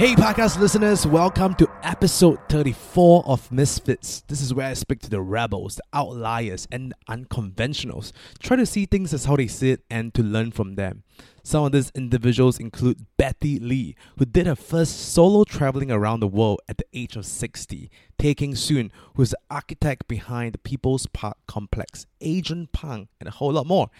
[0.00, 4.22] Hey, podcast listeners, welcome to episode 34 of Misfits.
[4.28, 8.12] This is where I speak to the rebels, the outliers, and the unconventionals.
[8.38, 11.02] Try to see things as how they see it and to learn from them.
[11.42, 16.28] Some of these individuals include Betty Lee, who did her first solo traveling around the
[16.28, 20.58] world at the age of 60, Tay Kheng Soon, who is the architect behind the
[20.60, 23.90] People's Park Complex, Adrian Pang, and a whole lot more.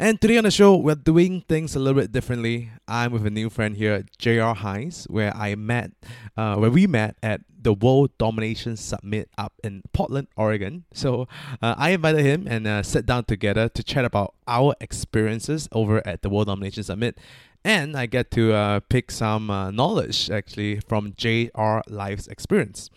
[0.00, 2.70] And today on the show, we're doing things a little bit differently.
[2.88, 4.54] I'm with a new friend here, J.R.
[4.54, 5.90] Hines, where I met,
[6.38, 10.84] uh, where we met at the World Domination Summit up in Portland, Oregon.
[10.94, 11.28] So
[11.60, 16.00] uh, I invited him and uh, sat down together to chat about our experiences over
[16.08, 17.18] at the World Domination Summit.
[17.62, 22.88] And I get to uh, pick some uh, knowledge actually from JR Life's experience.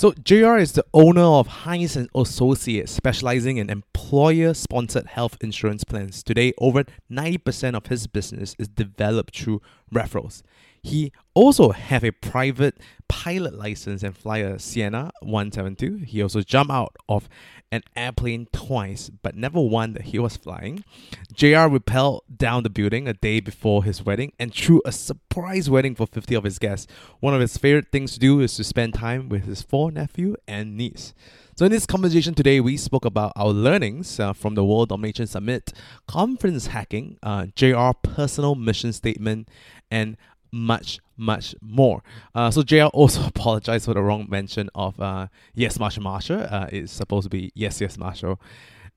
[0.00, 6.22] So JR is the owner of Hines and Associates, specializing in employer-sponsored health insurance plans.
[6.22, 9.60] Today, over 90% of his business is developed through
[9.92, 10.40] referrals.
[10.82, 12.78] He also have a private
[13.08, 16.04] pilot license and fly a Cessna 172.
[16.06, 17.28] He also jumped out of
[17.72, 20.84] an airplane twice, but never one that he was flying.
[21.32, 25.94] JR rappelled down the building a day before his wedding and threw a surprise wedding
[25.94, 26.86] for 50 of his guests.
[27.20, 30.36] One of his favorite things to do is to spend time with his four nephew
[30.48, 31.14] and niece.
[31.56, 35.26] So in this conversation today, we spoke about our learnings uh, from the World Domination
[35.26, 35.74] Summit,
[36.08, 39.48] conference hacking, uh, JR personal mission statement,
[39.90, 40.16] and
[40.52, 42.02] much, much more.
[42.34, 46.52] Uh, so JR also apologized for the wrong mention of uh, Yes Marsha Marsha.
[46.52, 48.38] Uh, it's supposed to be Yes Yes Marsha.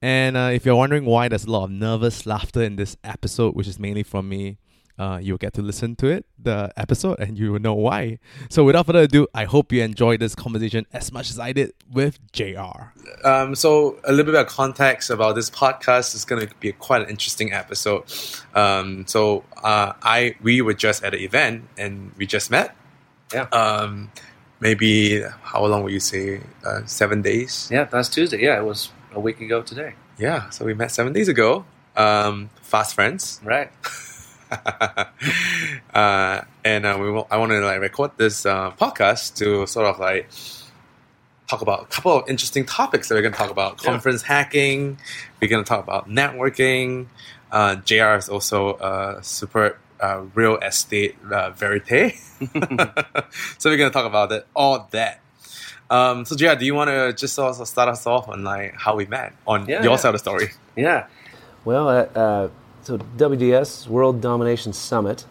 [0.01, 3.55] And uh, if you're wondering why there's a lot of nervous laughter in this episode,
[3.55, 4.57] which is mainly from me,
[4.97, 8.19] uh, you'll get to listen to it, the episode, and you will know why.
[8.49, 11.73] So without further ado, I hope you enjoy this conversation as much as I did
[11.91, 12.93] with JR.
[13.23, 17.01] Um, so a little bit of context about this podcast is going to be quite
[17.01, 18.03] an interesting episode.
[18.53, 22.75] Um, so uh, I we were just at an event and we just met.
[23.33, 23.47] Yeah.
[23.51, 24.11] Um,
[24.59, 26.41] maybe how long would you say?
[26.65, 27.67] Uh, seven days.
[27.71, 28.41] Yeah, last Tuesday.
[28.41, 29.95] Yeah, it was a week ago today.
[30.19, 30.49] Yeah.
[30.51, 31.65] So we met seven days ago.
[31.95, 33.41] Um, fast friends.
[33.43, 33.71] Right.
[35.93, 39.87] uh, and uh, we wa- I want to like record this uh, podcast to sort
[39.87, 40.29] of like
[41.47, 43.81] talk about a couple of interesting topics that we're going to talk about.
[43.83, 43.91] Yeah.
[43.91, 44.97] Conference hacking.
[45.41, 47.07] We're going to talk about networking.
[47.51, 52.13] Uh, JR is also a super uh, real estate uh, verite.
[53.59, 55.19] so we're going to talk about that, all that.
[55.89, 58.95] Um, so JR, do you want to just also start us off on like how
[58.95, 59.97] we met on Yeah, your yeah.
[59.97, 60.47] side of the story?
[60.75, 61.05] Yeah.
[61.65, 62.49] Well,
[62.83, 65.25] so WDS World Domination Summit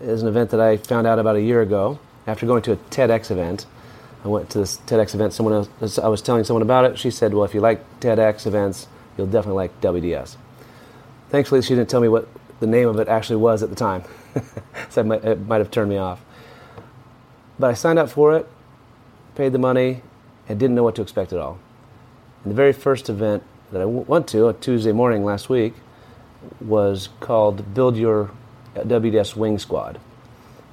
[0.00, 2.76] is an event that I found out about a year ago after going to a
[2.76, 3.64] TEDx event.
[4.24, 5.32] I went to this TEDx event.
[5.32, 6.98] Someone else, I was telling someone about it.
[6.98, 10.36] She said, "Well, if you like TEDx events, you'll definitely like WDS."
[11.30, 12.28] Thankfully, she didn't tell me what
[12.60, 14.04] the name of it actually was at the time,
[14.90, 16.20] so it might, it might have turned me off.
[17.58, 18.46] But I signed up for it,
[19.34, 20.02] paid the money,
[20.46, 21.58] and didn't know what to expect at all.
[22.44, 25.72] And the very first event that I went to, a Tuesday morning last week,
[26.60, 28.30] was called Build Your
[28.74, 30.00] WDS Wing Squad.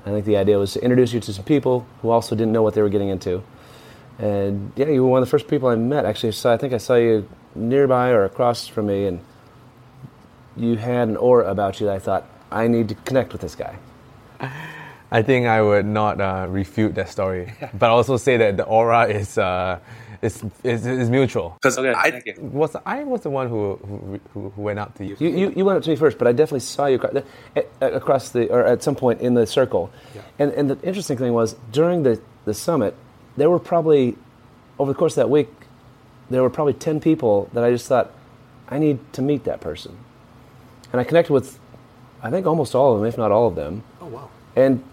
[0.06, 2.62] I think the idea was to introduce you to some people who also didn't know
[2.62, 3.44] what they were getting into.
[4.20, 6.06] And yeah, you were one of the first people I met.
[6.06, 9.20] Actually, so I think I saw you nearby or across from me, and
[10.56, 13.56] you had an aura about you that I thought, I need to connect with this
[13.56, 13.78] guy.
[15.12, 19.08] I think I would not uh, refute that story, but also say that the aura
[19.08, 19.80] is uh,
[20.22, 21.58] is, is, is mutual.
[21.62, 22.34] Because Okay, I.
[22.40, 25.16] Was I was the one who who, who who went up to you?
[25.20, 27.00] You, you, you went up to me first, but I definitely saw you
[27.56, 29.92] eh, across the, or at some point in the circle.
[30.16, 30.22] Yeah.
[30.40, 32.96] And, and the interesting thing was during the, the summit,
[33.38, 34.18] there were probably,
[34.80, 35.50] over the course of that week,
[36.30, 38.12] there were probably 10 people that I just thought,
[38.70, 39.98] I need to meet that person.
[40.92, 41.60] And I connected with,
[42.22, 43.84] I think, almost all of them, if not all of them.
[44.02, 44.30] oh wow.
[44.56, 44.84] And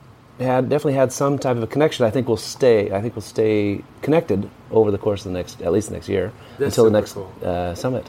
[0.41, 2.05] had definitely had some type of a connection.
[2.05, 2.91] I think we'll stay.
[2.91, 6.09] I think we'll stay connected over the course of the next, at least the next
[6.09, 7.33] year, That's until the next cool.
[7.45, 8.09] uh, summit.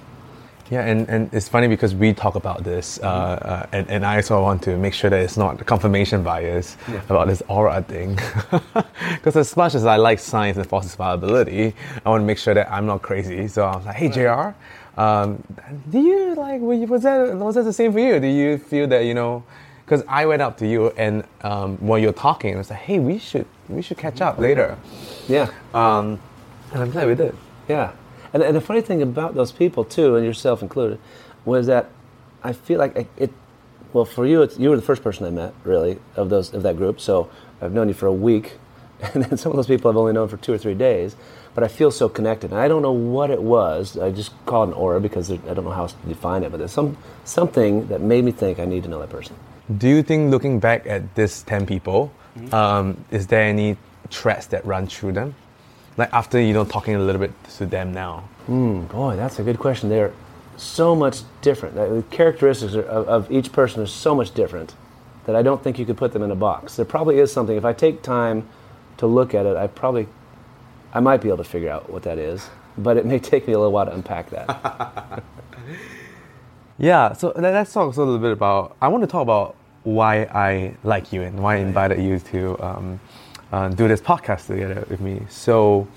[0.71, 4.15] Yeah, and, and it's funny because we talk about this, uh, uh, and, and I
[4.15, 6.75] also want to make sure that it's not confirmation bias
[7.07, 8.17] about this aura thing.
[9.11, 11.73] Because as much as I like science and falsifiability,
[12.03, 13.47] I want to make sure that I'm not crazy.
[13.47, 14.55] So I was like, hey, JR,
[14.99, 15.43] um,
[15.89, 18.19] do you like, was that, was that the same for you?
[18.19, 19.43] Do you feel that, you know,
[19.85, 22.99] because I went up to you and um, when you're talking, I was like, hey,
[22.99, 24.77] we should, we should catch up later.
[25.27, 25.51] Yeah.
[25.73, 26.19] Um,
[26.73, 27.35] and I'm glad we did.
[27.67, 27.93] Yeah,
[28.35, 30.99] and, and the funny thing about those people too, and yourself included,
[31.45, 31.89] was that
[32.43, 33.07] I feel like it.
[33.17, 33.31] it
[33.93, 36.63] well, for you, it's, you were the first person I met, really, of those of
[36.63, 36.99] that group.
[36.99, 37.29] So
[37.61, 38.57] I've known you for a week,
[39.13, 41.15] and then some of those people I've only known for two or three days.
[41.53, 43.97] But I feel so connected, and I don't know what it was.
[43.97, 46.43] I just call it an aura because there, I don't know how else to define
[46.43, 46.51] it.
[46.51, 49.37] But there's some something that made me think I need to know that person.
[49.77, 52.11] Do you think, looking back at this 10 people,
[52.51, 53.77] um, is there any
[54.11, 55.35] threads that run through them?
[55.97, 58.27] Like after you know talking a little bit to them now.
[58.47, 59.89] Boy, that's a good question.
[59.89, 60.11] They're
[60.57, 61.75] so much different.
[61.75, 64.75] The characteristics of, of each person are so much different
[65.25, 66.75] that I don't think you could put them in a box.
[66.75, 67.57] There probably is something.
[67.57, 68.47] If I take time
[68.97, 70.07] to look at it, I probably,
[70.93, 72.47] I might be able to figure out what that is.
[72.77, 75.23] But it may take me a little while to unpack that.
[76.77, 78.75] Yeah, so let- let's talk also a little bit about.
[78.81, 82.59] I want to talk about why I like you and why I invited you to
[82.63, 82.99] um,
[83.53, 85.21] uh, do this podcast together with me.
[85.29, 85.87] So,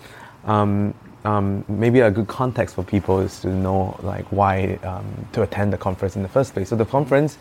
[0.45, 0.95] um,
[1.25, 5.73] um, maybe a good context for people is to know like why um, to attend
[5.73, 6.69] the conference in the first place.
[6.69, 7.39] So the conference,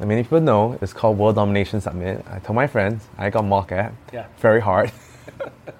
[0.00, 2.24] many people know, is called World Domination Summit.
[2.30, 4.26] I told my friends I got mocked at Yeah.
[4.38, 4.90] very hard.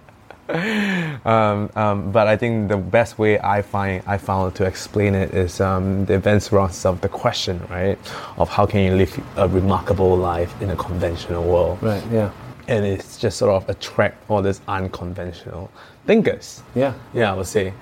[1.24, 5.32] um, um, but I think the best way I find I found to explain it
[5.34, 7.98] is um, the event surrounds itself the question, right,
[8.36, 12.30] of how can you live a remarkable life in a conventional world, right, yeah.
[12.68, 15.70] and it's just sort of attract all these unconventional
[16.06, 16.62] thinkers.
[16.74, 16.94] Yeah.
[17.14, 17.72] Yeah, I would say.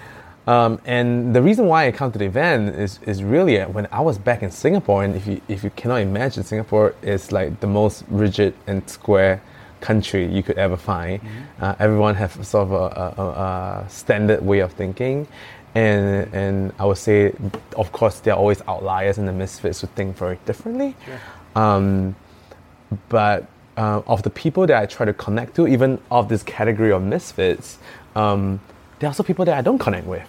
[0.47, 3.87] Um, and the reason why I come to the event is, is really uh, when
[3.93, 7.61] I was back in Singapore, and if you, if you cannot imagine, Singapore is like
[7.61, 9.43] the most rigid and square
[9.81, 11.21] country you could ever find.
[11.61, 15.27] Uh, everyone has sort of a, a, a, standard way of thinking.
[15.75, 17.33] And, and I would say,
[17.77, 20.97] of course, there are always outliers and the misfits who think very differently.
[21.55, 22.17] Um,
[23.09, 23.47] but
[23.77, 27.03] uh, of the people that I try to connect to, even of this category of
[27.03, 27.79] misfits,
[28.17, 28.61] um,
[28.99, 30.27] there are also people that I don't connect with.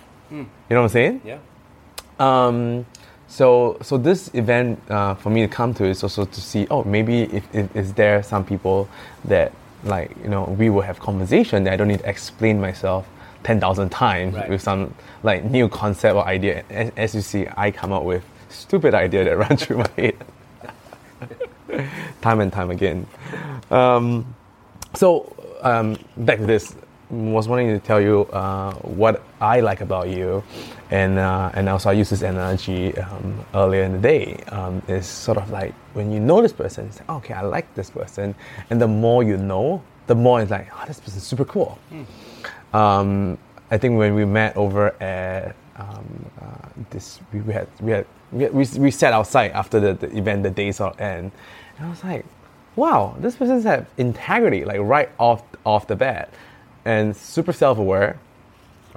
[0.69, 1.22] You know what I'm saying?
[1.25, 1.40] Yeah.
[2.19, 2.86] Um,
[3.30, 6.84] so, so this event uh, for me to come to is also to see, oh,
[6.84, 8.90] maybe if, if, is there some people
[9.26, 9.54] that
[9.86, 13.08] like you know we will have conversation that I don't need to explain myself
[13.44, 14.50] ten thousand times Right.
[14.50, 14.94] with some
[15.24, 16.64] like new concept or idea.
[16.70, 20.18] As, as you see, I come up with stupid idea that run through my head
[22.22, 23.06] time and time again.
[23.72, 24.36] Um,
[24.96, 26.75] so um, back to this,
[27.10, 30.44] was wanting to tell you uh, what I like about you,
[30.91, 34.44] and uh, and also I use this analogy um, earlier in the day.
[34.47, 37.74] Um, is sort of like when you know this person, it's like okay, I like
[37.75, 38.33] this person,
[38.69, 41.77] and the more you know, the more it's like oh, this person's super cool.
[42.74, 43.38] Um,
[43.71, 48.06] I think when we met over at um, uh, this, we, we had we had
[48.31, 51.31] we, had, we, we sat outside after the, the event, the day sort of end,
[51.77, 52.25] and I was like,
[52.75, 56.33] wow, this person's have integrity like right off off the bat,
[56.83, 58.19] and super self aware,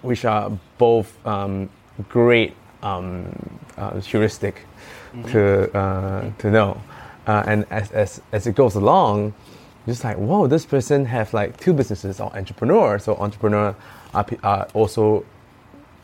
[0.01, 1.69] which are both um,
[2.09, 3.27] great um,
[3.77, 4.67] uh, heuristic
[5.29, 6.81] to uh, to know,
[7.27, 9.35] uh, and as, as as it goes along,
[9.87, 12.99] just like whoa, this person have like two businesses or entrepreneur.
[12.99, 13.75] So entrepreneur
[14.15, 15.25] are, are also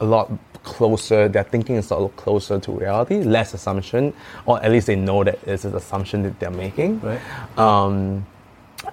[0.00, 0.30] a lot
[0.62, 1.28] closer.
[1.28, 4.12] Their thinking is a lot closer to reality, less assumption,
[4.46, 7.00] or at least they know that it's an assumption that they're making.
[7.00, 7.20] Right.
[7.58, 8.26] Um,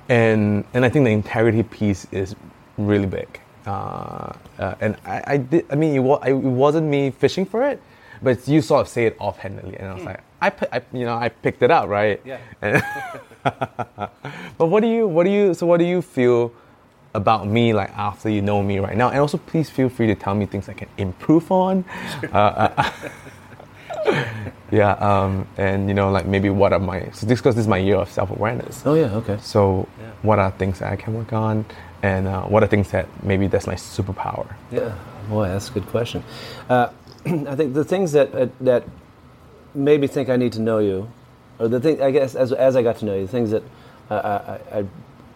[0.10, 2.36] and and I think the integrity piece is
[2.78, 3.40] really big.
[3.66, 5.66] Uh, uh, and I, I did.
[5.72, 7.82] I mean, it, wa- I, it wasn't me fishing for it,
[8.22, 11.06] but you sort of say it offhandedly, and I was like, I, pi- I, you
[11.06, 12.22] know, I picked it up, right?
[12.26, 12.40] Yeah.
[14.58, 16.52] But what do you, what do you, so what do you feel
[17.14, 19.10] about me like after you know me right now?
[19.10, 21.84] And also, please feel free to tell me things I can improve on.
[22.34, 22.92] Uh, uh,
[24.72, 27.68] yeah, um, and you know, like maybe what are my so this because this is
[27.68, 28.84] my year of self awareness.
[28.86, 29.38] Oh, yeah, okay.
[29.42, 30.12] So, Yeah.
[30.22, 31.66] what are things that I can work on,
[32.06, 34.54] and uh, what are things that maybe that's my superpower?
[34.72, 34.96] Yeah,
[35.28, 36.24] boy, that's a good question.
[36.70, 36.90] Uh,
[37.26, 38.84] I think the things that uh, that
[39.74, 41.12] made me think I need to know you,
[41.58, 43.64] or the thing I guess as as I got to know you, the things that
[44.12, 44.86] uh, I, I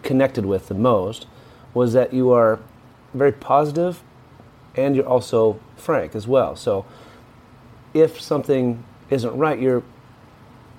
[0.04, 1.26] connected with the most
[1.74, 2.60] was that you are
[3.14, 4.00] very positive,
[4.76, 6.54] and you're also frank as well.
[6.54, 6.86] So,
[7.94, 9.82] if something isn't right, you're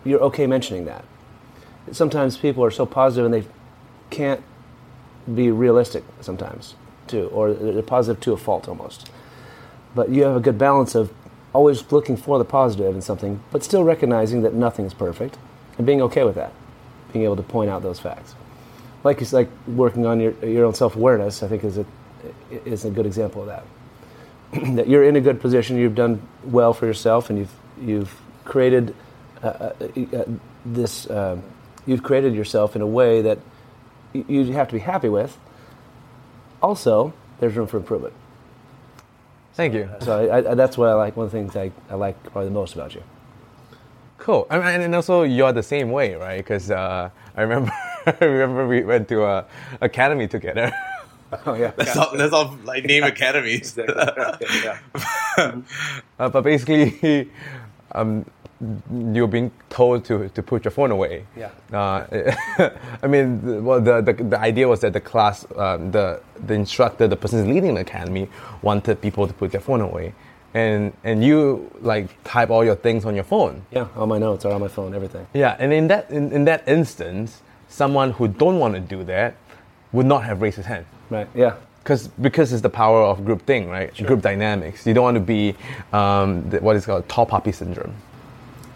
[0.05, 1.03] you're okay mentioning that.
[1.91, 3.45] Sometimes people are so positive and they
[4.09, 4.41] can't
[5.33, 6.75] be realistic sometimes
[7.07, 9.09] too, or they're positive to a fault almost.
[9.93, 11.11] But you have a good balance of
[11.53, 15.37] always looking for the positive in something, but still recognizing that nothing is perfect
[15.77, 16.53] and being okay with that,
[17.11, 18.35] being able to point out those facts.
[19.03, 21.43] Like it's like working on your your own self awareness.
[21.43, 21.85] I think is a
[22.65, 23.65] is a good example of that.
[24.75, 28.95] that you're in a good position, you've done well for yourself, and you've you've created
[29.43, 29.73] uh, uh,
[30.13, 30.25] uh,
[30.65, 31.07] this.
[31.07, 31.37] Uh,
[31.87, 33.39] you've created yourself in a way that
[34.13, 35.37] you have to be happy with.
[36.61, 38.13] Also, there's room for improvement.
[39.53, 39.89] Thank you.
[40.01, 41.17] So I, I, that's what I like.
[41.17, 43.03] One of the things I, I like probably the most about you.
[44.17, 44.47] Cool.
[44.49, 46.37] And, and and also, you're the same way, right?
[46.37, 47.71] Because uh, I remember,
[48.05, 49.45] I remember we went to a
[49.81, 50.71] academy together.
[51.45, 51.71] Oh yeah.
[51.77, 53.77] Let's all, let's all like name academies.
[53.77, 54.79] yeah.
[56.19, 57.31] Uh, but basically,
[57.93, 58.25] um,
[59.11, 61.25] you're being told to, to put your phone away.
[61.35, 61.49] Yeah.
[61.71, 62.69] Uh,
[63.03, 66.53] I mean, the- well, the, the, the idea was that the class, um, the, the
[66.53, 68.29] instructor, the person leading the academy,
[68.61, 70.13] wanted people to put their phone away.
[70.53, 73.65] And, and you like type all your things on your phone.
[73.71, 75.25] Yeah, all my notes are on my phone, everything.
[75.33, 79.35] Yeah, and in that, in, in that instance, someone who don't want to do that
[79.93, 80.85] would not have raised his hand.
[81.09, 81.27] Right.
[81.33, 81.55] Yeah.
[81.83, 83.91] Because because it's the power of group thing, right?
[84.05, 84.85] Group dynamics.
[84.85, 85.55] You don't want to be
[85.93, 87.95] um, the, what is called tall poppy syndrome.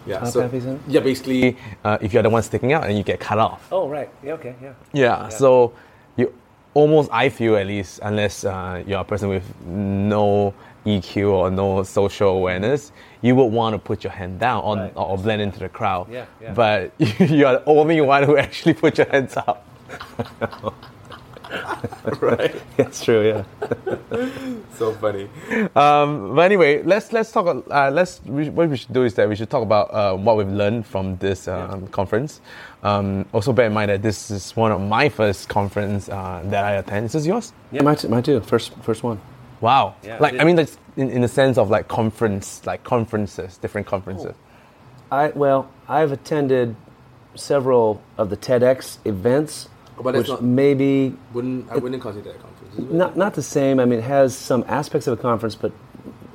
[0.06, 0.18] Yeah.
[0.20, 0.80] Poppy syndrome?
[0.88, 3.66] Yeah, basically, uh, if you're the one sticking out and you get cut off.
[3.72, 4.08] Oh, right.
[4.22, 4.32] Yeah.
[4.34, 4.54] Okay.
[4.62, 4.72] Yeah.
[4.92, 5.28] Yeah.
[5.28, 5.72] So
[6.16, 6.32] you
[6.74, 11.82] almost, I feel at least, unless uh, you're a person with no EQ or no
[11.82, 14.92] social awareness, you would want to put your hand down or, Right.
[14.94, 16.06] or blend into the crowd.
[16.10, 16.52] Yeah, yeah.
[16.52, 19.66] But you're the only one who actually put your hands up.
[22.20, 22.54] right.
[22.76, 23.26] That's true.
[23.28, 23.44] Yeah.
[24.76, 25.28] so funny.
[25.74, 27.46] Um, but anyway, let's let's talk.
[27.70, 30.36] Uh, let's we, what we should do is that we should talk about uh, what
[30.36, 32.40] we've learned from this um, conference.
[32.82, 36.64] Um, also, bear in mind that this is one of my first conference uh, that
[36.64, 37.06] I attend.
[37.06, 37.52] Is this yours?
[37.72, 37.82] Yeah.
[37.82, 38.40] My, t- my too.
[38.40, 39.20] First, first one.
[39.60, 39.96] Wow.
[40.04, 40.18] Yeah.
[40.20, 44.34] like I mean, like, in, in the sense of like conference, like conferences, different conferences.
[45.10, 46.76] I well, I've attended
[47.34, 49.68] several of the TEDx events,
[50.02, 52.78] But which not- maybe Wouldn't I wouldn't consider that a conference.
[52.78, 52.92] it?
[52.92, 53.80] not not the same.
[53.80, 55.72] I mean, it has some aspects of a conference, but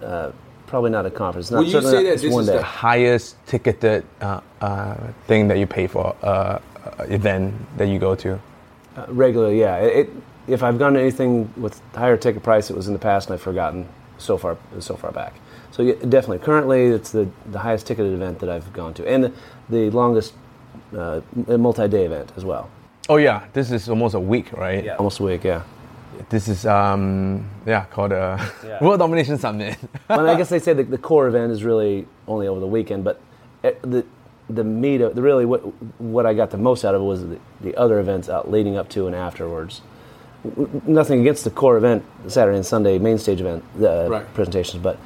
[0.01, 0.31] uh,
[0.67, 1.51] probably not a conference.
[1.51, 4.95] Not, Would you say that this one is the Highest ticketed uh, uh,
[5.27, 8.39] thing that you pay for uh, uh, event that you go to.
[8.97, 9.77] Uh, regularly, yeah.
[9.77, 10.09] It, it,
[10.47, 13.35] if I've gone to anything with higher ticket price, it was in the past, and
[13.35, 13.87] I've forgotten
[14.17, 15.35] so far so far back.
[15.71, 19.23] So yeah, definitely, currently, it's the, the highest ticketed event that I've gone to, and
[19.25, 19.33] the,
[19.69, 20.33] the longest
[20.97, 22.69] uh, multi-day event as well.
[23.10, 24.84] Oh yeah, this is almost a week, right?
[24.84, 24.96] Yeah.
[24.96, 25.43] almost a week.
[25.43, 25.63] Yeah.
[26.29, 28.77] This is um yeah called a Yeah.
[28.84, 29.77] World Domination Summit.
[30.10, 33.03] and I guess they say the, the core event is really only over the weekend,
[33.03, 33.20] but
[33.63, 34.05] the
[34.50, 35.62] the meat of the really what
[36.00, 38.77] what I got the most out of it was the, the other events out leading
[38.77, 39.81] up to and afterwards.
[40.88, 44.34] Nothing against the core event, Saturday and Sunday main stage event, the Right.
[44.34, 44.98] presentations, but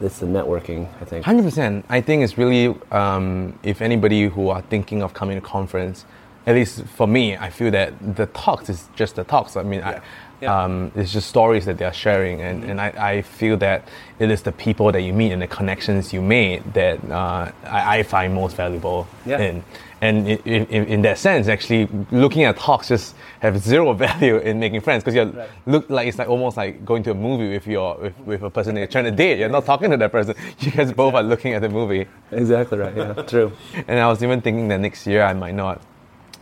[0.00, 0.86] it's the networking.
[1.00, 1.24] I think.
[1.24, 1.84] Hundred percent.
[1.88, 6.04] I think it's really um, if anybody who are thinking of coming to conference,
[6.48, 9.56] at least for me, I feel that the talks is just the talks.
[9.56, 10.00] I mean, I,
[10.40, 10.64] Yeah.
[10.64, 13.80] Um, it's just stories that they are sharing, and, and I, I feel that
[14.20, 17.98] it is the people that you meet and the connections you made that uh, I,
[17.98, 19.40] I find most valuable Yeah.
[19.48, 19.64] in.
[20.00, 20.38] And in,
[20.76, 25.02] in, in that sense, actually, looking at talks just have zero value in making friends
[25.02, 25.48] because you Right.
[25.66, 28.50] look like it's like almost like going to a movie with your with, with a
[28.50, 29.40] person that you're trying to date.
[29.40, 30.36] You're not talking to that person.
[30.60, 32.06] You guys both are looking at the movie.
[32.30, 32.96] Exactly right.
[32.96, 33.12] Yeah.
[33.26, 33.50] True.
[33.88, 35.80] And I was even thinking that next year I might not.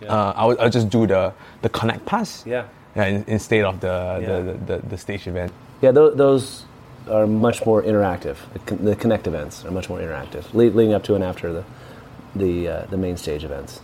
[0.03, 2.45] Uh, I would I'll just do the the connect pass.
[2.47, 2.65] Yeah.
[2.97, 3.87] Yeah, instead of the,
[4.21, 4.27] Yeah.
[4.27, 5.53] the, the, the, the stage event.
[5.83, 5.93] Yeah.
[5.93, 6.65] Those, those
[7.11, 8.37] are much more interactive.
[8.67, 11.65] The, connect events are much more interactive, le- leading up to and after the
[12.35, 13.81] the uh, the main stage events.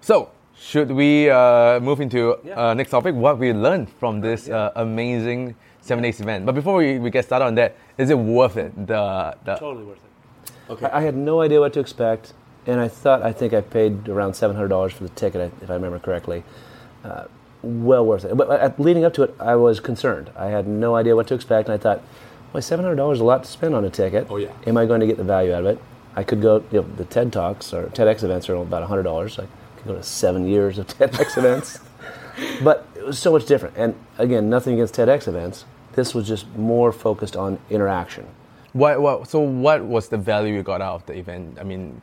[0.00, 0.28] So,
[0.58, 2.70] should we uh, move into Yeah.
[2.70, 3.14] uh, next topic?
[3.14, 6.44] What we learned from this uh, amazing seven days event.
[6.46, 8.72] But before we, we get started on that, is it worth it?
[8.86, 10.02] The, the worth
[10.78, 10.84] it.
[10.92, 12.32] I, I had no idea what to expect,
[12.66, 15.70] and I thought I think I paid around seven hundred dollars for the ticket, if
[15.70, 16.42] I remember correctly.
[17.04, 17.24] Uh,
[17.62, 18.36] well worth it.
[18.36, 20.30] But at, leading up to it, I was concerned.
[20.36, 22.02] I had no idea what to expect, and I thought,
[22.52, 24.26] "Well, seven hundred dollars is a lot to spend on a ticket.
[24.30, 24.52] Oh, yeah.
[24.66, 25.78] Am I going to get the value out of it?
[26.14, 26.64] I could go.
[26.70, 29.38] You know, the TED talks or TEDx events are about hundred dollars.
[29.38, 29.46] I
[29.76, 31.80] could go to seven years of TEDx events,
[32.62, 33.76] but it was so much different.
[33.76, 35.64] And again, nothing against TEDx events.
[35.92, 38.26] This was just more focused on interaction.
[38.74, 41.56] what, what, so, what was the value you got out of the event?
[41.58, 42.02] I mean,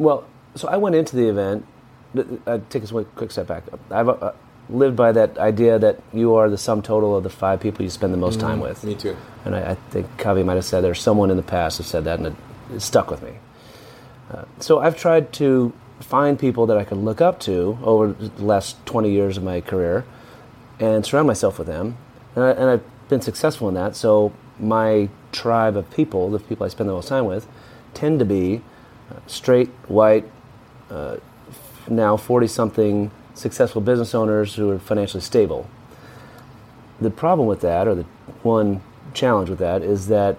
[0.00, 1.66] Well, so I went into the event.
[2.14, 3.64] th- I'd take a quick step back.
[3.90, 4.32] I've uh,
[4.70, 7.90] lived by that idea that you are the sum total of the five people you
[7.90, 8.82] spend the most time with.
[8.82, 9.14] Me too.
[9.44, 12.04] And I, I think Kavi might have said there's someone in the past who said
[12.04, 12.34] that, and it,
[12.74, 13.34] it stuck with me.
[14.30, 18.42] Uh, so I've tried to find people that I could look up to over the
[18.42, 20.06] last 20 years of my career
[20.78, 21.98] and surround myself with them.
[22.34, 23.96] And, I, and I've been successful in that.
[23.96, 27.46] So my tribe of people, the people I spend the most time with,
[27.92, 28.69] tend to be uh,
[29.26, 30.24] straight, white,
[30.90, 31.16] uh,
[31.88, 35.68] now 40 something successful business owners who are financially stable.
[37.00, 38.04] The problem with that, or the
[38.42, 38.82] one
[39.14, 40.36] challenge with that, is that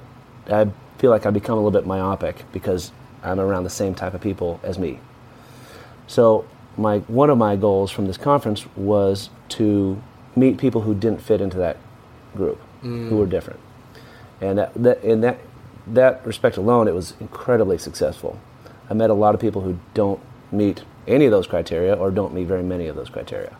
[0.47, 2.91] I feel like I become a little bit myopic because
[3.23, 4.99] I'm around the same type of people as me.
[6.07, 6.45] So
[6.77, 10.01] my one of my goals from this conference was to
[10.35, 11.77] meet people who didn't fit into that
[12.35, 13.59] group, who were different,
[14.39, 15.39] and that, that in that
[15.87, 18.39] that respect alone, it was incredibly successful.
[18.91, 20.19] I met a lot of people who don't
[20.51, 23.55] meet any of those criteria or don't meet very many of those criteria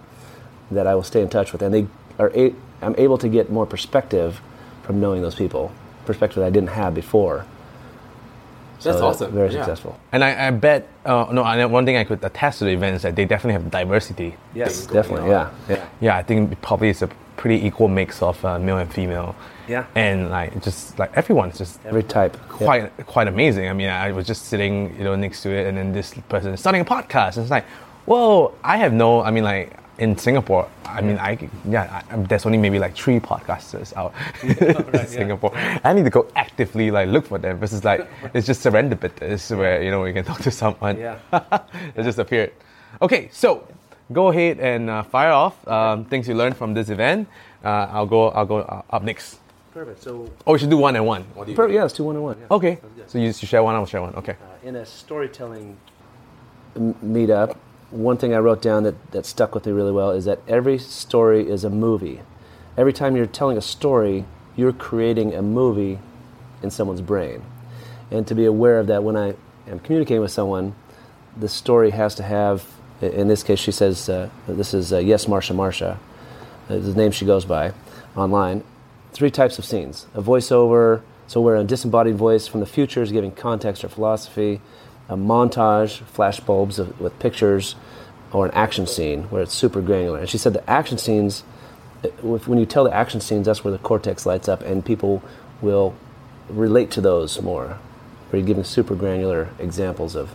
[0.70, 1.88] that I will stay in touch with, and they
[2.20, 4.42] are a, I'm able to get more perspective
[4.84, 5.72] from knowing those people,
[6.06, 7.46] perspective that I didn't have before.
[8.80, 9.32] So That's awesome.
[9.32, 9.60] Very Yeah.
[9.64, 9.98] successful.
[10.12, 12.98] And I, I bet, uh, no, I one thing I could attest to the event
[12.98, 14.36] is that they definitely have diversity.
[14.54, 15.30] Yes, definitely.
[15.30, 15.50] yeah.
[15.70, 15.86] Yeah, yeah.
[16.02, 19.36] Yeah, I think it probably it's a pretty equal mix of uh, male and female.
[19.72, 19.86] Yeah.
[19.96, 22.36] And like just like everyone's just Every type.
[22.60, 22.66] Yeah.
[22.68, 23.70] quite quite amazing.
[23.70, 26.54] I mean, I was just sitting, you know, next to it, and then this person
[26.54, 27.38] is starting a podcast.
[27.38, 27.66] And it's like,
[28.06, 28.54] whoa!
[28.63, 29.22] I have no.
[29.22, 33.20] I mean, like in Singapore, I mean, I yeah, I, there's only maybe like three
[33.20, 34.13] podcasters out
[34.94, 35.51] in Singapore.
[35.56, 39.82] I need to go actively like look for them versus like it's just serendipitous where
[39.84, 40.98] you know you can talk to someone.
[40.98, 41.20] Yeah.
[41.96, 42.51] it just appeared.
[43.01, 43.68] Okay, so
[44.12, 47.28] go ahead and uh, fire off um, things you learned from this event.
[47.63, 48.30] Uh, I'll go.
[48.30, 49.40] I'll go uh, up next.
[49.74, 50.04] Perfect.
[50.04, 51.24] So, Oh, we should do one and one.
[51.34, 52.38] What do you per, yeah, it's two one and one.
[52.40, 52.48] Yeah.
[52.51, 52.80] Okay.
[53.08, 54.13] So you, you share one, I will share one.
[54.16, 54.34] Okay.
[54.34, 55.78] Uh, in a storytelling
[56.75, 57.56] m- meetup,
[57.90, 60.78] one thing I wrote down that, that stuck with me really well is that every
[60.78, 62.22] story is a movie.
[62.78, 64.25] Every time you're telling a story,
[64.56, 66.00] you're creating a movie
[66.63, 67.42] in someone's brain.
[68.10, 69.36] And to be aware of that when I
[69.68, 70.75] am communicating with someone,
[71.38, 72.66] the story has to have,
[73.01, 75.98] in this case, she says, uh, this is uh, Yes, Marsha Marsha,
[76.70, 77.74] uh, the name she goes by
[78.16, 78.63] online.
[79.13, 83.12] Three types of scenes a voiceover, so where a disembodied voice from the future is
[83.12, 84.62] giving context or philosophy,
[85.10, 87.75] a montage, flashbulbs with pictures,
[88.32, 90.20] or an action scene where it's super granular.
[90.20, 91.41] And she said the action scenes,
[92.22, 95.22] when you tell the action scenes, that's where the cortex lights up and people
[95.62, 95.94] will
[96.50, 97.77] relate to those more.
[98.30, 100.34] Where you're giving super granular examples of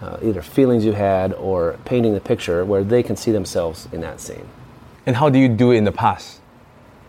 [0.00, 4.00] uh, either feelings you had or painting the picture where they can see themselves in
[4.00, 4.48] that scene.
[5.06, 6.40] And how do you do it in the past?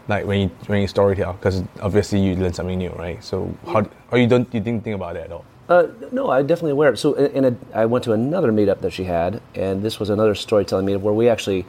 [0.07, 3.23] Like when you when you storytell, because obviously you learn something new, right?
[3.23, 5.45] So how or you don't you didn't think about it at all?
[5.67, 6.95] Uh, no, I definitely aware.
[6.95, 10.35] So, in a, I went to another meetup that she had, and this was another
[10.35, 11.65] storytelling meetup where we actually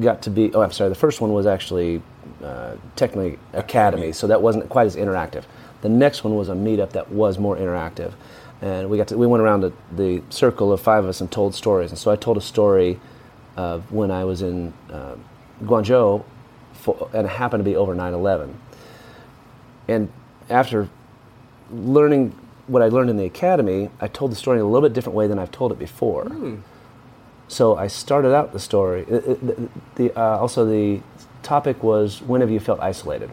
[0.00, 0.52] got to be.
[0.52, 0.88] Oh, I'm sorry.
[0.88, 2.02] The first one was actually
[2.42, 5.44] uh, technically academy, so that wasn't quite as interactive.
[5.82, 8.12] The next one was a meetup that was more interactive,
[8.60, 11.30] and we got to we went around the, the circle of five of us and
[11.30, 11.90] told stories.
[11.90, 12.98] And so I told a story
[13.56, 15.14] of when I was in uh,
[15.62, 16.24] Guangzhou,
[16.82, 18.50] for, and it happened to be over 9/11.
[19.88, 20.08] And
[20.50, 20.88] after
[21.70, 22.34] learning
[22.66, 25.16] what I learned in the academy, I told the story in a little bit different
[25.16, 26.24] way than I've told it before.
[26.26, 26.56] Hmm.
[27.48, 29.02] So I started out the story.
[29.08, 31.00] it- it- the, the, uh, also, the
[31.42, 33.30] topic was when have you felt isolated?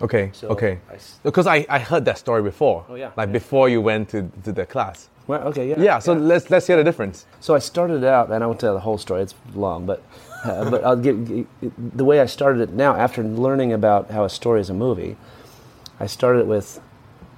[0.00, 0.30] Okay.
[0.32, 0.78] So okay.
[0.90, 2.84] I because I, I heard that story before.
[2.88, 3.10] Oh, yeah.
[3.16, 3.32] Like Yeah.
[3.40, 5.08] before you went to, to the class.
[5.28, 5.78] Well, okay, yeah.
[5.78, 5.98] Yeah.
[6.00, 7.26] So let's let's hear the difference.
[7.40, 10.02] So I started out, and I won't tell the whole story; it's long, but
[10.44, 11.46] uh, but I'll give gi-
[11.78, 12.94] the way I started it now.
[12.94, 15.16] After learning about how a story is a movie,
[16.00, 16.80] I started it with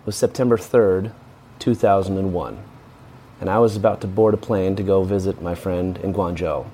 [0.06, 1.12] was September third,
[1.58, 2.58] two thousand and one,
[3.40, 6.66] and I was about to board a plane to go visit my friend in Guangzhou.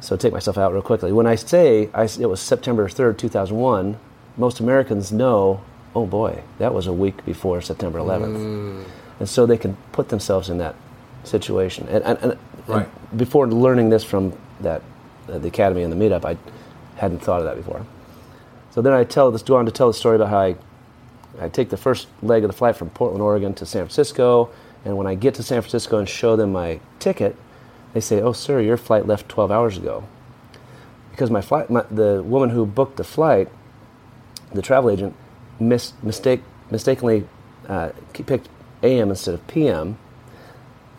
[0.00, 1.12] So take myself out real quickly.
[1.12, 3.98] When I say I, it was September third, two thousand one,
[4.36, 5.60] most Americans know.
[5.96, 8.84] Oh boy, that was a week before September 11th
[9.18, 10.76] and so they can put themselves in that
[11.24, 11.88] situation.
[11.88, 12.86] And, and, and, Right.
[13.10, 14.82] and before learning this from that
[15.28, 16.36] uh, the academy and the meetup, I
[16.96, 17.84] hadn't thought of that before.
[18.70, 20.56] So then I tell this, go on to tell the story about how I,
[21.40, 24.50] I take the first leg of the flight from Portland, Oregon to San Francisco,
[24.84, 27.36] and when I get to San Francisco and show them my ticket,
[27.92, 30.04] they say, "Oh, sir, your flight left 12 hours ago."
[31.10, 33.48] Because my flight, my, the woman who booked the flight,
[34.52, 35.14] the travel agent,
[35.58, 37.26] mis- mistake mistakenly
[37.68, 38.48] uh, picked
[38.82, 39.98] AM instead of PM,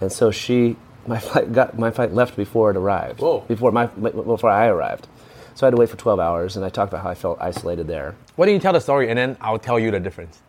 [0.01, 0.75] and so she
[1.09, 3.19] my flight got my flight left before it arrived.
[3.19, 3.41] Whoa.
[3.41, 5.07] Before my before I arrived,
[5.55, 7.41] so I had to wait for 12 hours, and I talked about how I felt
[7.41, 8.15] isolated there.
[8.35, 10.39] Why don't you tell the story and then I'll tell you the difference.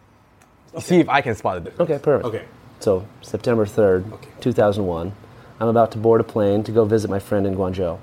[0.79, 1.91] See if I can spot the difference.
[1.91, 2.27] Okay, perfect.
[2.27, 2.45] Okay.
[2.79, 4.29] So September 3rd, Okay.
[4.41, 5.13] 2001,
[5.59, 7.99] I'm about to board a plane to go visit my friend in Guangzhou.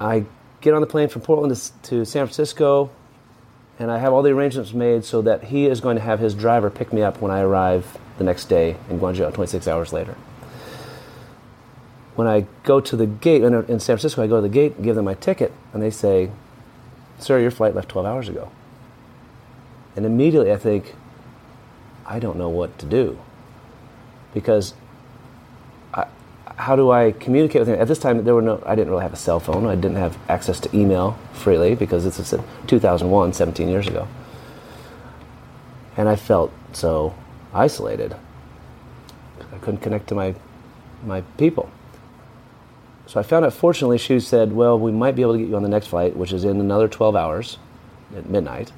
[0.00, 0.24] I
[0.60, 2.90] get on the plane from Portland to, to San Francisco,
[3.78, 6.34] and I have all the arrangements made so that he is going to have his
[6.34, 10.16] driver pick me up when I arrive the next day in Guangzhou, 26 hours later.
[12.16, 14.84] When I go to the gate in, San Francisco, I go to the gate and
[14.84, 16.30] give them my ticket, and they say,
[17.18, 18.50] Sir, your flight left 12 hours ago.
[19.94, 20.94] And immediately I think,
[22.06, 23.18] I don't know what to do.
[24.32, 24.74] Because
[25.92, 26.06] I,
[26.56, 27.80] how do I communicate with them?
[27.80, 29.66] At this time, there were no, I didn't really have a cell phone.
[29.66, 32.34] I didn't have access to email freely because this is
[32.66, 34.08] 2001, 17 years ago.
[35.96, 37.14] And I felt so
[37.52, 38.16] isolated.
[39.52, 40.34] I couldn't connect to my,
[41.04, 41.70] my people.
[43.06, 45.56] So I found out, fortunately, she said, Well, we might be able to get you
[45.56, 47.58] on the next flight, which is in another 12 hours
[48.16, 48.72] at midnight.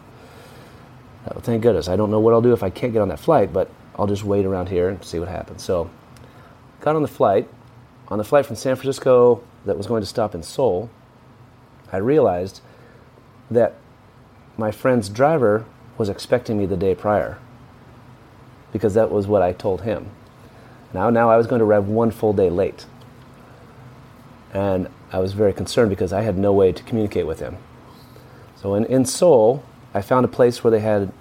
[1.31, 1.89] Oh, thank goodness.
[1.89, 4.07] I don't know what I'll do if I can't get on that flight, but I'll
[4.07, 5.63] just wait around here and see what happens.
[5.63, 5.91] So,
[6.81, 7.49] got on the flight.
[8.09, 10.91] On the flight from San Francisco that was going to stop in Seoul,
[11.93, 12.61] I realized
[13.51, 13.75] that
[14.57, 15.65] my friend's driver
[15.99, 17.39] was expecting me the day prior.
[18.73, 20.11] because that was what I told him.
[20.93, 22.87] Now, now I was going to arrive one full day late.
[24.53, 27.57] And I was very concerned because I had no way to communicate with him.
[28.57, 29.63] So in, in Seoul,
[29.95, 31.13] I found a place where they had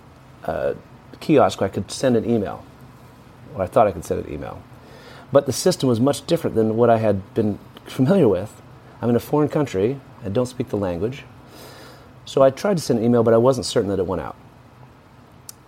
[0.43, 0.75] a
[1.19, 2.63] kiosk where I could send an email,
[3.55, 4.61] or I thought I could send an email.
[5.31, 8.61] But the system was much different than what I had been familiar with.
[9.01, 11.23] I'm in a foreign country, I don't speak the language.
[12.25, 14.35] So I tried to send an email, but I wasn't certain that it went out.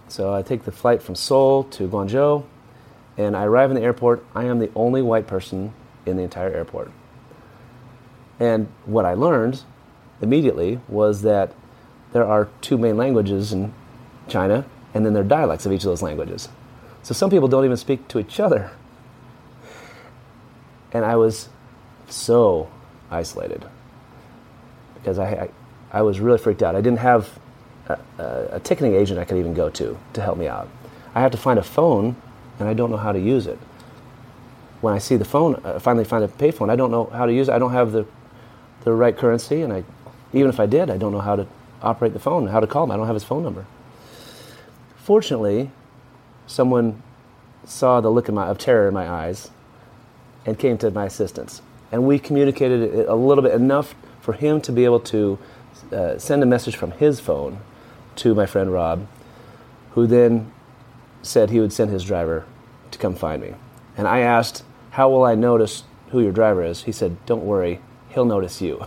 [0.08, 2.44] So I take the flight from Seoul to Guangzhou,
[3.18, 4.26] and I arrive in the airport.
[4.34, 5.74] I am the only white person
[6.06, 6.92] in the entire airport.
[8.40, 9.64] And what I learned
[10.22, 11.54] immediately was that
[12.14, 13.74] there are two main languages in
[14.28, 16.50] China, and then there are dialects of each of those languages.
[17.04, 18.72] So some people don't even speak to each other.
[20.92, 21.50] And I was
[22.08, 22.70] so
[23.12, 23.66] isolated
[24.96, 25.50] because I, I,
[26.00, 26.76] I was really freaked out.
[26.76, 27.40] I didn't have
[27.88, 30.68] a, a, a ticketing agent I could even go to to help me out.
[31.16, 32.16] I have to find a phone,
[32.60, 33.58] and I don't know how to use it.
[34.82, 37.34] When I see the phone, uh, finally find a payphone, I don't know how to
[37.34, 37.54] use it.
[37.54, 38.06] I don't have the,
[38.84, 39.84] the right currency, and I,
[40.34, 41.48] even if I did, I don't know how to
[41.82, 42.92] operate the phone, how to call him.
[42.92, 43.66] I don't have his phone number.
[44.98, 45.72] Fortunately,
[46.48, 47.02] someone
[47.66, 49.52] saw the look of, my, of terror in my eyes
[50.46, 51.62] and came to my assistance.
[51.92, 55.40] And we communicated a little bit enough for him to be able to
[55.92, 57.60] uh, send a message from his phone
[58.18, 59.08] to my friend Rob,
[59.92, 60.52] who then
[61.22, 62.46] said he would send his driver
[62.92, 63.56] to come find me.
[63.98, 66.84] And I asked, How will I notice who your driver is?
[66.84, 67.80] He said, Don't worry,
[68.20, 68.86] he'll notice you.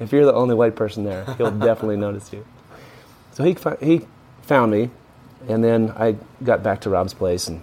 [0.00, 2.46] if you're the only white person there, he'll definitely notice you.
[3.32, 4.06] So he, he
[4.40, 4.88] found me,
[5.46, 7.60] and then I got back to Rob's place and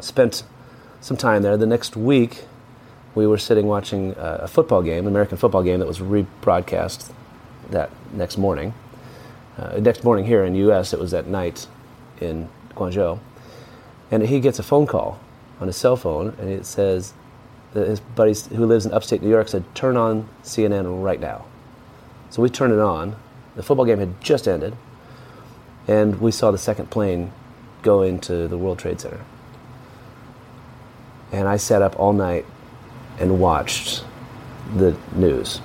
[0.00, 0.42] spent
[1.00, 1.56] some time there.
[1.56, 2.46] The next week,
[3.14, 7.12] we were sitting watching a football game, an American football game that was rebroadcast
[7.70, 8.74] that next morning.
[9.56, 11.68] Uh, next morning here in the U.S., it was at night
[12.20, 13.20] in Guangzhou.
[14.10, 15.20] And he gets a phone call
[15.60, 17.14] on his cell phone, and it says
[17.74, 21.44] his buddy who lives in upstate New York said, Turn on CNN right now.
[22.30, 23.16] So we turned it on.
[23.56, 24.76] The football game had just ended,
[25.86, 27.32] and we saw the second plane
[27.82, 29.20] go into the World Trade Center.
[31.30, 32.46] And I sat up all night
[33.18, 34.04] and watched
[34.74, 35.60] the news.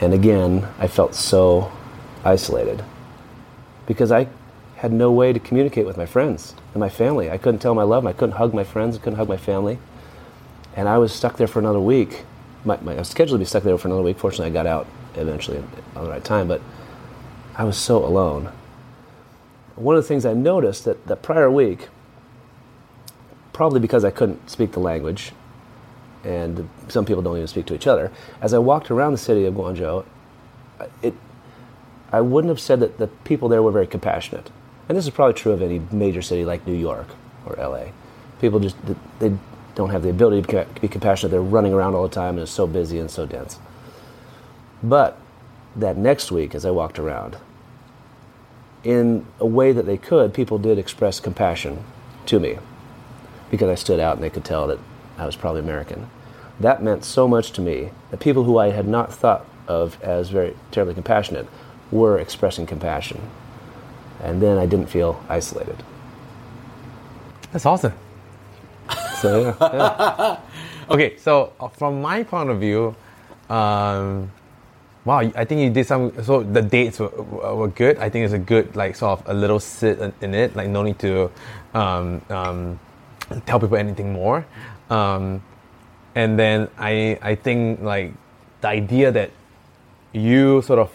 [0.00, 1.72] And again, I felt so
[2.24, 2.84] isolated
[3.86, 4.28] because I
[4.76, 7.30] had no way to communicate with my friends and my family.
[7.30, 8.06] I couldn't tell my love.
[8.06, 8.96] I couldn't hug my friends.
[8.96, 9.78] I couldn't hug my family.
[10.76, 12.24] And I was stuck there for another week.
[12.64, 14.18] My, my, I was scheduled to be stuck there for another week.
[14.18, 15.58] Fortunately, I got out eventually
[15.96, 16.60] on the right time, but
[17.56, 18.52] I was so alone.
[19.74, 21.88] One of the things I noticed that that prior week,
[23.52, 25.32] probably because I couldn't speak the language,
[26.22, 28.12] and some people don't even speak to each other.
[28.42, 30.04] As I walked around the city of Guangzhou,
[31.02, 31.14] it,
[32.12, 34.50] I wouldn't have said that the people there were very compassionate.
[34.88, 37.08] And this is probably true of any major city like New York
[37.46, 37.92] or LA.
[38.40, 38.76] People just
[39.18, 39.32] they
[39.76, 41.30] don't have the ability to be compassionate.
[41.30, 43.58] They're running around all the time and it's so busy and so dense.
[44.82, 45.20] But
[45.76, 47.36] that next week, as I walked around,
[48.82, 51.84] in a way that they could, people did express compassion
[52.24, 52.58] to me
[53.50, 54.78] because I stood out and they could tell that
[55.18, 56.08] I was probably American.
[56.58, 60.30] That meant so much to me that people who I had not thought of as
[60.30, 61.46] very terribly compassionate
[61.90, 63.20] were expressing compassion.
[64.22, 65.82] And then I didn't feel isolated.
[67.52, 67.92] That's awesome.
[69.20, 70.40] So, yeah.
[70.88, 72.94] Okay, so uh, from my point of view,
[73.48, 74.30] um,
[75.04, 76.12] wow, I think you did some.
[76.22, 77.98] So the dates were, were good.
[77.98, 80.54] I think it's a good, like, sort of a little sit in it.
[80.54, 81.30] Like, no need to
[81.74, 82.78] um, um,
[83.46, 84.46] tell people anything more.
[84.90, 85.42] Um,
[86.14, 88.12] and then I, I think, like,
[88.60, 89.30] the idea that
[90.12, 90.90] you sort of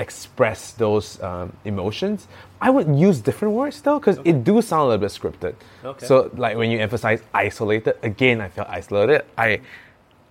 [0.00, 2.26] express those um, emotions.
[2.60, 4.30] I would use different words though, because okay.
[4.30, 5.54] it do sound a little bit scripted.
[5.84, 6.06] Okay.
[6.06, 9.24] So like when you emphasize isolated, again I felt isolated.
[9.36, 9.60] I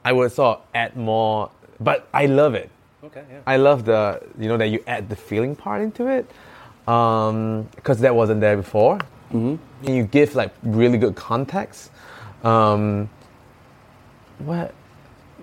[0.04, 2.70] I would sort of add more, but I love it.
[3.04, 3.24] Okay.
[3.30, 3.40] Yeah.
[3.46, 6.26] I love the you know that you add the feeling part into it,
[6.86, 8.98] because um, that wasn't there before.
[9.32, 9.56] Mm-hmm.
[9.86, 11.92] And you give like really good context.
[12.44, 13.10] Um,
[14.40, 14.74] what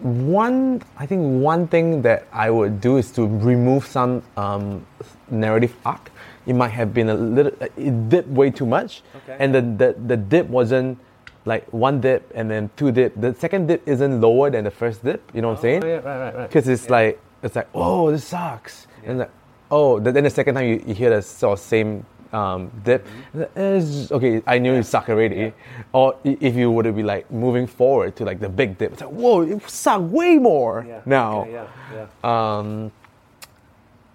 [0.03, 4.87] one I think one thing that I would do is to remove some um,
[5.31, 6.11] narrative arc.
[6.47, 9.37] It might have been a little it dipped way too much, okay.
[9.41, 10.99] and the, the the dip wasn't
[11.45, 13.15] like one dip and then two dip.
[13.21, 15.23] The second dip isn't lower than the first dip.
[15.35, 15.85] You know what I'm saying?
[15.85, 16.49] Oh, yeah, right, right, right.
[16.49, 16.93] Because it's yeah.
[16.93, 19.11] like it's like oh this sucks, yeah.
[19.11, 19.31] and like
[19.71, 23.07] oh then the second time you, you hear the sort of same um, dip.
[23.35, 24.15] Mm-hmm.
[24.15, 24.77] okay, I knew yeah.
[24.79, 25.37] you suck already.
[25.37, 25.51] Yeah.
[25.93, 29.11] Or if you would be like moving forward to like the big dip, it's like
[29.11, 31.01] whoa, it suck way more yeah.
[31.07, 31.41] now.
[31.41, 32.59] Okay, yeah, yeah.
[32.59, 32.93] Um,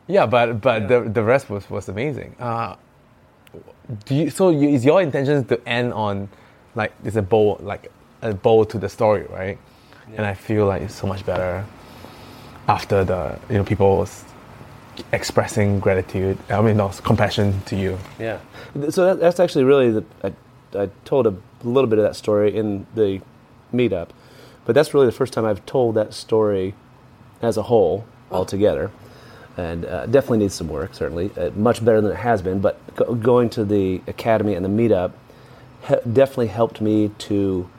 [0.07, 2.35] yeah, but but the the rest was was amazing.
[2.39, 2.75] Uh,
[4.05, 6.29] do you, so you, is your intention to end on
[6.75, 9.57] like there's a bow like a bow to the story, right?
[10.17, 11.63] And I feel like it's so much better
[12.67, 14.25] after the you know people s-
[15.11, 16.37] expressing gratitude.
[16.49, 17.97] I mean, no compassion to you.
[18.19, 18.39] Yeah.
[18.89, 20.05] So that, that's actually really the.
[20.23, 20.33] I,
[20.73, 23.21] I told a little bit of that story in the
[23.73, 24.09] meetup,
[24.65, 26.73] but that's really the first time I've told that story
[27.41, 28.91] as a whole, altogether.
[29.57, 31.29] And uh, definitely needs some work, certainly.
[31.37, 34.69] Uh, much better than it has been, but go, going to the academy and the
[34.69, 35.11] meetup
[35.87, 37.69] he- definitely helped me to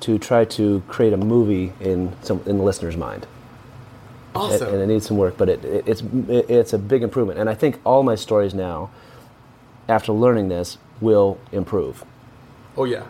[0.00, 3.26] to try to create a movie in some in the listener's mind
[4.34, 4.72] Awesome.
[4.74, 7.38] and it needs some work, but it, it, it's it, it's a big improvement.
[7.38, 8.90] And I think all my stories now,
[9.88, 12.04] after learning this, will improve
[12.76, 13.04] oh yeah.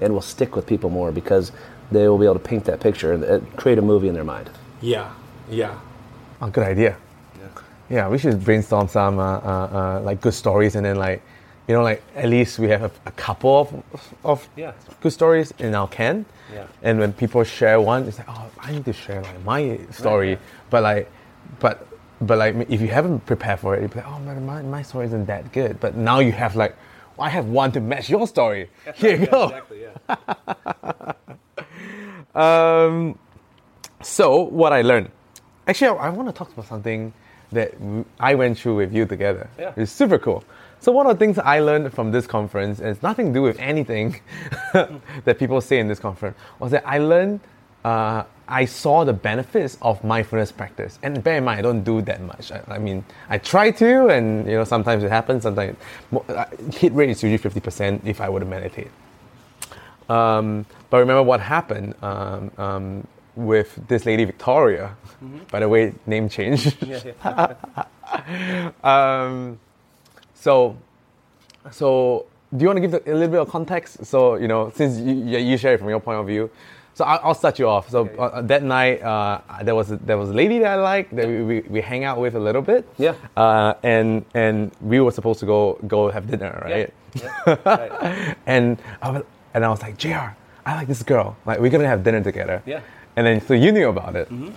[0.00, 1.52] and will stick with people more because
[1.90, 4.24] they will be able to paint that picture and uh, create a movie in their
[4.24, 4.48] mind.
[4.80, 5.12] Yeah.
[5.50, 5.78] Yeah.
[6.40, 6.96] Oh, good idea.
[7.90, 11.20] Yeah, we should brainstorm some uh, uh, uh, like good stories, and then like,
[11.68, 14.72] you know, like at least we have a, a couple of of Yeah.
[15.02, 16.24] good stories in our can.
[16.52, 16.66] Yeah.
[16.82, 20.30] And when people share one, it's like, oh, I need to share like my story,
[20.30, 20.38] Right.
[20.70, 21.10] but like,
[21.60, 21.86] but
[22.20, 24.82] but like if you haven't prepared for it, you'd be like, oh man, my my
[24.82, 25.80] story isn't that good.
[25.80, 26.76] But now you have like,
[27.18, 28.70] I have one to match your story.
[28.94, 29.44] Here you go.
[29.48, 29.82] Exactly.
[29.82, 31.12] Yeah.
[32.34, 33.18] Um,
[34.02, 35.10] so what I learned,
[35.66, 37.12] actually, I, I want to talk about something
[37.52, 37.74] that
[38.18, 39.50] I went through with you together.
[39.58, 39.74] Yeah.
[39.76, 40.42] It's super cool.
[40.82, 43.42] So one of the things I learned from this conference, and it's nothing to do
[43.42, 44.20] with anything
[44.72, 47.38] that people say in this conference, was that I learned,
[47.84, 50.98] uh, I saw the benefits of mindfulness practice.
[51.04, 52.50] And bear in mind, I don't do that much.
[52.50, 55.44] I, I mean, I try to, and you know, sometimes it happens.
[55.44, 55.76] Sometimes
[56.28, 58.90] uh, hit rate is usually fifty percent if I were to meditate.
[60.08, 64.96] Um, but remember what happened um, um, with this lady Victoria.
[65.52, 66.76] By the way, name change.
[68.82, 69.60] um,
[70.42, 70.76] so,
[71.70, 74.04] so do you want to give the, a little bit of context?
[74.04, 76.50] So you know, since you, you share it from your point of view.
[76.94, 77.88] So I'll, I'll start you off.
[77.88, 81.14] So uh, that night, uh, there was a, there was a lady that I liked
[81.16, 82.86] that we, we, we hang out with a little bit.
[82.98, 83.14] Yeah.
[83.36, 86.92] Uh, and and we were supposed to go go have dinner, right?
[87.64, 88.36] Right.
[88.46, 89.22] and I was,
[89.54, 90.34] and I was like, JR,
[90.66, 91.36] I like this girl.
[91.46, 92.62] Like, we're gonna have dinner together.
[92.66, 92.80] Yeah.
[93.16, 94.26] And then, so you knew about it.
[94.28, 94.50] Hmm.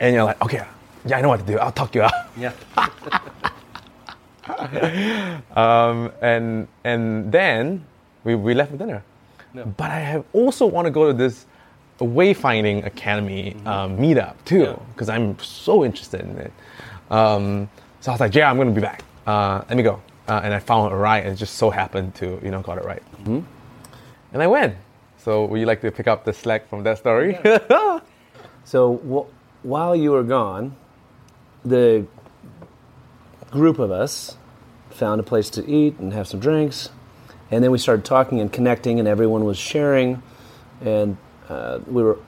[0.00, 0.64] And you're like, okay,
[1.04, 1.58] yeah, I know what to do.
[1.58, 2.12] I'll talk you out.
[2.36, 2.52] Yeah.
[5.56, 7.84] Um, and and then
[8.24, 9.02] we, we left for dinner.
[9.54, 11.46] But I have also want to go to this
[12.00, 14.76] Wayfinding Academy um, meetup too, Yeah.
[14.94, 16.52] because I'm so interested in it.
[17.10, 17.68] Um,
[18.00, 19.02] so I was like, yeah, I'm gonna be back.
[19.26, 20.00] Uh, let me go.
[20.28, 22.78] Uh, and I found a ride, and it just so happened to you know got
[22.78, 23.02] it right.
[23.26, 24.74] And I went.
[25.18, 27.38] So would you like to pick up the slack from that story?
[28.64, 30.76] So wh- while you were gone,
[31.64, 32.06] the
[33.50, 34.36] group of us
[34.98, 36.90] found a place to eat and have some drinks,
[37.50, 40.22] and then we started talking and connecting, and everyone was sharing,
[40.80, 41.16] and
[41.48, 42.18] uh, we were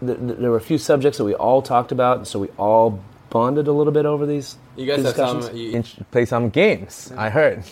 [0.00, 2.48] th- th- there were a few subjects that we all talked about, and so we
[2.58, 4.56] all bonded a little bit over these.
[4.76, 5.46] You guys have discussions.
[5.46, 5.56] some.
[5.56, 7.12] You, play some games.
[7.16, 7.64] I heard.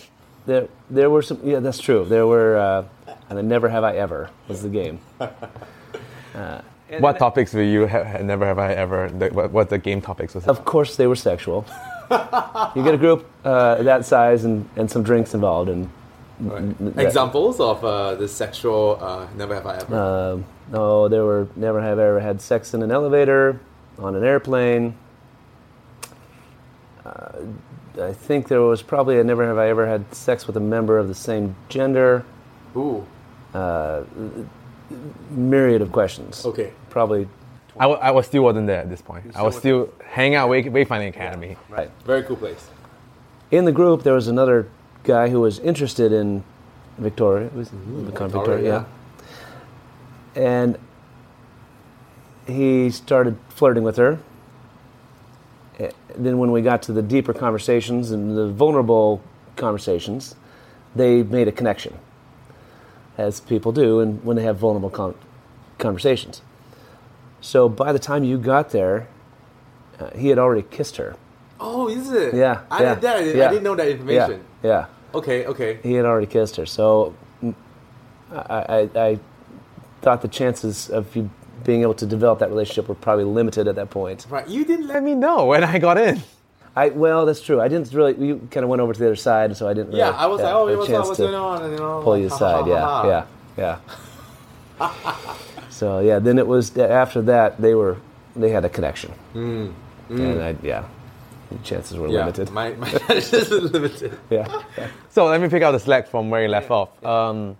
[0.45, 1.39] There, there were some.
[1.43, 2.03] Yeah, that's true.
[2.03, 2.85] There were, uh,
[3.29, 4.99] and then never have I ever was the game.
[6.99, 8.23] What topics were you have?
[8.23, 9.09] Never have I ever.
[9.09, 10.45] The, what, what the game topics was?
[10.47, 11.65] Of course, they were sexual.
[12.75, 15.89] you get a group uh, that size and, and some drinks involved, and
[16.39, 18.97] that- examples of uh, the sexual.
[19.01, 19.95] Uh, never have I ever.
[19.95, 23.59] Um, no, there were never have I ever had sex in an elevator,
[23.99, 24.95] on an airplane.
[27.05, 27.29] Uh,
[28.01, 30.97] I think there was probably a never have I ever had sex with a member
[30.97, 32.25] of the same gender.
[32.75, 33.05] Ooh.
[35.31, 36.45] Myriad of questions.
[36.45, 36.71] Okay.
[36.89, 37.27] Probably
[37.79, 39.35] I, I was still wasn't there at this point.
[39.35, 41.57] I was still hanging out Way, Wayfinding Academy.
[41.69, 41.89] right.
[42.05, 42.69] Very cool place.
[43.51, 44.67] In the group, there was another
[45.03, 46.43] guy who was interested in
[46.97, 47.47] Victoria.
[47.47, 48.85] It was become Victoria, Victoria,
[50.35, 50.41] yeah.
[50.41, 50.77] And
[52.47, 54.19] he started flirting with her.
[55.79, 59.21] Eh, Then, when we got to the deeper conversations and the vulnerable
[59.55, 60.35] conversations,
[60.95, 61.97] they made a connection,
[63.17, 65.15] as people do, and when they have vulnerable con-
[65.79, 66.41] conversations.
[67.43, 69.07] So, by the time you got there,
[69.99, 71.17] uh, he had already kissed her.
[71.59, 72.33] Oh, is it?
[72.33, 73.15] Yeah, I, yeah, did that.
[73.17, 73.45] I didn't- yeah.
[73.45, 74.45] I didn't know that information.
[74.63, 74.85] Yeah, yeah.
[75.13, 75.45] Okay.
[75.45, 75.79] Okay.
[75.83, 77.53] He had already kissed her, so mm,
[78.31, 78.39] I,
[78.95, 79.19] I, I
[80.01, 81.29] thought the chances of you
[81.65, 84.25] being able to develop that relationship were probably limited at that point.
[84.29, 84.47] Right.
[84.47, 86.21] You didn't let me know when I got in.
[86.77, 87.59] I well, that's true.
[87.61, 88.15] I didn't really.
[88.25, 89.89] You kind of went over to the other side, so I didn't.
[89.89, 91.61] Really Yeah, I was like, oh, what's, what's going on?
[91.61, 92.67] And, you know, Pull you aside.
[92.67, 93.25] Yeah,
[93.57, 93.79] yeah,
[94.79, 95.35] yeah.
[95.73, 97.95] so yeah, then it was after that they were
[98.35, 99.67] they had a connection, Hmm.
[100.09, 100.83] and I, yeah,
[101.63, 102.49] chances were Yeah, limited.
[102.51, 104.11] my my chances is limited.
[104.29, 104.47] yeah.
[105.09, 106.89] So let me pick up the slack from where you left off.
[107.03, 107.55] Um,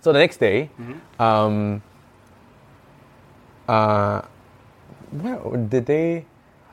[0.00, 0.68] so the next day,
[1.18, 1.82] um,
[3.68, 4.20] uh,
[5.22, 6.24] where did they?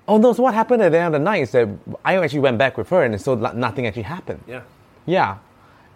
[0.07, 0.33] Oh no!
[0.33, 1.67] So what happened at the end of the night is that
[2.03, 4.41] I actually went back with her, and so nothing actually happened.
[4.47, 4.61] Yeah.
[5.05, 5.37] Yeah,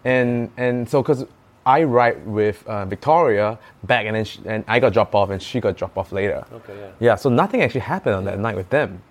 [0.04, 1.26] and and so because
[1.66, 5.42] I ride with uh, Victoria back, and then she, and I got dropped off, and
[5.42, 6.46] she got dropped off later.
[6.52, 6.90] Okay, yeah.
[7.00, 9.02] Yeah, so nothing actually happened on that night with them.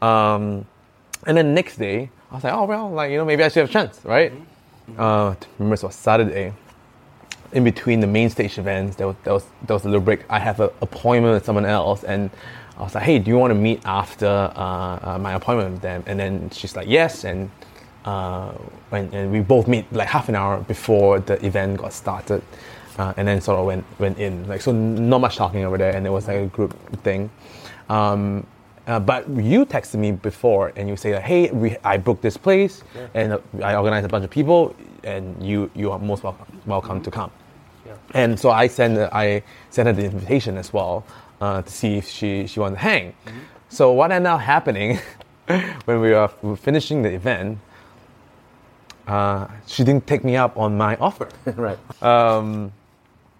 [0.00, 0.66] Um,
[1.26, 3.60] and then next day, I was like, oh well, like you know, maybe I should
[3.60, 4.32] have a chance, right?
[4.96, 6.54] Uh, remember it was Saturday.
[7.52, 10.24] In between the main stage events, there was there was there was a little break.
[10.30, 12.30] I have an appointment with someone else, and
[12.78, 15.82] I was like, hey, do you want to meet after uh, uh, my appointment with
[15.82, 16.04] them?
[16.06, 17.50] And then she's like, yes, and
[18.04, 18.52] uh,
[18.92, 22.42] and, and we both meet like half an hour before the event got started,
[22.98, 24.46] uh, and then sort of went went in.
[24.48, 27.30] Like so, not much talking over there, and it was like a group thing.
[27.88, 28.46] Um,
[28.86, 32.36] uh, but you texted me before, and you say like, "Hey, we, I booked this
[32.36, 32.82] place,
[33.14, 37.02] and uh, I organized a bunch of people, and you you are most welcome welcome
[37.02, 37.30] to come."
[38.14, 41.04] And so I sent I sent her the invitation as well
[41.40, 43.14] uh, to see if she she wanted to hang.
[43.68, 44.98] So what ended up happening
[45.84, 47.58] when we were finishing the event,
[49.08, 51.28] uh, she didn't take me up on my offer.
[51.56, 51.78] right.
[52.02, 52.72] Um,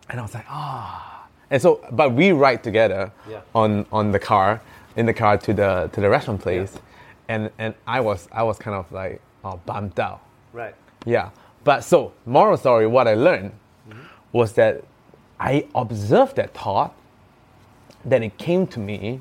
[0.09, 1.27] and I was like, ah.
[1.51, 3.41] And so, but we ride together Yeah.
[3.55, 4.61] on on the car,
[4.97, 6.73] in the car to the to the restaurant place,
[7.29, 10.21] and and I was I was kind of like oh, bummed out.
[10.53, 10.75] Right.
[11.07, 11.31] Yeah.
[11.65, 13.53] But so, moral story, what I learned
[14.33, 14.83] was that
[15.41, 16.95] I observed that thought,
[18.05, 19.21] then it came to me,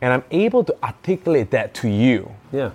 [0.00, 2.30] and I'm able to articulate that to you.
[2.52, 2.70] Yeah.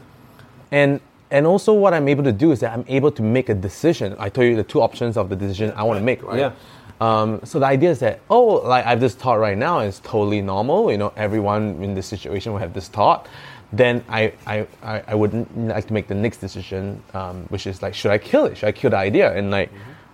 [0.71, 3.53] And and also what I'm able to do is that I'm able to make a
[3.53, 4.15] decision.
[4.19, 6.39] I told you the two options of the decision I want to make, right?
[6.39, 6.51] Yeah.
[7.01, 9.99] Um, so the idea is that oh, like I have this thought right now is
[9.99, 10.91] totally normal.
[10.91, 13.27] You know, everyone in this situation will have this thought.
[13.71, 17.81] Then I I, I, I would like to make the next decision, um, which is
[17.81, 18.57] like, should I kill it?
[18.57, 19.69] Should I kill the idea and like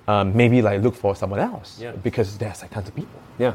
[0.07, 1.79] um, maybe like look for someone else?
[1.79, 1.91] Yeah.
[1.91, 3.19] Because there's like tons of people.
[3.39, 3.53] Yeah.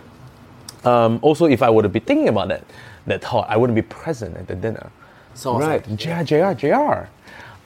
[0.85, 2.65] Um, also, if I would have been thinking about that
[3.07, 4.91] that thought, I wouldn't be present at the dinner.
[5.35, 5.87] So Right.
[5.89, 7.09] like, JR, JR, JR.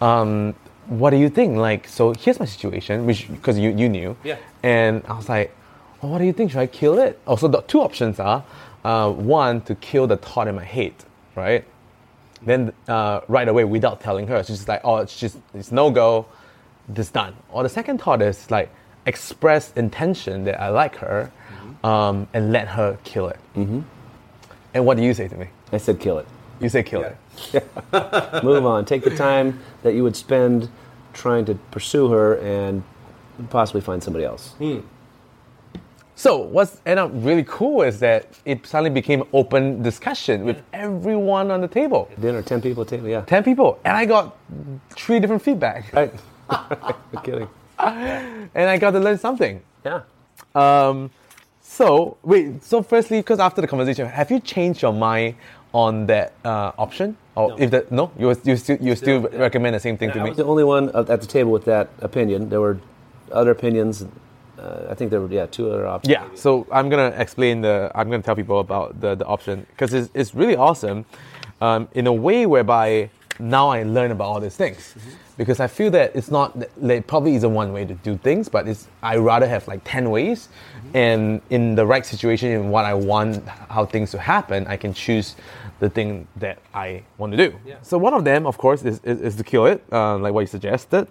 [0.01, 0.55] Um,
[0.87, 1.57] what do you think?
[1.57, 4.17] Like, so here's my situation, which because you, you knew.
[4.23, 4.37] Yeah.
[4.63, 5.55] And I was like,
[6.03, 6.51] well, what do you think?
[6.51, 7.19] Should I kill it?
[7.27, 8.45] Also, the two options are
[8.85, 10.93] uh, one to kill the thought in my head,
[11.37, 11.65] right?
[12.43, 15.91] Then uh, right away, without telling her, she's just like, oh, it's just it's no
[15.91, 16.27] go,
[16.89, 17.35] this done.
[17.51, 18.71] Or the second thought is like
[19.07, 21.33] express intention that I like her,
[21.83, 23.39] um, and let her kill it.
[23.57, 23.81] Mm-hmm.
[24.75, 25.49] And what do you say to me?
[25.73, 26.27] I said kill it.
[26.61, 27.09] You say kill Yeah.
[27.09, 27.17] it.
[28.43, 28.85] Move on.
[28.85, 30.69] Take the time that you would spend
[31.13, 32.83] trying to pursue her and
[33.51, 34.55] possibly find somebody else.
[36.17, 41.51] So what's ended up really cool is that it suddenly became open discussion with everyone
[41.51, 42.09] on the table.
[42.21, 43.23] Dinner, 10 people at table, yeah.
[43.23, 43.81] 10 people.
[43.85, 44.37] And I got
[44.91, 45.93] three different feedback.
[45.93, 46.13] Right.
[47.13, 47.49] You're kidding.
[47.79, 49.63] And I got to learn something.
[49.85, 50.03] Yeah.
[50.55, 51.11] Um,
[51.63, 55.37] so, wait, so firstly, because after the conversation, have you changed your mind
[55.73, 57.17] on that uh, option?
[57.37, 57.57] Or No.
[57.59, 58.11] if that, no?
[58.19, 60.27] You, you still, you still, recommend the same thing to me.
[60.27, 62.49] I was the only one at the table with that opinion.
[62.49, 62.79] There were
[63.33, 64.07] other opinions.
[64.59, 66.13] Uh, I think there were, yeah, two other options.
[66.13, 67.91] Yeah, so I'm gonna explain the.
[67.95, 71.05] I'm gonna tell people about the the option because it's it's really awesome,
[71.61, 74.95] um, in a way whereby now I learn about all these things,
[75.37, 78.69] because I feel that it's not there probably isn't one way to do things, but
[78.69, 80.49] it's I rather have like ten ways,
[80.95, 84.95] and in the right situation in what I want how things to happen, I can
[84.95, 85.35] choose
[85.81, 87.59] the thing that I want to do.
[87.67, 87.77] Yeah.
[87.83, 90.41] So one of them, of course, is is, is to kill it, uh, like what
[90.41, 91.07] you suggested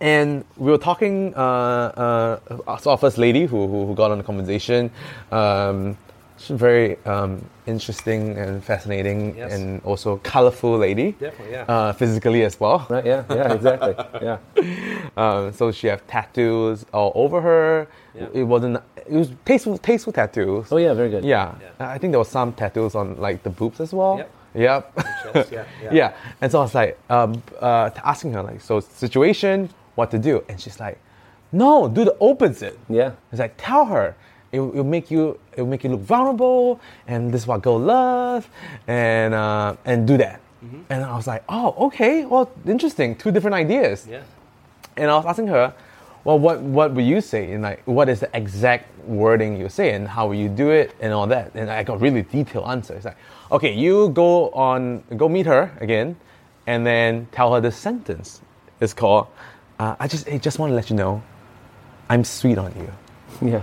[0.00, 4.24] and we were talking uh, uh, saw first lady who, who, who got on the
[4.24, 4.90] conversation
[5.30, 5.96] um,
[6.38, 9.52] she's a very um, interesting and fascinating Yes.
[9.52, 11.64] and also colorful lady Definitely, yeah.
[11.68, 13.94] uh, physically as well Right, yeah, yeah, exactly.
[14.22, 14.38] Yeah.
[15.18, 18.28] um, so she had tattoos all over her Yeah.
[18.32, 18.78] it wasn't
[19.10, 21.24] it was tasteful tasteful tattoos Oh, yeah, very good.
[21.24, 21.54] yeah.
[21.60, 21.90] Yeah.
[21.94, 24.18] I think there was some tattoos on like the boobs as well.
[24.18, 24.30] Yep.
[24.54, 24.94] Yep.
[25.32, 25.92] chest, yeah, yeah.
[25.92, 26.12] yeah.
[26.40, 30.42] And so I was like, um, uh, asking her like, so situation, what to do,
[30.48, 30.98] and she's like,
[31.52, 32.78] no, do the opposite.
[32.88, 33.12] Yeah.
[33.32, 34.14] It's like tell her.
[34.52, 35.38] It will make you.
[35.56, 38.48] It will make you look vulnerable, and this is what girl love,
[38.88, 40.40] and uh, and do that.
[40.64, 40.80] Mm-hmm.
[40.90, 43.14] And I was like, oh, okay, well, interesting.
[43.14, 44.06] Two different ideas.
[44.10, 44.22] Yeah.
[44.96, 45.72] And I was asking her,
[46.24, 47.52] well, what what would you say?
[47.52, 51.12] And like, what is the exact wording you say, and how you do it, and
[51.12, 51.52] all that?
[51.54, 52.96] And I got really detailed answers.
[52.98, 53.16] It's like,
[53.52, 56.16] okay, you go on, go meet her again,
[56.66, 58.40] and then tell her this sentence.
[58.80, 59.26] It's called,
[59.78, 61.22] uh, I just, I just want to let you know,
[62.08, 62.92] I'm sweet on you.
[63.48, 63.62] Yeah.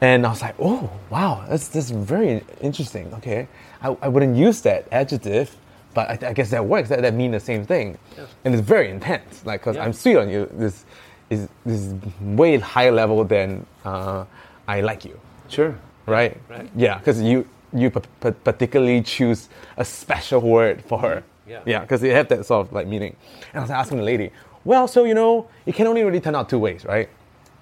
[0.00, 3.12] And I was like, oh, wow, that's, that's very interesting.
[3.14, 3.48] Okay.
[3.82, 5.56] I, I wouldn't use that adjective,
[5.92, 6.88] but I, I guess that works.
[6.88, 7.98] That, that mean the same thing,
[8.44, 9.44] and it's very intense.
[9.44, 9.84] Like, cause Yeah.
[9.84, 10.48] I'm sweet on you.
[10.52, 10.84] This
[11.30, 14.24] is this is way higher level than uh,
[14.66, 15.18] I like you,
[15.48, 15.74] Sure.
[16.06, 16.40] right?
[16.48, 16.68] Right.
[16.76, 21.22] Yeah, because you you p- p- particularly choose a special word for her.
[21.46, 21.60] Yeah.
[21.66, 23.14] Yeah, because they have that sort of like meaning.
[23.52, 24.30] And I was asking the lady,
[24.64, 27.08] well, so you know, it can only really turn out two ways, right?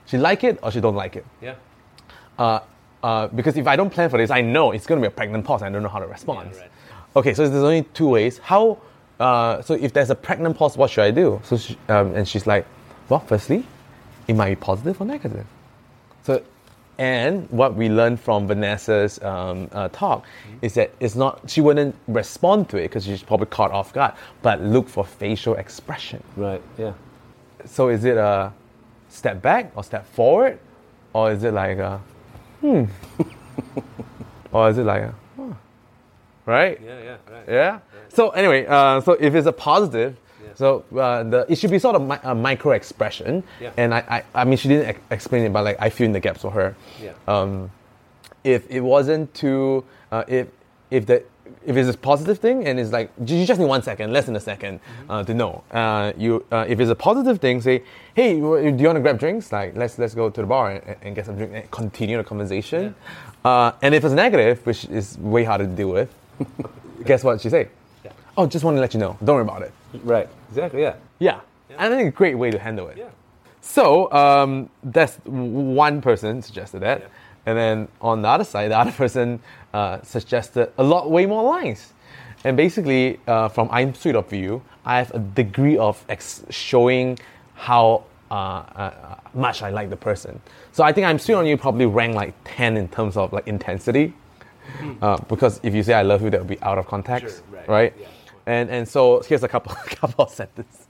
[0.07, 1.25] She like it or she don't like it.
[1.41, 1.55] Yeah.
[2.39, 2.61] Uh,
[3.03, 5.17] uh, because if I don't plan for this, I know it's going to be a
[5.17, 5.63] pregnant pause.
[5.63, 6.51] I don't know how to respond.
[6.55, 6.71] Yeah, right.
[7.17, 8.39] Okay, so there's only two ways.
[8.39, 8.79] How?
[9.19, 11.41] Uh, so if there's a pregnant pause, what should I do?
[11.45, 12.67] So she, um, and she's like,
[13.09, 13.65] well, firstly,
[14.27, 15.47] it might be positive or negative.
[16.25, 16.43] So,
[16.99, 20.25] and what we learned from Vanessa's um, uh, talk
[20.63, 24.15] is that it's not she wouldn't respond to it because she's probably caught off guard,
[24.43, 26.23] but look for facial expression.
[26.37, 26.63] Right.
[26.79, 26.95] Yeah.
[27.67, 28.53] So is it a
[29.09, 30.59] step back or step forward,
[31.13, 31.99] or is it like a
[32.61, 32.85] hmm,
[34.53, 35.55] or is it like a huh?
[36.47, 36.81] right?
[36.83, 37.03] Yeah.
[37.03, 37.17] Yeah.
[37.31, 37.45] Right.
[37.49, 37.79] Yeah.
[38.09, 40.17] So anyway, uh, so if it's a positive,
[40.57, 43.45] so uh, the it should be sort of mi- a micro expression.
[43.61, 43.73] Yeah.
[43.77, 43.99] And I,
[44.35, 46.43] I, I mean, she didn't ex- explain it, but like I fill in the gaps
[46.43, 46.75] for her.
[47.01, 47.13] Yeah.
[47.29, 47.71] Um,
[48.43, 50.49] if it wasn't too, uh, if
[50.91, 51.23] if the
[51.67, 54.37] if it's a positive thing and it's like you just need one second, less than
[54.37, 54.79] a 2nd
[55.11, 55.63] uh, to know.
[55.73, 57.83] Uh, you uh, if it's a positive thing, say,
[58.15, 59.53] hey, do you want to grab drinks?
[59.53, 62.25] Like let's let's go to the bar and, and get some drink and continue the
[62.25, 62.95] conversation.
[63.45, 66.15] Uh, and if it's negative, which is way harder to deal with,
[67.05, 67.69] guess what she say?
[68.37, 68.43] Yeah.
[68.43, 69.17] Oh, just want to let you know.
[69.25, 69.73] Don't worry about it.
[70.05, 70.29] Right.
[70.51, 70.83] Exactly.
[70.83, 70.95] Yeah.
[71.19, 71.41] Yeah.
[71.71, 72.97] And I think a great way to handle it.
[72.97, 73.09] Yeah.
[73.61, 77.07] So um, that's one person suggested that, Yeah.
[77.47, 79.41] and then on the other side, the other person
[79.75, 81.93] uh, suggested a lot, way more lines.
[82.45, 87.19] And basically, uh, from I'm sweet of you, I have a degree of ex- showing
[87.55, 90.41] how uh, uh, much I like the person.
[90.73, 93.49] So I think I'm sweet on you probably rank like ten in terms of like
[93.49, 94.13] intensity,
[95.03, 97.37] uh, because if you say I love you, that would be out of context.
[97.37, 97.69] Sure, right.
[97.69, 97.95] right?
[98.01, 98.07] Yeah.
[98.47, 100.87] And and so here's a couple couple of sentences.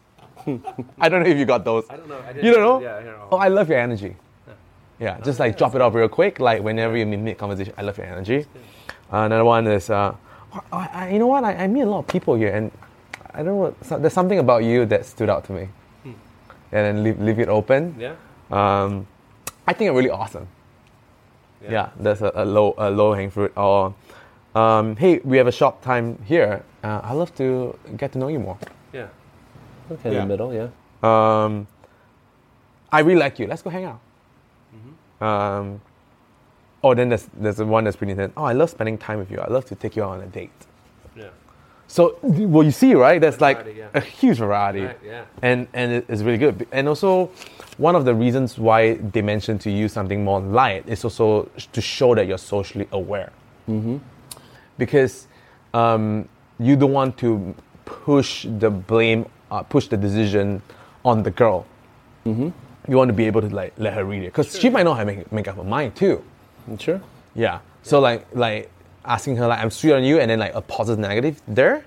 [1.00, 1.84] I don't know if you got those.
[1.90, 2.18] I don't know.
[2.18, 2.80] I You don't know?
[2.80, 3.28] Yeah, I don't know.
[3.32, 4.14] Oh, I love your energy.
[4.46, 4.54] Yeah,
[5.00, 6.38] yeah just like drop it off real quick.
[6.38, 8.46] Like whenever you mid conversation, I love your energy.
[9.10, 10.14] another one is, uh,
[10.54, 11.42] oh, I, I, you know what?
[11.44, 12.70] I, I meet a lot of people here, and
[13.32, 13.74] I don't know.
[13.82, 15.68] So, there's something about you that stood out to me.
[16.02, 16.12] Hmm.
[16.72, 17.96] And then leave, leave it open.
[17.98, 18.14] Yeah.
[18.50, 19.06] Um,
[19.66, 20.46] I think it's really awesome.
[21.62, 21.70] Yeah.
[21.70, 23.52] Yeah, that's a, a low a low hanging fruit.
[23.56, 23.94] Or,
[24.56, 26.62] um, hey, we have a short time here.
[26.82, 28.58] Uh, I'd love to get to know you more.
[28.92, 29.08] Yeah.
[29.90, 30.12] Okay.
[30.12, 30.22] Yeah.
[30.22, 30.52] In the middle.
[30.54, 30.68] Yeah.
[31.02, 31.66] Um,
[32.90, 33.46] I really like you.
[33.46, 34.00] Let's go hang out.
[34.74, 35.24] Mhm.
[35.26, 35.80] Um,
[36.82, 38.32] oh, then there's there's the one that's pretty intense.
[38.36, 39.40] Oh, I love spending time with you.
[39.40, 40.50] I love to take you out on a date.
[41.16, 41.28] Yeah.
[41.88, 43.20] So, well, you see, right?
[43.20, 43.88] There's like Variety, yeah.
[43.94, 45.24] a huge variety, Right, yeah.
[45.42, 46.66] and and it's really good.
[46.72, 47.30] And also,
[47.78, 51.80] one of the reasons why they mentioned to use something more light is also to
[51.80, 53.30] show that you're socially aware.
[53.68, 53.98] Mm-hmm.
[54.78, 55.26] Because
[55.74, 57.54] um, you don't want to
[57.84, 60.62] push the blame, uh, push the decision
[61.04, 61.66] on the girl.
[62.24, 62.50] Mm-hmm.
[62.88, 64.96] You want to be able to like let her read it because she might not
[64.98, 66.22] have make, make up her mind too.
[66.78, 67.00] Sure.
[67.34, 67.60] Yeah.
[67.82, 68.70] So like like
[69.04, 71.84] asking her like I'm sweet on you and then like a positive negative there,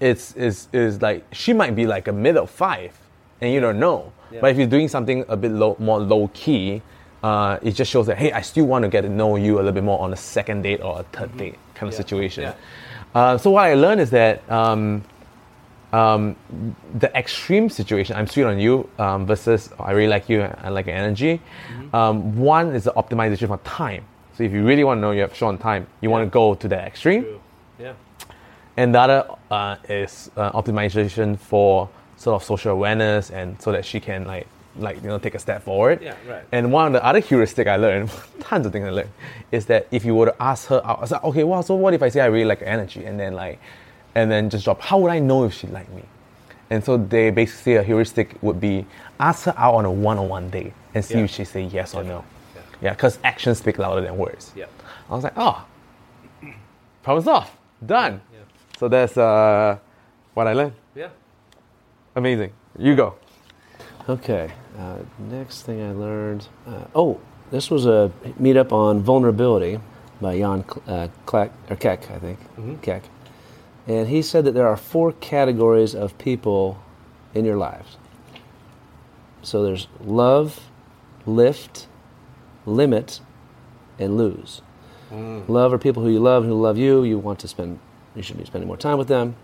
[0.00, 2.98] it's is is like she might be like a middle five
[3.40, 4.12] and you don't know.
[4.30, 4.40] Yeah.
[4.40, 6.82] But if you're doing something a bit low more low key,
[7.24, 9.62] uh, it just shows that hey I still want to get to know you a
[9.64, 12.02] little bit more on a second date or a 3rd date kind of Yeah.
[12.02, 12.42] situation.
[12.44, 12.54] Yeah.
[13.18, 15.02] Uh, so what I learned is that um,
[15.92, 16.36] um,
[16.98, 20.86] the extreme situation, I'm sweet on you, um, versus I really like you, I like
[20.86, 21.40] your energy.
[21.40, 21.96] Mm-hmm.
[21.96, 24.04] Um, one is the optimization for time.
[24.36, 26.30] So if you really want to know you have short on time, you want to
[26.30, 27.22] go to the extreme.
[27.22, 27.40] True.
[27.78, 27.92] Yeah.
[28.76, 29.20] And the other
[29.50, 34.48] uh, is uh, optimization for sort of social awareness and so that she can like
[34.76, 36.00] like you know take a step forward.
[36.02, 36.42] Yeah, right.
[36.52, 38.10] And one of the other heuristic I learned,
[38.40, 39.10] tons of things I learned,
[39.52, 41.74] is that if you were to ask her out, I was like, okay, well, so
[41.74, 43.60] what if I say I really like energy and then like,
[44.14, 46.02] and then just drop, how would I know if she liked me?
[46.70, 48.86] And so they basically a heuristic would be
[49.20, 51.24] ask her out on a one-on-one date and see Yeah.
[51.24, 52.24] if she say yes or no.
[52.54, 52.62] Yeah.
[52.82, 54.52] Yeah, because actions speak louder than words.
[54.56, 54.66] Yeah.
[55.10, 55.64] I was like, oh,
[57.02, 57.50] problem solved,
[57.84, 58.20] done.
[58.32, 58.38] Yeah.
[58.78, 59.78] So that's uh,
[60.32, 60.72] what I learned.
[60.94, 61.08] Yeah.
[62.16, 62.52] Amazing.
[62.78, 63.14] You go.
[64.08, 64.50] Okay.
[64.78, 66.48] Uh, next thing I learned.
[66.66, 67.20] Uh, oh,
[67.50, 68.10] this was a
[68.40, 69.78] meetup on vulnerability
[70.20, 72.38] by Jan uh, Klack, or Keck, I think.
[72.82, 73.04] Keck.
[73.86, 76.82] And he said that there are four categories of people
[77.34, 77.98] in your lives.
[79.42, 80.60] So there's love,
[81.26, 81.86] lift,
[82.64, 83.20] limit,
[83.98, 84.62] and lose.
[85.48, 87.04] Love are people who you love and who love you.
[87.04, 87.78] You want to spend,
[88.16, 89.36] you should be spending more time with them.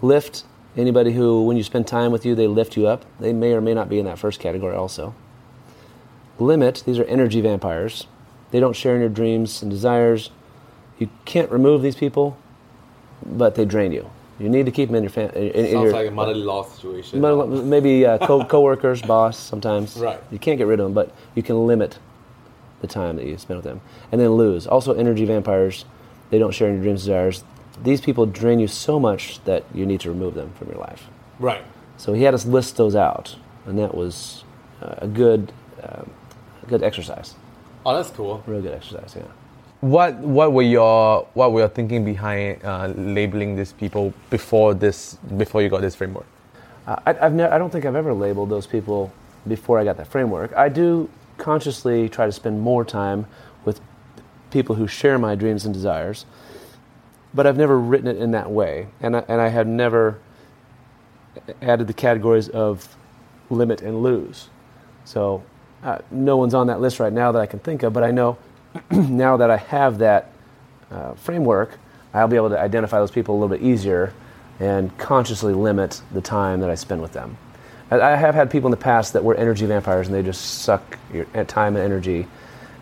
[0.00, 0.44] Lift,
[0.76, 3.04] anybody who, when you spend time with you, they lift you up.
[3.20, 5.14] They may or may not be in that first category also.
[6.38, 8.06] Limit, these are energy vampires.
[8.50, 10.30] They don't share in your dreams and desires.
[10.98, 12.36] You can't remove these people,
[13.24, 14.10] but they drain you.
[14.38, 15.52] You need to keep them in your family.
[15.52, 17.20] Sounds your, like a mother-in-law situation.
[17.20, 19.38] But maybe uh, co- coworkers, boss.
[19.38, 20.20] Sometimes Right.
[20.30, 21.98] you can't get rid of them, but you can limit
[22.80, 24.66] the time that you spend with them, and then lose.
[24.66, 25.84] Also, energy vampires,
[26.30, 27.44] they don't share in your dreams, and desires.
[27.82, 31.06] These people drain you so much that you need to remove them from your life.
[31.38, 31.62] right.
[31.98, 34.42] So he had us list those out, and that was
[34.80, 35.52] uh, a good,
[35.84, 36.10] um,
[36.62, 37.34] a good exercise.
[37.86, 38.42] Oh, that's cool.
[38.46, 39.22] Real good exercise, yeah.
[39.80, 45.14] What what were your what were your thinking behind uh, labeling these people before this
[45.36, 46.26] before you got this framework?
[46.86, 49.12] Uh, I, I've ne- I don't think I've ever labeled those people
[49.46, 50.52] before I got that framework.
[50.54, 51.08] I do
[51.38, 53.26] consciously try to spend more time
[53.64, 53.80] with
[54.50, 56.26] people who share my dreams and desires,
[57.34, 60.18] but I've never written it in that way, and I, and I have never
[61.60, 62.96] added the categories of
[63.50, 64.48] limit and lose.
[65.04, 65.42] So
[65.82, 68.10] uh, no one's on that list right now that I can think of, but I
[68.10, 68.36] know
[68.90, 70.32] now that I have that
[70.90, 71.78] uh, framework,
[72.14, 74.12] I'll be able to identify those people a little bit easier
[74.60, 77.36] and consciously limit the time that I spend with them.
[77.90, 80.62] I I have had people in the past that were energy vampires and they just
[80.62, 82.26] suck your uh, time and energy,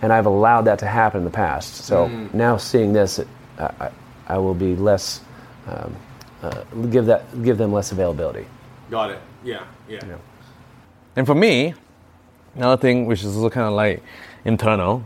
[0.02, 1.76] and I've allowed that to happen in the past.
[1.84, 3.28] So now seeing this, it,
[3.58, 3.90] I,
[4.30, 5.20] I, I will be less,
[5.66, 5.94] um,
[6.42, 8.46] uh, give, that, give them less availability.
[8.90, 9.18] Got it.
[9.44, 10.16] Yeah, yeah.
[11.16, 11.74] And for me,
[12.54, 14.02] another thing which is also kind of like
[14.44, 15.02] internal,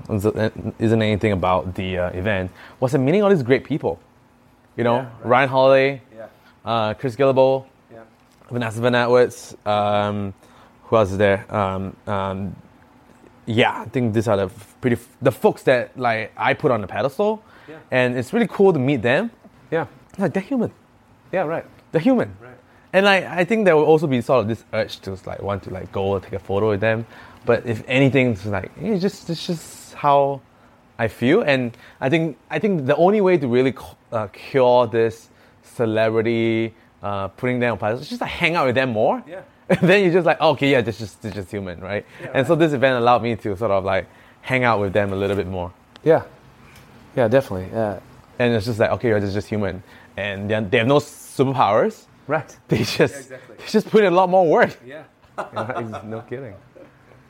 [0.79, 2.51] isn't anything about the uh, event,
[2.81, 3.99] was I'm meeting all these great people.
[4.77, 5.27] You know, Yeah, right.
[5.27, 6.27] Ryan Holiday, Yeah.
[6.65, 8.01] uh, Chris Guillebeau, Yeah.
[8.51, 10.35] Vanessa Van Edwards, um,
[10.85, 11.47] who else is there?
[11.55, 12.57] Um, um,
[13.47, 14.49] yeah, I think these are the
[14.81, 17.79] pretty f- the folks that like I put on the pedestal, Yeah.
[17.91, 19.31] and it's really cool to meet them.
[19.71, 19.87] Yeah.
[20.19, 20.73] Like they're human.
[21.33, 21.65] Yeah, right.
[21.93, 22.37] They're human.
[22.41, 22.59] Right.
[22.93, 25.63] And I, I think there will also be sort of this urge to like want
[25.65, 27.07] to like go and take a photo with them.
[27.45, 30.41] But if anything, it's like it's just it's just how
[30.99, 31.43] I feel.
[31.43, 33.75] And I think I think the only way to really
[34.13, 35.29] uh, cure this
[35.63, 39.23] celebrity uh, putting them on pedestal is just like hang out with them more.
[39.27, 39.43] Yeah.
[39.69, 42.05] And then you're just like, okay, yeah, this just this just human, right?
[42.33, 44.07] and so this event allowed me to sort of like
[44.43, 45.73] hang out with them a little bit more.
[46.05, 46.23] Yeah.
[47.17, 47.71] Yeah, definitely.
[47.77, 48.01] Uh,
[48.39, 49.83] And it's just like, okay, you're just, just human.
[50.17, 52.05] And then they have no superpowers.
[52.27, 52.57] right.
[52.69, 53.57] They just exactly.
[53.59, 54.77] they just put in a lot more work.
[54.85, 55.05] Yeah.
[56.05, 56.55] no kidding.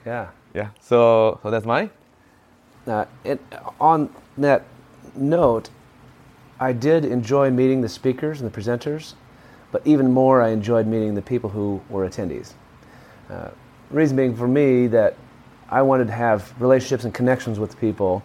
[0.07, 0.28] Yeah.
[0.55, 0.68] Yeah.
[0.80, 1.91] So so that's mine.
[2.87, 3.39] Uh, and
[3.80, 4.09] on
[4.39, 4.62] that
[5.16, 5.70] note,
[6.61, 9.14] I did enjoy meeting the speakers and the presenters,
[9.72, 12.53] but even more, I enjoyed meeting the people who were attendees.
[13.30, 13.49] Uh,
[13.91, 15.14] reason being for me that
[15.70, 18.22] I wanted to have relationships and connections with people,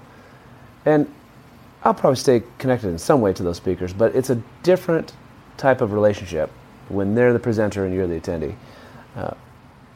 [0.85, 1.07] and
[1.83, 5.13] I'll probably stay connected in some way to those speakers, but it's a different
[5.57, 6.49] type of relationship
[6.89, 8.55] when they're the presenter and you're the attendee.
[9.15, 9.33] Uh,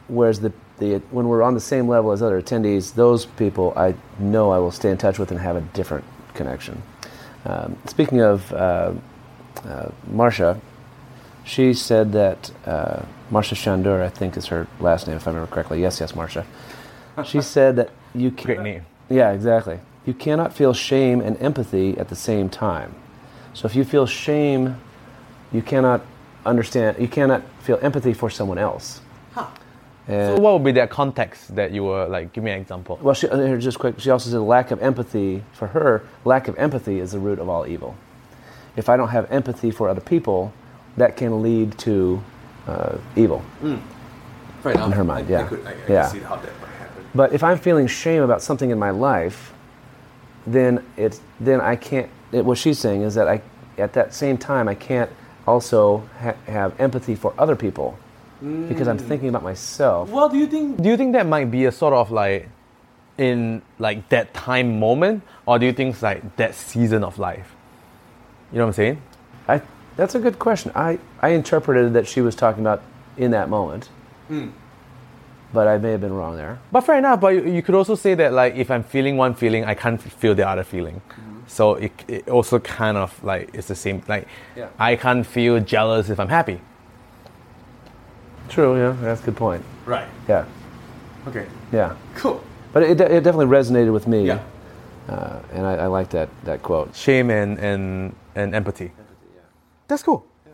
[0.08, 3.94] whereas the, the when we're on the same level as other attendees, those people I
[4.18, 6.04] know I will stay in touch with and have a different
[6.34, 6.82] connection.
[7.44, 8.92] Um, speaking of uh,
[9.64, 10.60] uh, Marsha,
[11.44, 15.52] she said that uh, Marsha Shandur, I think is her last name if I remember
[15.52, 15.80] correctly.
[15.82, 16.44] Yes, yes, Marsha.
[17.24, 18.86] She said that you can, Great name.
[19.10, 19.78] yeah, exactly.
[20.06, 22.94] You cannot feel shame and empathy at the same time.
[23.54, 24.76] So if you feel shame,
[25.52, 26.02] you cannot
[26.44, 26.98] understand.
[26.98, 29.00] You cannot feel empathy for someone else.
[30.06, 32.34] And- So what would be that context that you were like?
[32.34, 32.98] Give me an example.
[33.00, 33.98] well, she, uh, here, just quick.
[33.98, 36.02] She also said lack of empathy for her.
[36.26, 37.94] Lack of empathy is the root of all evil.
[38.76, 40.52] If I don't have empathy for other people,
[40.98, 42.22] that can lead to
[42.68, 43.42] uh, evil.
[44.62, 45.48] Right In her mind, yeah.
[45.88, 46.08] Yeah.
[46.24, 47.04] how that might happen.
[47.14, 49.53] But if I'm feeling shame about something in my life,
[50.46, 52.10] then it's then I can't.
[52.32, 53.42] It, what she's saying is that I,
[53.78, 55.10] at that same time, I can't
[55.46, 57.98] also ha- have empathy for other people
[58.40, 59.08] because I'm mm.
[59.08, 60.10] thinking about myself.
[60.10, 62.48] Well, do you think do you think that might be a sort of like
[63.16, 67.54] in like that time moment, or do you think it's like that season of life?
[68.52, 69.02] You know what I'm saying?
[69.48, 69.62] I,
[69.96, 70.72] that's a good question.
[70.74, 72.82] I, I interpreted that she was talking about
[73.16, 73.88] in that moment,
[74.28, 74.48] hmm.
[75.54, 76.58] But I may have been wrong there.
[76.72, 77.20] But fair enough.
[77.20, 80.00] But you, you could also say that like if I'm feeling one feeling, I can't
[80.02, 81.00] feel the other feeling.
[81.46, 84.02] So it, it also kind of like it's the same.
[84.08, 84.26] Like
[84.56, 84.68] Yeah.
[84.78, 86.60] I can't feel jealous if I'm happy.
[88.48, 88.76] True.
[88.76, 89.62] Yeah, that's a good point.
[89.86, 90.08] Right.
[90.28, 90.44] Yeah,
[91.26, 91.46] Okay.
[91.72, 91.94] yeah.
[92.14, 92.42] Cool.
[92.72, 94.40] But it, it definitely resonated with me, Yeah.
[95.08, 96.94] uh, and I, I like that that quote.
[96.94, 98.86] shame and and, and empathy.
[98.98, 99.40] empathy yeah.
[99.88, 100.24] That's cool.
[100.46, 100.52] Yeah.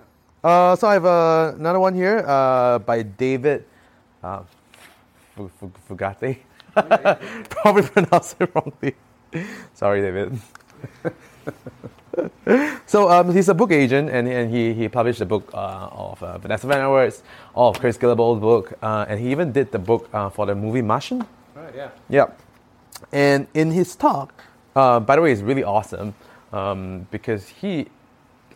[0.51, 3.65] Uh, so I have uh, another one here uh, by David
[5.49, 6.39] Fu- Fu- Fugate.
[7.51, 8.95] Probably pronounced it wrongly.
[9.75, 10.39] Sorry, David.
[12.87, 16.23] so um, he's a book agent, and, and he, he published a book uh, of
[16.23, 17.23] uh, Vanessa Van Edwards,
[17.55, 20.83] of Chris Guillebeau's book, uh, and he even did the book uh, for the movie
[20.83, 21.27] Martian.
[21.55, 21.75] Right.
[21.75, 21.91] Yeah.
[22.09, 22.27] Yeah.
[23.13, 24.33] And in his talk,
[24.77, 26.15] uh, by the way, it's really awesome
[26.53, 27.87] um, because he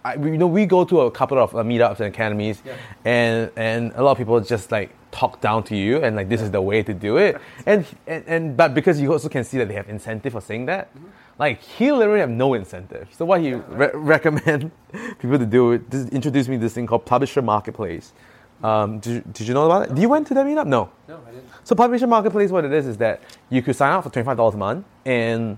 [0.04, 2.62] I, you know, we go to a couple of uh, meetups and academies,
[3.06, 6.42] and and a lot of people just like talk down to you and like this
[6.42, 9.56] is the way to do it, and, and and but because you also can see
[9.58, 10.90] that they have incentive for saying that,
[11.38, 13.08] like he literally have no incentive.
[13.12, 14.70] So what he re- recommend
[15.20, 18.12] people to do is introduce me to this thing called Publisher Marketplace.
[18.62, 19.94] Um, did, you, did you know about it?
[19.94, 20.66] Did you went to that meetup?
[20.66, 20.90] No.
[21.08, 21.48] No, I didn't.
[21.64, 24.36] So Publisher Marketplace, what it is, is that you could sign up for twenty five
[24.36, 25.56] dollars a month, and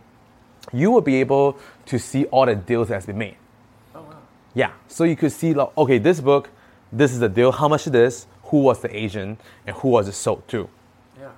[0.72, 3.36] you will be able to see all the deals that's been made.
[4.56, 4.72] Yeah.
[4.88, 6.48] So you could see, like, okay, this book,
[6.90, 10.08] this is the deal, how much it is, who was the agent, and who was
[10.08, 10.68] it sold to.
[11.20, 11.28] Yeah.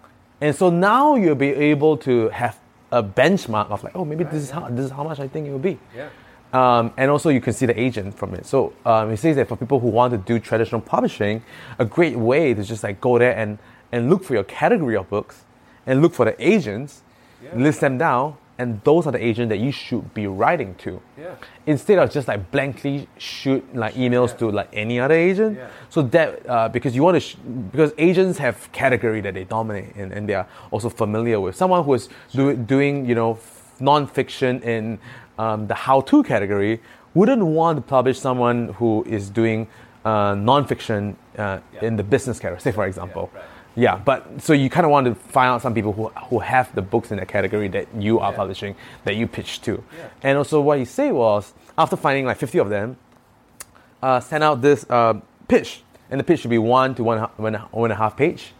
[0.40, 2.58] And so now you'll be able to have
[2.92, 5.48] a benchmark of like, oh, maybe this is how this is how much I think
[5.48, 5.78] it will be.
[5.94, 6.08] Yeah.
[6.52, 8.46] Um, and also you can see the agent from it.
[8.46, 11.42] So um, it says that for people who want to do traditional publishing,
[11.78, 13.58] a great way to just like go there and,
[13.90, 15.44] and look for your category of books
[15.86, 17.02] and look for the agents,
[17.52, 21.00] list them down, and those are the agents that you should be writing to.
[21.16, 21.36] Yeah.
[21.66, 25.56] Instead of just like blankly shoot like emails to like any other agent.
[25.56, 25.68] Yeah.
[25.88, 27.36] So that uh, because you want to sh-
[27.70, 31.54] because agents have category that they dominate and, and they are also familiar with.
[31.54, 34.98] Someone who is do- doing you know f- non-fiction in
[35.38, 36.80] um, the how-to category
[37.14, 39.68] wouldn't want to publish someone who is doing
[40.04, 42.60] uh, non-fiction uh, in the business category.
[42.60, 43.30] Say for example.
[43.34, 43.44] right.
[43.78, 46.74] Yeah, but so you kind of want to find out some people who, who have
[46.74, 48.36] the books in that category that you are Yeah.
[48.36, 48.74] publishing
[49.04, 49.72] that you pitch to.
[49.96, 50.08] Yeah.
[50.24, 52.96] And also, what he said was after finding like 50 of them,
[54.02, 57.54] uh, send out this uh, pitch, and the pitch should be one to one, one,
[57.54, 58.52] one and a half page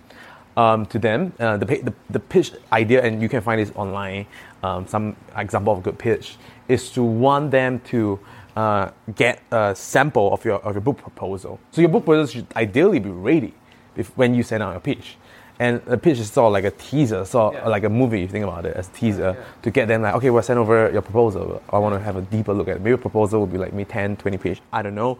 [0.56, 1.32] um, to them.
[1.40, 4.26] Uh, the, the the pitch idea, and you can find this online.
[4.62, 6.36] Um, some example of a good pitch
[6.68, 8.20] is to want them to
[8.54, 11.58] uh, get a sample of your of your book proposal.
[11.72, 13.54] So your book proposal should ideally be ready
[13.98, 15.16] if, when you send out your pitch.
[15.60, 17.68] And the pitch is sort of like a teaser, sort of Yeah.
[17.68, 18.18] like a movie.
[18.22, 19.44] If you think about it as a teaser, Yeah.
[19.62, 21.60] to get them like, okay, well, send over your proposal.
[21.70, 22.80] I want to have a deeper look at it.
[22.82, 24.62] Maybe a proposal would be like maybe 10, 20 page.
[24.72, 25.18] I don't know.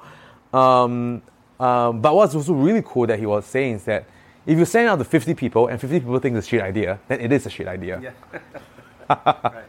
[0.53, 1.23] Um,
[1.59, 4.05] um, but what's also really cool that he was saying is that
[4.47, 7.01] if you send out to 50 people and 50 people think it's a shit idea,
[7.09, 8.01] then it is a shit idea.
[8.01, 8.39] Yeah.
[9.11, 9.65] right.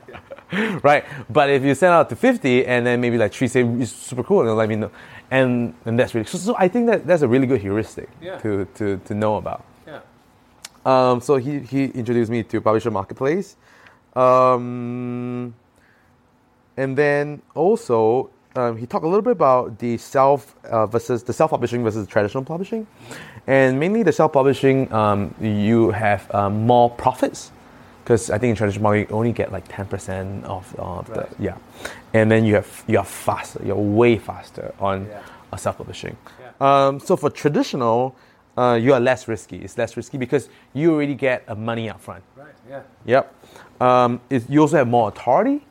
[0.83, 1.05] Right?
[1.29, 4.23] But if you send out to 50 and then maybe like three say it's super
[4.23, 4.91] cool, and let me know.
[5.31, 8.37] And, and that's really, so, so I think that that's a really good heuristic Yeah.
[8.39, 9.63] to, to, to know about.
[9.85, 9.99] Yeah.
[10.85, 13.55] Um, so he, he introduced me to Publisher Marketplace.
[14.15, 15.53] Um,
[16.77, 21.33] and then also, um, he talked a little bit about the self uh, versus the
[21.33, 22.87] self publishing versus traditional publishing.
[23.45, 27.51] And mainly the self publishing, um, you have um, more profits.
[28.09, 31.29] Because I think in traditional publishing, you only get like 10% of, of Right.
[31.29, 31.57] the, yeah.
[32.15, 35.19] And then you have, you are faster, you're way faster on Yeah.
[35.53, 36.17] uh, self publishing.
[36.41, 36.87] Yeah.
[36.87, 38.15] Um, so for traditional,
[38.57, 39.57] uh, you are less risky.
[39.57, 42.23] It's less risky because you already get a money up front.
[42.35, 42.47] Right.
[42.67, 42.81] Yeah.
[43.05, 43.35] Yep.
[43.79, 45.63] Um, it, you also have more authority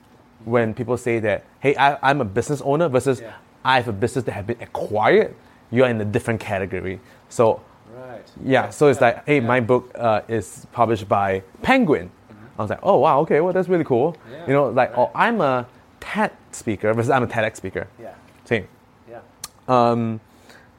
[0.45, 3.33] when people say that, hey, I, I'm a business owner versus Yeah.
[3.65, 5.35] I have a business that have been acquired.
[5.73, 7.01] You're in a different category.
[7.31, 7.63] So
[7.93, 8.23] Right.
[8.45, 12.13] yeah, so it's like, hey, my book uh, is published by Penguin.
[12.59, 14.17] I was like, oh wow, okay, well that's really cool.
[14.31, 15.11] Yeah, you know, like, oh.
[15.15, 15.67] I'm a
[16.01, 17.87] TED speaker versus I'm a TEDx speaker.
[18.01, 18.15] Yeah.
[18.45, 18.67] Same.
[19.09, 19.21] Yeah.
[19.69, 20.21] Um,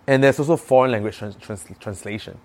[0.08, 2.38] and there's also foreign language trans- trans- translation.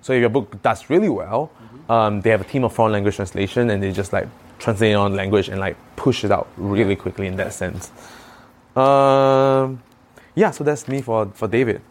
[0.00, 1.50] So if your book does really well,
[1.88, 4.28] um, they have a team of foreign language translation, and they just like
[4.58, 7.90] translate it on language and like push it out really quickly in that sense.
[8.76, 9.82] Um,
[10.34, 11.82] yeah, so that's me for for David.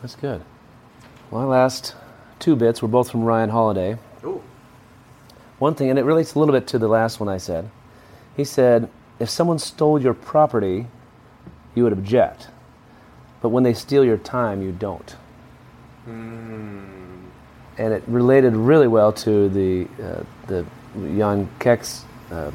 [0.00, 0.40] That's good.
[1.30, 1.94] My last
[2.38, 3.98] two bits were both from Ryan Holiday.
[5.60, 7.70] One thing, and it relates a little bit to the last one I said.
[8.36, 8.88] He said,
[9.18, 10.86] if someone stole your property,
[11.74, 12.48] you would object.
[13.42, 15.14] But when they steal your time, you don't.
[17.78, 20.64] And it related really well to the, uh, the
[21.16, 22.50] Jan Keck's uh,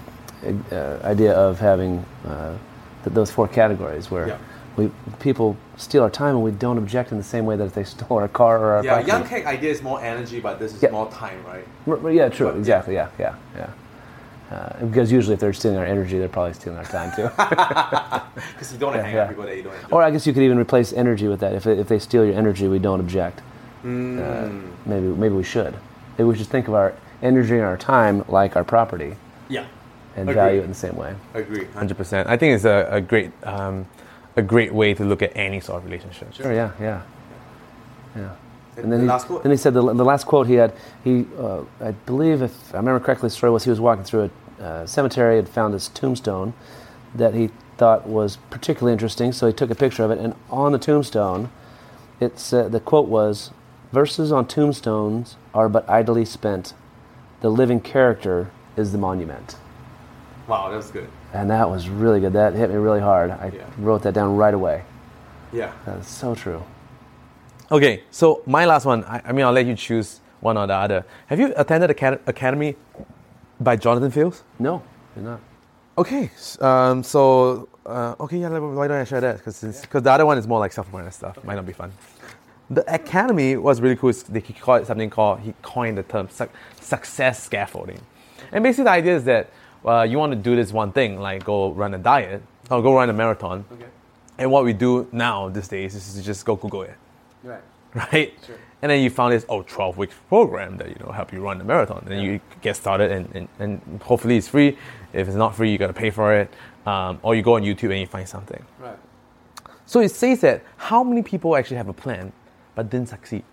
[0.72, 2.58] uh, idea of having uh,
[3.04, 4.38] th- those four categories where Yeah.
[4.78, 7.74] We, people steal our time and we don't object in the same way that if
[7.74, 9.12] they stole our car or our Yeah, property.
[9.12, 10.92] Jan Keck idea is more energy, but this is Yeah.
[10.92, 11.66] more time, right?
[11.88, 12.48] R- r- Yeah, true.
[12.48, 12.96] But, exactly.
[12.96, 13.70] Yeah, yeah, yeah.
[14.52, 17.30] Uh, because usually, if they're stealing our energy, they're probably stealing our time too.
[18.54, 19.22] Because you don't want to Yeah, hang yeah.
[19.24, 19.88] out with people that you don't enjoy.
[19.92, 21.54] or I guess you could even replace energy with that.
[21.54, 23.42] If, if they steal your energy, we don't object.
[23.84, 24.20] Mm.
[24.20, 25.74] Uh, maybe maybe we should.
[26.18, 29.16] Maybe we should think of our energy and our time like our property
[29.50, 29.66] yeah,
[30.16, 30.36] and Agree.
[30.36, 31.16] value it in the same way.
[31.34, 31.66] agree.
[31.74, 32.28] Hundred percent.
[32.30, 33.86] I think it's a, a great um,
[34.36, 36.34] a great way to look at any sort of relationship.
[36.34, 36.54] Sure.
[36.54, 36.72] Yeah.
[36.80, 37.02] Yeah.
[38.16, 38.36] Yeah.
[38.78, 39.44] And then the he, last quote?
[39.44, 40.74] Then he said the, the last quote he had.
[41.04, 44.30] He, uh, I believe, if I remember correctly, the story was he was walking through
[44.60, 46.54] a uh, cemetery and found this tombstone
[47.14, 49.32] that he thought was particularly interesting.
[49.32, 51.50] So he took a picture of it, and on the tombstone,
[52.20, 53.52] it's uh, the quote was,
[53.92, 56.74] "Verses on tombstones are but idly spent.
[57.42, 59.56] The living character is the monument."
[60.48, 61.10] Wow, that was good.
[61.34, 62.34] And that was really good.
[62.34, 63.32] That hit me really hard.
[63.32, 63.64] I Yeah.
[63.78, 64.84] wrote that down right away.
[65.52, 65.72] Yeah.
[65.86, 66.64] That's so true.
[67.72, 69.04] Okay, so my last one.
[69.06, 71.04] I, I mean, I'll let you choose one or the other.
[71.28, 72.76] Have you attended Acad- Academy
[73.60, 74.44] by Jonathan Fields?
[74.60, 74.84] No,
[75.16, 75.40] did not.
[75.98, 76.30] Okay,
[76.62, 78.50] um, so uh, okay, yeah.
[78.50, 79.38] Why don't I share that?
[79.38, 81.44] Because because the other one is more like self-awareness stuff.
[81.44, 81.92] Might not be fun.
[82.70, 84.12] The academy was really cool.
[84.30, 86.50] They he called it something called he coined the term suc
[86.82, 88.00] success scaffolding,
[88.52, 89.50] and basically the idea is that
[89.86, 92.94] uh, you want to do this one thing, like go run a diet or go
[92.96, 93.66] run a marathon.
[93.72, 93.86] Okay.
[94.38, 96.96] And what we do now these days is just go Google it,
[97.44, 97.62] Right.
[97.94, 98.34] right?
[98.46, 98.56] Sure.
[98.82, 101.58] And then you found this oh 12 week program that you know help you run
[101.58, 102.04] the marathon.
[102.06, 104.78] Then you get started and, and, and hopefully it's free.
[105.14, 106.54] If it's not free, you got to pay for it.
[106.86, 108.64] Um, or you go on YouTube and you find something.
[108.80, 108.98] Right.
[109.88, 112.32] So it says that how many people actually have a plan
[112.76, 113.44] but didn't succeed?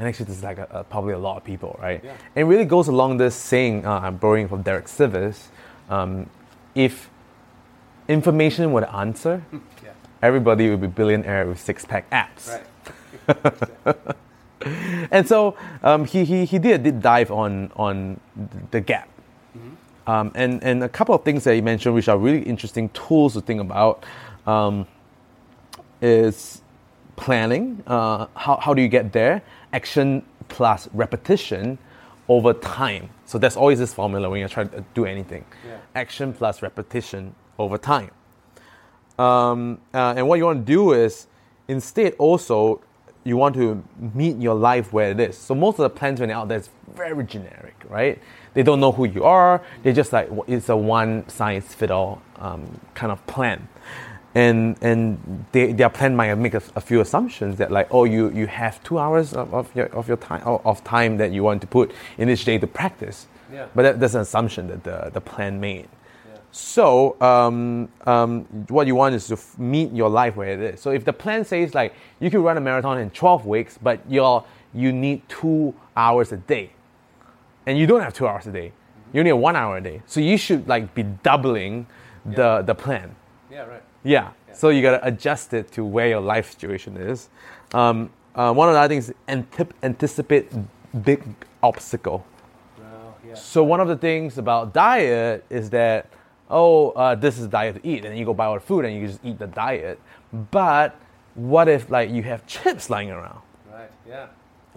[0.00, 2.00] And actually, this is like a, a, probably a lot of people, right?
[2.02, 2.12] Yeah.
[2.34, 5.48] And it really goes along this saying, uh, I'm borrowing from Derek Sivers.
[5.90, 6.30] Um,
[6.74, 7.10] if
[8.08, 9.44] information were the answer,
[9.84, 9.90] Yeah.
[10.22, 12.50] everybody would be billionaire with six pack abs.
[13.28, 13.96] Right.
[15.10, 18.20] And so um, he, he, he did a deep dive on, on
[18.70, 19.08] the gap.
[20.06, 23.34] Um, and, and a couple of things that he mentioned, which are really interesting tools
[23.34, 24.04] to think about,
[24.46, 24.86] um,
[26.02, 26.60] is
[27.16, 27.82] planning.
[27.86, 29.42] Uh, how, how do you get there?
[29.72, 31.78] Action plus repetition
[32.28, 33.10] over time.
[33.24, 35.78] So there's always this formula when you're trying to do anything Yeah.
[35.94, 38.10] action plus repetition over time.
[39.18, 41.26] Um, uh, and what you want to do is
[41.68, 42.80] instead also
[43.22, 43.82] you want to
[44.14, 45.36] meet your life where it is.
[45.36, 48.18] So most of the plans when they're out there is very generic, right?
[48.54, 49.60] They don't know who you are.
[49.82, 53.68] They're just like it's a one size fit all um, kind of plan,
[54.34, 58.30] and and they, their plan might make a, a few assumptions that like oh you
[58.30, 61.60] you have two hours of, of your of your time of time that you want
[61.60, 63.26] to put in each day to practice.
[63.52, 63.66] Yeah.
[63.74, 65.88] But that, that's an assumption that the, the plan made.
[66.52, 70.80] So um, um, what you want is to f- meet your life where it is.
[70.80, 74.00] So if the plan says like you can run a marathon in 12 weeks, but
[74.08, 76.70] you're, you need two hours a day,
[77.66, 78.72] and you don't have two hours a day,
[79.12, 80.02] you only have one hour a day.
[80.06, 81.86] So you should like be doubling
[82.24, 83.14] the, the plan.
[83.50, 83.66] Yeah.
[83.66, 83.82] Right.
[84.02, 84.30] Yeah.
[84.52, 87.28] So you gotta adjust it to where your life situation is.
[87.72, 90.50] Um, uh, one of the other things is antip- anticipate
[91.04, 91.22] big
[91.62, 92.24] obstacle.
[92.78, 93.34] Well, yeah.
[93.34, 96.06] So one of the things about diet is that
[96.50, 98.94] oh, uh, this is diet to eat, and you go buy all the food and
[98.94, 100.00] you just eat the diet.
[100.50, 100.96] But
[101.34, 103.40] what if like you have chips lying around,
[103.72, 103.90] Right.
[104.06, 104.26] Yeah.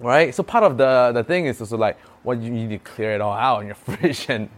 [0.03, 0.33] Right?
[0.35, 3.21] So part of the the thing is also like what you need to clear it
[3.21, 4.49] all out in your fridge and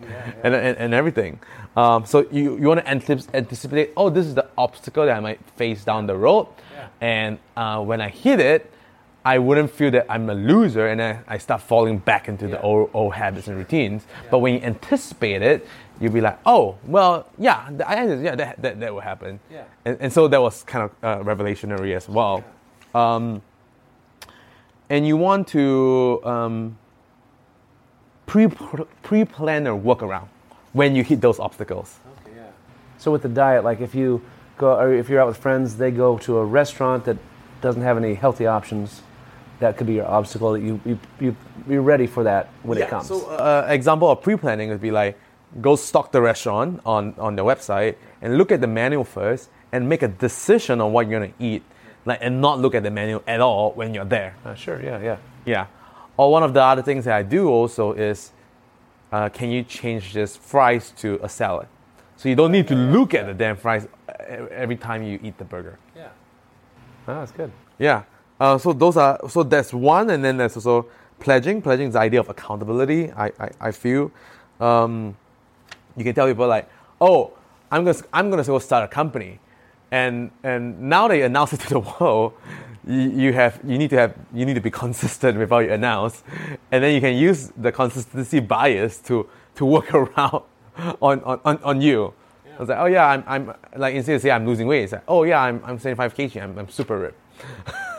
[0.43, 1.39] And, and, and everything.
[1.77, 2.87] Um, so you you want to
[3.35, 6.87] anticipate oh this is the obstacle that I might face down the road, Yeah.
[7.01, 8.71] and uh, when I hit it.
[9.27, 12.61] I wouldn't feel that I'm a loser and I, I start falling back into the
[12.61, 14.05] old, old habits and routines.
[14.29, 15.67] But when you anticipate it,
[15.99, 19.39] you'll be like, oh, well, yeah, I, yeah that, that, that will happen.
[19.49, 19.63] Yeah.
[19.83, 22.43] And, and so that was kind of uh, revelationary as well.
[22.93, 23.41] Um,
[24.89, 26.77] and you want to um,
[28.25, 28.47] pre
[29.03, 30.29] pre plan or work around
[30.73, 31.99] when you hit those obstacles.
[32.21, 32.43] Okay, yeah.
[32.97, 34.21] So with the diet, like if you
[34.57, 37.17] go, or if you're out with friends, they go to a restaurant that
[37.61, 39.01] doesn't have any healthy options.
[39.59, 40.53] That could be your obstacle.
[40.53, 41.35] That you you you
[41.67, 43.07] be ready for that when it comes.
[43.07, 45.17] So, uh, example of pre-planning would be like,
[45.61, 49.87] go stock the restaurant on on the website and look at the menu first and
[49.87, 51.63] make a decision on what you're gonna eat,
[52.05, 54.35] like and not look at the menu at all when you're there.
[54.45, 54.81] Uh, sure.
[54.81, 55.01] Yeah.
[55.01, 55.17] Yeah.
[55.45, 55.67] Yeah.
[56.17, 58.31] Or one of the other things that I do also is,
[59.11, 61.67] uh, can you change this fries to a salad?
[62.15, 65.37] So you don't need to look at the damn fries uh, every time you eat
[65.37, 65.77] the burger.
[65.95, 66.09] Yeah.
[67.07, 67.51] Oh, that's good.
[67.77, 68.03] Yeah.
[68.39, 70.87] Uh, so those are so that's one, and then there's also
[71.19, 71.61] pledging.
[71.61, 73.11] Pledging is the idea of accountability.
[73.11, 74.11] I I, I feel
[74.59, 75.15] um,
[75.95, 77.33] you can tell people like, oh,
[77.71, 79.39] I'm gonna I'm gonna go start a company,
[79.95, 82.33] and and now they announce it to the world.
[82.85, 85.71] You, you have you need to have you need to be consistent with how you
[85.71, 86.23] announce,
[86.71, 90.43] and then you can use the consistency bias to to work around
[91.01, 92.13] on on, on, you.
[92.57, 94.93] I was like, oh yeah, I'm, I'm like instead of say I'm losing weight, it's
[94.93, 97.19] like, oh yeah, I'm, I'm 75 kg, I'm, I'm super ripped.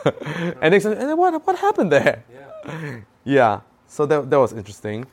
[0.61, 2.23] and they said, and then what, what happened there?
[2.33, 2.99] Yeah.
[3.23, 5.05] Yeah, so that, that was interesting.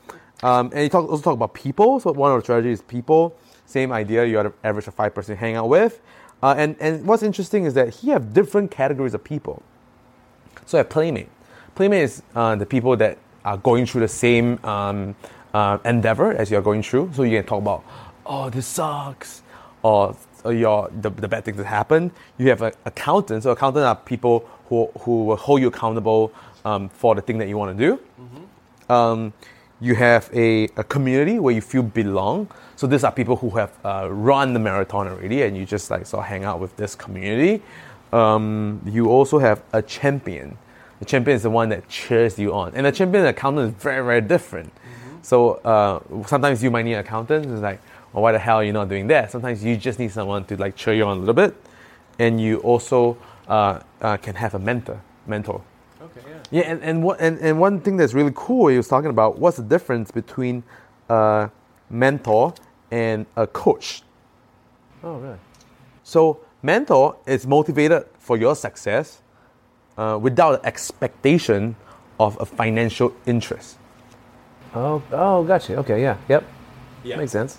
[0.42, 2.00] Um, and you talk, also talk about people.
[2.00, 3.36] So one of the strategies is people.
[3.66, 4.24] Same idea.
[4.24, 6.00] You have to average of five person hang out with.
[6.44, 9.62] Uh, and, and what's interesting is that he have different categories of people.
[10.66, 11.30] So a playmate.
[11.74, 13.16] Playmate is uh, the people that
[13.46, 15.16] are going through the same um,
[15.54, 17.12] uh, endeavor as you're going through.
[17.14, 17.82] So you can talk about,
[18.26, 19.40] oh, this sucks,
[19.82, 20.14] or,
[20.44, 22.10] or your the, the bad things that happened.
[22.36, 23.44] You have an accountant.
[23.44, 26.30] So accountants are people who, who will hold you accountable
[26.66, 27.98] um, for the thing that you want to do.
[28.94, 29.32] Um,
[29.80, 32.48] you have a, a community where you feel belong.
[32.76, 36.06] So these are people who have uh, run the marathon already, and you just like
[36.06, 37.62] sort of hang out with this community.
[38.12, 40.58] Um, you also have a champion.
[40.98, 43.82] The champion is the one that cheers you on, and the champion and accountant is
[43.82, 44.72] very very different.
[45.22, 47.46] So uh, sometimes you might need an accountant.
[47.46, 47.80] It's like,
[48.12, 49.30] well, why the hell are you not doing that?
[49.30, 51.54] Sometimes you just need someone to like cheer you on a little bit,
[52.18, 53.16] and you also
[53.48, 55.00] uh, uh, can have a mentor.
[55.26, 55.62] Mentor.
[56.02, 56.36] Okay, yeah.
[56.50, 59.38] Yeah, and, and, what, and, and one thing that's really cool, he was talking about
[59.38, 60.62] what's the difference between
[61.08, 61.50] a
[61.88, 62.52] mentor
[62.90, 64.02] and a coach.
[65.02, 65.38] Oh, really?
[66.02, 69.20] So, mentor is motivated for your success
[69.96, 71.76] uh, without the expectation
[72.18, 73.78] of a financial interest.
[74.74, 75.76] Oh, oh, gotcha.
[75.76, 76.44] Okay, yeah, yep.
[77.04, 77.16] Yeah.
[77.16, 77.58] Makes sense.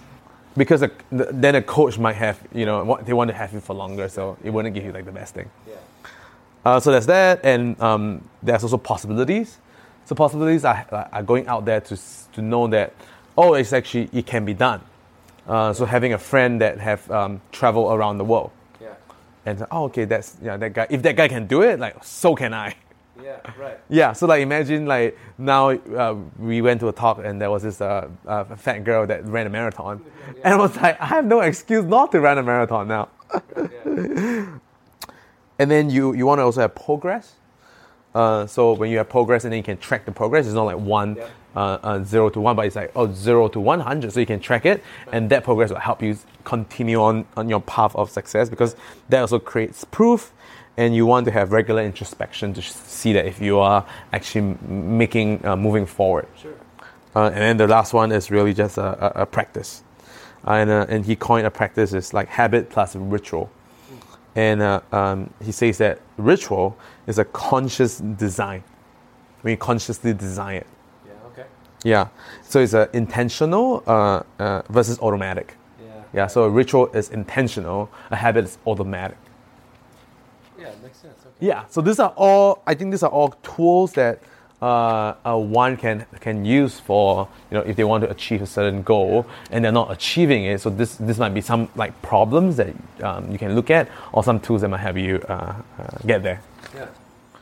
[0.57, 3.73] Because a, then a coach might have, you know, they want to have you for
[3.73, 5.49] longer, so it wouldn't give you like the best thing.
[5.67, 5.76] Yeah.
[6.63, 9.59] Uh, so there's that, and um, there's also possibilities.
[10.05, 11.99] So possibilities are, are going out there to,
[12.34, 12.93] to know that,
[13.38, 14.82] oh, it's actually, it can be done.
[15.48, 18.52] Uh, so having a friend that have um, traveled around the world.
[18.82, 18.93] Yeah.
[19.46, 22.36] And oh, okay, that's, yeah, that guy, if that guy can do it, like, so
[22.36, 22.76] can I.
[23.24, 23.80] Yeah, right.
[23.88, 27.64] Yeah, so like imagine like now uh, we went to a talk and there was
[27.64, 30.04] this uh, uh, fat girl that ran a marathon,
[30.43, 33.08] and I was like, I have no excuse not to run a marathon now.
[33.86, 37.36] and then you you want to also have progress.
[38.16, 40.63] Uh, so when you have progress and then you can track the progress, it's not
[40.63, 41.28] like one Yeah.
[41.55, 44.26] uh, uh, zero to one, but it's like oh zero to one hundred, so you
[44.26, 48.09] can track it, and that progress will help you continue on on your path of
[48.09, 48.76] success because
[49.09, 50.32] that also creates proof,
[50.78, 55.45] and you want to have regular introspection to see that if you are actually making
[55.45, 56.26] uh, moving forward.
[56.41, 56.53] Sure.
[57.16, 59.84] Uh, and then the last one is really just a, a, a practice.
[60.47, 63.49] Uh, and, uh, and he coined a practice as like habit plus ritual.
[64.36, 66.78] And uh, um, he says that ritual
[67.08, 68.64] is a conscious design.
[69.44, 70.68] We consciously design it.
[71.06, 71.46] Yeah, okay.
[71.84, 72.08] Yeah.
[72.42, 75.56] So it's uh, intentional uh, uh, versus automatic.
[75.80, 76.04] Yeah.
[76.14, 76.28] Yeah.
[76.28, 79.18] So a ritual is intentional, a habit is automatic.
[80.60, 81.14] Yeah, it makes sense.
[81.26, 81.48] Okay.
[81.48, 82.62] Yeah, so these are all.
[82.66, 84.20] I think these are all tools that
[84.62, 88.47] uh, uh, one can can use for you know if they want to achieve a
[88.47, 90.62] certain goal and they're not achieving it.
[90.62, 94.24] So this this might be some like problems that um, you can look at, or
[94.24, 96.41] some tools that might help you uh, uh, get there.
[96.74, 96.88] Yeah.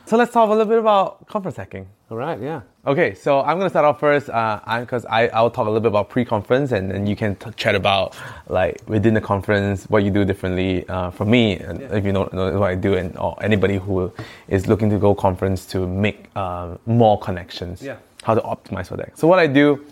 [0.06, 1.86] So let's talk a little bit about conference hacking.
[2.10, 2.60] All right, yeah.
[2.86, 6.10] Okay, so I'm gonna start off first because I I'll talk a little bit about
[6.10, 8.14] pre-conference and then you can t- chat about
[8.48, 10.86] like within the conference what you do differently.
[10.88, 14.12] Uh, for me, and if you don't know what I do, and or anybody who
[14.48, 17.96] is looking to go conference to make uh, more connections, Yeah.
[18.22, 19.16] how to optimize for that.
[19.18, 19.82] So what I do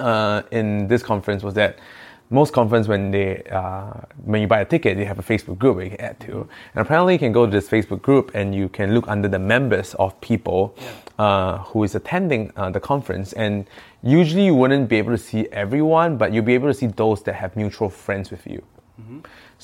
[0.00, 1.78] uh, in this conference was that
[2.30, 3.92] most conference when they uh,
[4.24, 6.32] when you buy a ticket, they have a Facebook group where you can add to,
[6.74, 9.38] and apparently you can go to this Facebook group and you can look under the
[9.38, 10.74] members of people
[11.18, 13.66] uh, who is attending uh, the conference, and
[14.02, 17.22] usually you wouldn't be able to see everyone, but you'll be able to see those
[17.22, 18.62] that have mutual friends with you.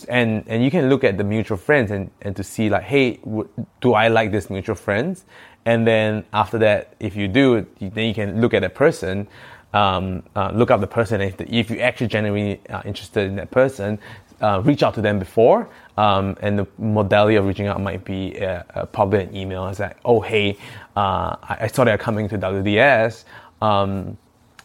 [0.08, 3.16] And, and you can look at the mutual friends and, and to see like, hey,
[3.18, 3.48] w-
[3.80, 5.24] do I like this mutual friends?
[5.64, 9.28] And then after that, if you do, then you can look at a person,
[9.73, 11.20] um, uh, look up the person.
[11.20, 13.99] If, the, if you're actually genuinely uh, interested in that person,
[14.41, 15.68] uh, reach out to them before.
[15.97, 19.66] Um, and the modality of reaching out might be uh, uh, probably an email.
[19.68, 20.59] It's like, oh, hey,
[20.97, 23.25] uh, I, I saw they're coming to WDS.
[23.61, 24.18] Um,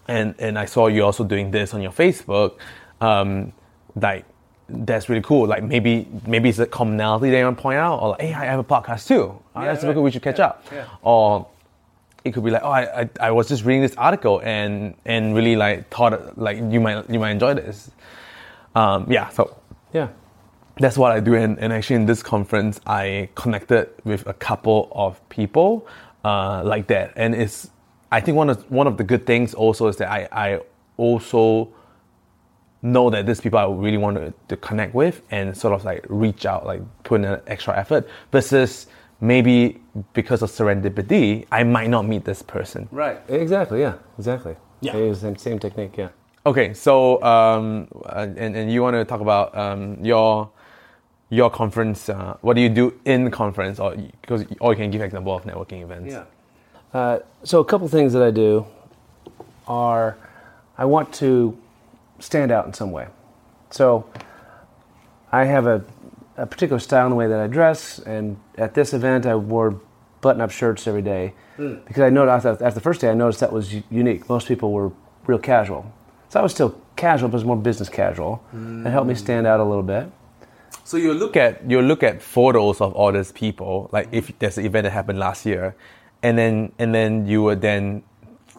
[0.07, 2.55] and and I saw you also doing this on your Facebook.
[3.01, 3.53] Um,
[3.95, 4.25] like
[4.69, 5.47] that's really cool.
[5.47, 8.45] Like maybe maybe it's a commonality they want to point out, or like, hey, I
[8.45, 9.37] have a podcast too.
[9.55, 9.93] Uh, that's right.
[9.93, 10.03] cool.
[10.03, 10.65] We should catch up.
[10.71, 10.87] yeah.
[11.01, 11.47] Or
[12.27, 15.35] it could be like, oh, I, I, I was just reading this article and and
[15.35, 17.91] really like thought like you might you might enjoy this.
[18.75, 19.29] Um, yeah.
[19.29, 19.57] So
[19.93, 20.09] Yeah.
[20.79, 21.35] that's what I do.
[21.35, 25.87] And, and actually, in this conference, I connected with a couple of people
[26.25, 27.13] uh, like that.
[27.15, 27.69] And it's,
[28.11, 30.61] I think one of one of the good things also is that I, I
[30.97, 31.69] also
[32.81, 36.05] know that these people I really want to, to connect with and sort of like
[36.09, 38.87] reach out, like put in an extra effort versus
[39.19, 39.81] maybe
[40.13, 42.87] because of serendipity, I might not meet this person.
[42.91, 43.19] Right.
[43.27, 43.95] Exactly, yeah.
[44.17, 44.55] Exactly.
[44.81, 44.95] Yeah.
[44.95, 46.09] I use the same, same technique, yeah.
[46.45, 50.49] Okay, so um, uh, and, and you want to talk about um, your
[51.29, 52.07] your conference?
[52.07, 55.43] Uh, what do you do in conference, or because or you can give example of
[55.43, 56.15] networking events?
[56.93, 58.65] Uh, so a couple things that I do
[59.67, 60.17] are
[60.77, 61.57] I want to
[62.19, 63.07] stand out in some way.
[63.71, 64.09] So
[65.31, 65.83] I have a,
[66.37, 69.81] a particular style in the way that I dress, and at this event I wore
[70.21, 71.75] button-up shirts every day hmm.
[71.85, 74.29] because I noticed after, after the first day I noticed that was unique.
[74.29, 74.91] Most people were
[75.25, 75.91] real casual,
[76.29, 78.37] so I was still casual, but it was more business casual.
[78.51, 78.85] Hmm.
[78.85, 80.11] It helped me stand out a little bit.
[80.83, 84.57] So you look at you look at photos of all these people, like if there's
[84.57, 85.75] an event that happened last year,
[86.21, 88.03] and then and then you would then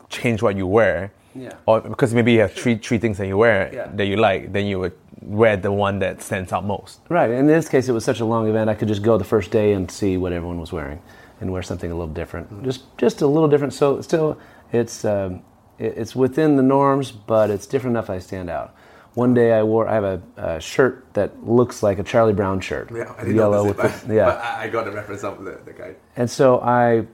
[0.09, 1.53] change what you wear Yeah.
[1.67, 3.89] Or because maybe you have three three things that you wear Yeah.
[3.95, 7.01] that you like, then you would wear the one that stands out most.
[7.09, 7.31] Right.
[7.31, 8.71] In this case, it was such a long event.
[8.71, 11.01] I could just go the first day and see what everyone was wearing,
[11.41, 13.73] and wear something a little different, just just a little different.
[13.75, 14.39] So still,
[14.73, 15.43] it's um,
[15.79, 18.75] it- it's within the norms, but it's different enough I stand out.
[19.15, 22.61] One day I wore I have a, a shirt that looks like a Charlie Brown
[22.61, 22.91] shirt,
[23.27, 24.29] yellow with the, yeah.
[24.29, 25.95] I, I got the reference of the, the guy.
[26.17, 27.07] And so I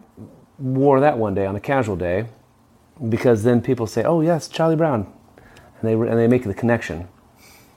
[0.58, 2.26] wore that one day on a casual day,
[3.08, 5.06] because then people say, "Oh yes, Charlie Brown,"
[5.80, 7.08] and they and they make the connection.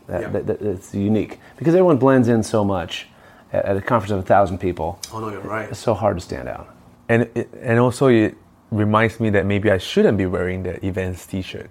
[0.08, 0.30] That, Yeah.
[0.30, 3.08] that, that it's unique because everyone blends in so much
[3.52, 5.00] at, at a conference of a thousand people.
[5.14, 5.70] Oh no, you're right.
[5.70, 6.70] It's so hard to stand out.
[7.10, 8.38] And it, and also it
[8.72, 11.70] reminds me that maybe I shouldn't be wearing the events T-shirt.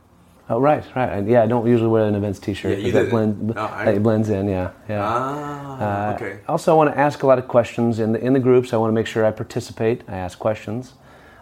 [0.51, 1.11] Oh right, right.
[1.13, 3.11] And yeah, I don't usually wear an events T-shirt Yeah, you that didn't.
[3.11, 4.49] blend No, I- that it blends in.
[4.49, 5.01] Yeah, yeah.
[5.03, 6.39] Ah, okay.
[6.47, 8.73] Also, I want to ask a lot of questions in the in the groups.
[8.75, 10.03] I want to make sure I participate.
[10.09, 10.93] I ask questions,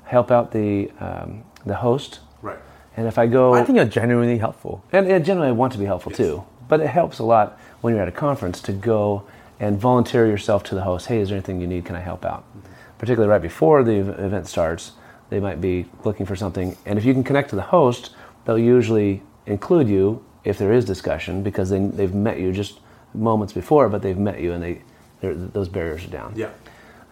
[0.05, 2.59] help out the um, the host, Right.
[2.97, 4.83] and if I go, I think you're genuinely helpful.
[4.93, 6.45] And, and generally, I want to be helpful too.
[6.69, 9.25] But it helps a lot when you're at a conference to go
[9.61, 11.07] and volunteer yourself to the host.
[11.07, 11.85] Hey, is there anything you need?
[11.85, 12.43] Can I help out?
[12.43, 12.73] Mm-hmm.
[12.99, 14.93] Particularly right before the event starts,
[15.31, 16.77] they might be looking for something.
[16.87, 20.85] And if you can connect to the host, they'll usually include you if there is
[20.85, 22.81] discussion because they, they've met you just
[23.15, 24.83] moments before, but they've met you and they
[25.23, 26.35] those barriers are down.
[26.37, 26.51] Yeah.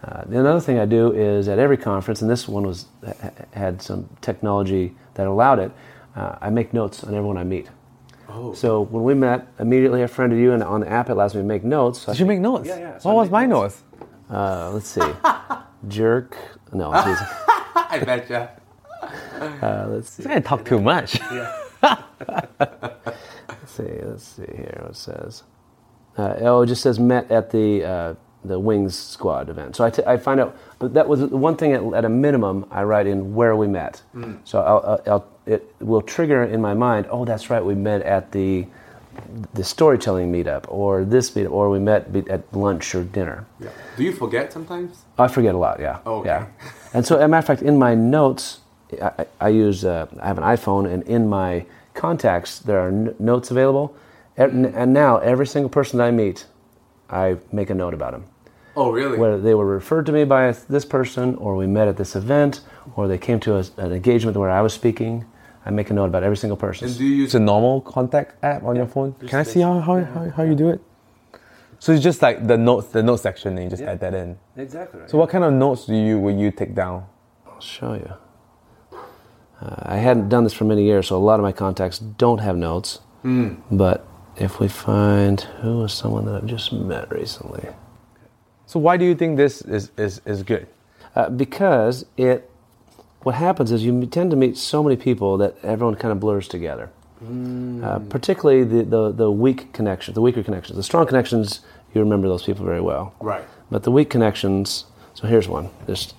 [0.03, 2.87] Uh, the another thing I do is at every conference, and this one was
[3.53, 5.71] had some technology that allowed it.
[6.15, 7.69] Uh, I make notes on everyone I meet.
[8.27, 8.53] Oh.
[8.53, 11.41] So when we met, immediately I friended you, and on the app it allows me
[11.41, 12.05] to make notes.
[12.05, 12.67] Did you make notes?
[12.67, 12.97] Yeah, yeah.
[12.97, 13.81] So what I was my notes.
[13.99, 14.09] notes?
[14.29, 15.01] Uh, let's see,
[15.87, 16.37] jerk.
[16.73, 17.17] No, geez.
[17.75, 18.51] I betcha.
[19.61, 20.23] uh, let's see.
[20.27, 21.19] I talk too much.
[21.81, 23.99] Let's see.
[24.03, 24.79] Let's see here.
[24.81, 25.43] What it says.
[26.17, 28.13] Uh, oh, it just says met at the uh,
[28.45, 29.75] the Wings Squad event.
[29.75, 32.09] So I, t- I find out, but that was the one thing at, at a
[32.09, 32.65] minimum.
[32.71, 34.01] I write in where we met.
[34.45, 37.07] So I'll, I'll, it will trigger in my mind.
[37.09, 37.63] Oh, that's right.
[37.63, 38.65] We met at the
[39.53, 43.45] the storytelling meetup, or this meetup, or we met be- at lunch or dinner.
[43.59, 43.69] Yeah.
[43.95, 45.03] Do you forget sometimes?
[45.19, 45.79] I forget a lot.
[45.79, 45.99] Yeah.
[46.05, 46.29] Oh, okay.
[46.29, 46.47] Yeah.
[46.95, 48.59] And so, as a matter of fact, in my notes,
[48.99, 53.13] I, I- use uh, I have an iPhone, and in my contacts there are n-
[53.19, 53.95] notes available.
[54.35, 56.47] And, and now every single person that I meet,
[57.07, 58.25] I make a note about them.
[58.75, 59.17] Oh, really?
[59.17, 62.61] Whether they were referred to me by this person, or we met at this event,
[62.95, 65.25] or they came to a, an engagement where I was speaking,
[65.65, 66.87] I make a note about every single person.
[66.87, 69.13] and do you use It's a normal contact app on your phone.
[69.13, 70.81] Can I see how, how, how, how you do it?
[71.79, 73.91] So it's just like the notes, the note section, and you just Yeah.
[73.91, 74.37] add that in.
[74.57, 75.09] exactly right.
[75.09, 77.05] So what kind of notes do you will you take down?
[77.45, 78.13] I'll show you.
[79.61, 82.39] Uh, I hadn't done this for many years, so a lot of my contacts don't
[82.39, 82.99] have notes.
[83.71, 84.05] But
[84.35, 87.69] if we find who was someone that I've just met recently,
[88.73, 90.65] So why do you think this is, is, is good?
[91.15, 92.49] uh, because it,
[93.21, 96.47] what happens is you tend to meet so many people that everyone kind of blurs
[96.47, 96.89] together.
[97.21, 100.75] Uh, particularly the, the, the weak connections, the weaker connections.
[100.75, 101.61] The strong connections,
[101.93, 103.13] you remember those people very well.
[103.19, 103.43] right?
[103.69, 105.69] But the weak connections, so here's one.
[105.85, 106.15] This,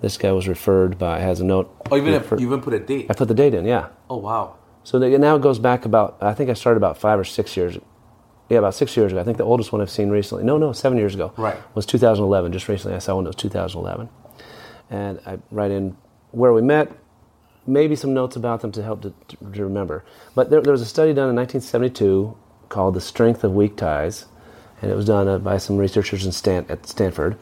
[0.00, 1.70] this guy was referred by, has a note.
[1.90, 3.08] Oh, even refer- you even put a date.
[3.10, 3.88] I put the date in, yeah.
[4.08, 4.56] Oh, wow.
[4.82, 7.76] So now it goes back about, I think I started about five or six years.
[8.48, 9.20] Yeah, about six years ago.
[9.20, 11.32] I think the oldest one I've seen recently, no, no, seven years ago.
[11.36, 11.56] Right.
[11.74, 12.52] Was 2011.
[12.52, 14.08] Just recently I saw one that was 2011.
[14.90, 15.96] And I write in
[16.30, 16.92] where we met,
[17.66, 20.04] maybe some notes about them to help to, to remember.
[20.34, 22.36] But there, there was a study done in 1972
[22.68, 24.26] called The Strength of Weak Ties.
[24.80, 27.36] And it was done uh, by some researchers in Stan, at Stanford.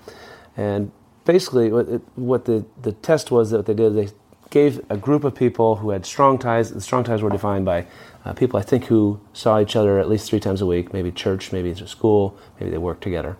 [0.57, 0.93] And
[1.25, 4.09] basically, what, it, what the, the test was that they did, they
[4.51, 6.73] gave a group of people who had strong ties.
[6.73, 7.87] The strong ties were defined by
[8.25, 11.11] uh, people, I think, who saw each other at least three times a week, maybe
[11.11, 13.37] church, maybe to school, maybe they worked together.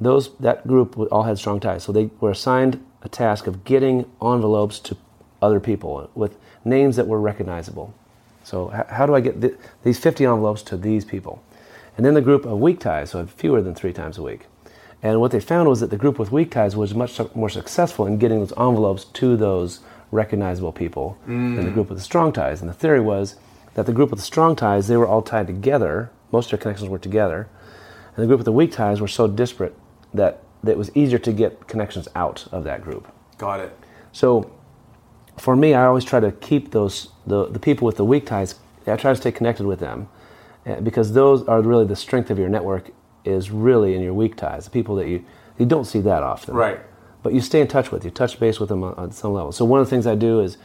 [0.00, 4.06] Those that group all had strong ties, so they were assigned a task of getting
[4.22, 4.96] envelopes to
[5.42, 7.94] other people with names that were recognizable.
[8.44, 11.42] So, h- how do I get th- these 50 envelopes to these people?
[11.96, 14.46] And then the group of weak ties, so fewer than three times a week.
[15.02, 18.06] And what they found was that the group with weak ties was much more successful
[18.06, 19.80] in getting those envelopes to those
[20.10, 22.60] recognizable people than the group with the strong ties.
[22.60, 23.36] And the theory was
[23.78, 26.10] that the group with the strong ties, they were all tied together.
[26.32, 27.48] Most of their connections were together.
[28.16, 29.76] And the group with the weak ties were so disparate
[30.12, 33.06] that, that it was easier to get connections out of that group.
[33.38, 33.78] Got it.
[34.10, 34.52] So
[35.36, 38.56] for me, I always try to keep those the, the people with the weak ties.
[38.84, 40.08] I try to stay connected with them
[40.66, 42.90] uh, because those are really the strength of your network.
[43.24, 45.24] Is really in your weak ties, the people that you
[45.56, 46.80] you don't see that often, Right.
[47.22, 49.52] But you stay in touch with, you touch base with them on, some level.
[49.52, 50.56] So one of the things I do is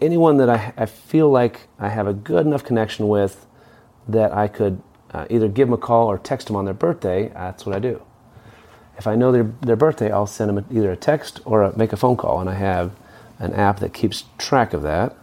[0.00, 3.46] anyone that I, I feel like I have a good enough connection with
[4.08, 4.82] that I could
[5.12, 7.28] uh, either give them a call or text them on their birthday.
[7.28, 8.02] That's what I do.
[8.98, 11.92] If I know their, their birthday, I'll send them either a text or a, make
[11.92, 12.92] a phone call, and I have
[13.38, 15.16] an app that keeps track of that.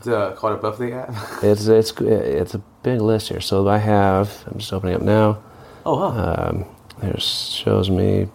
[0.00, 1.14] Is it called a birthday app?
[1.44, 3.40] It's it's it's a big list here.
[3.40, 4.42] So I have.
[4.46, 5.42] I'm just opening up now.
[5.86, 6.50] Oh, huh.
[6.50, 6.64] Um,
[7.00, 8.28] here shows me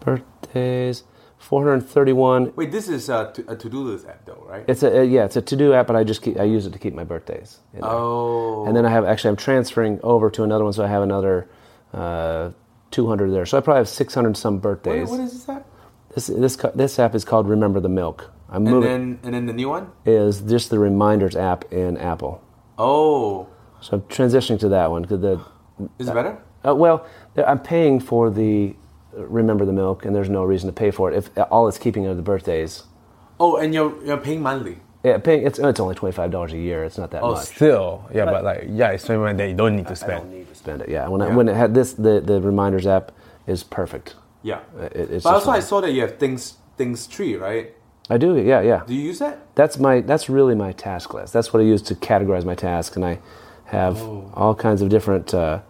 [0.00, 1.04] birthdays.
[1.38, 2.52] 431.
[2.56, 4.64] Wait, this is a, to, a to-do list app, though, right?
[4.68, 6.72] It's a uh, yeah, it's a to-do app, but I just keep I use it
[6.72, 7.58] to keep my birthdays.
[7.82, 8.66] oh.
[8.66, 11.48] And then I have actually I'm transferring over to another one, so I have another
[11.94, 12.50] uh,
[12.90, 13.46] 200 there.
[13.46, 15.08] So I probably have 600 some birthdays.
[15.08, 15.66] what is this app?
[16.14, 18.30] this this this app is called Remember the Milk.
[18.50, 19.90] I'm And moving then and then the new one?
[20.06, 22.42] is just the reminders app in Apple.
[22.78, 23.46] Oh,
[23.80, 25.40] So I'm transitioning to that one because the
[25.98, 26.38] is it better?
[26.66, 28.74] uh, well I'm paying for the
[29.26, 32.06] Remember the Milk, and there's no reason to pay for it if all it's keeping
[32.06, 32.84] are the birthdays.
[33.40, 34.78] Oh, and you're you're paying monthly.
[35.04, 36.84] Yeah, paying it's it's only twenty five dollars a year.
[36.84, 37.46] It's not that Oh, much.
[37.46, 40.22] Still, yeah, but, like, yeah, it's something that you don't need to I spend.
[40.24, 40.88] don't need to spend it.
[40.88, 43.12] Yeah, when I, when it had this, the the reminders app
[43.46, 44.16] is perfect.
[44.42, 44.60] Yeah.
[44.80, 47.74] It, it's But just also, I saw that you have things things three, right?
[48.10, 48.36] I do.
[48.38, 48.82] Yeah, yeah.
[48.86, 49.54] Do you use that?
[49.54, 51.32] That's my that's really my task list.
[51.32, 53.18] That's what I use to categorize my tasks, and I
[53.66, 54.30] have Oh.
[54.34, 55.60] all kinds of different uh,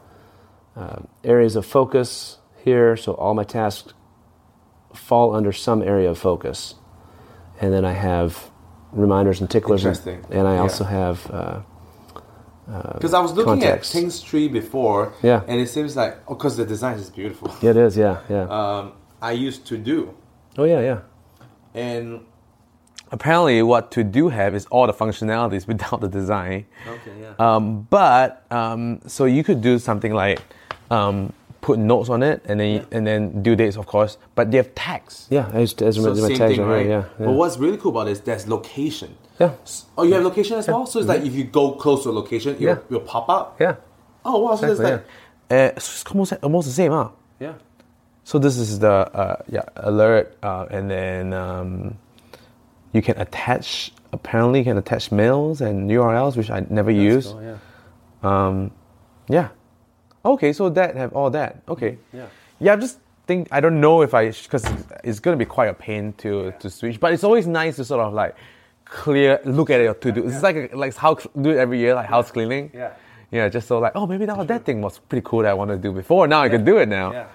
[0.76, 2.38] uh, areas of focus
[2.68, 2.96] here.
[2.96, 3.92] So all my tasks
[4.94, 6.58] fall under some area of focus,
[7.60, 8.30] and then I have
[8.92, 10.18] reminders and ticklers, and, Interesting.
[10.38, 10.62] and I Yeah.
[10.64, 11.16] also have.
[11.30, 11.60] Uh,
[12.94, 13.94] Because I was looking context.
[13.94, 15.40] at Things Three before, Yeah.
[15.48, 17.48] and it seems like oh, because the design is beautiful.
[17.62, 17.96] yeah, it is.
[17.96, 18.46] Yeah, yeah.
[18.58, 18.92] Um,
[19.30, 19.98] I used to do,
[20.58, 20.98] oh yeah, yeah.
[21.74, 22.20] and
[23.10, 26.66] Apparently, what to do have is all the functionalities without the design.
[26.94, 27.32] okay, yeah.
[27.46, 30.38] Um, but um, so you could do something like
[30.90, 34.16] um, put notes on it, and then and then due dates, of course.
[34.34, 35.26] But they have tags.
[35.30, 36.86] Yeah, I used to, as so my same tags thing, right right?
[36.86, 37.26] Yeah, yeah.
[37.26, 39.16] But what's really cool about it is there's location.
[39.40, 40.86] yeah, S- Oh, you have location as well.
[40.86, 42.78] So it's like if you go close to a location, it'll, Yeah.
[42.88, 43.56] it'll pop up.
[43.60, 43.76] yeah,
[44.24, 44.56] Oh wow!
[44.56, 45.02] So Exactly, it's
[45.50, 47.08] like Uh, it's almost almost the same, huh?
[47.40, 47.54] yeah.
[48.24, 51.96] So this is the uh, yeah alert, uh, and then um,
[52.92, 53.90] you can attach.
[54.12, 57.26] Apparently, you can attach mails and URLs, which I never use.
[57.32, 57.56] Cool, yeah.
[58.22, 58.70] Um,
[59.28, 59.48] yeah.
[60.28, 61.62] Okay, so that have all that.
[61.68, 61.98] Okay.
[62.12, 62.26] Yeah.
[62.60, 64.64] Yeah, I just think I don't know if I because
[65.04, 68.00] it's gonna be quite a pain to to switch, but it's always nice to sort
[68.06, 68.34] of like
[68.84, 70.26] clear look at it to do.
[70.26, 72.70] It's like a, like how do it every year like house cleaning.
[72.74, 72.92] Yeah.
[73.30, 75.76] Yeah, just so like oh maybe that that thing was pretty cool that I wanted
[75.76, 76.26] to do before.
[76.26, 77.12] Now I can do it now.
[77.12, 77.26] Yeah.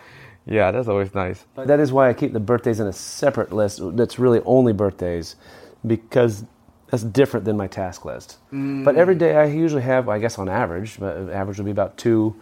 [0.45, 1.45] Yeah, that's always nice.
[1.55, 5.37] That is why I keep the birthdays in a separate list that's really only birthdays
[5.87, 6.43] because
[6.87, 8.37] that's different than my task list.
[8.51, 11.97] But every day I usually have, I guess on average, but average would be about
[11.97, 12.35] two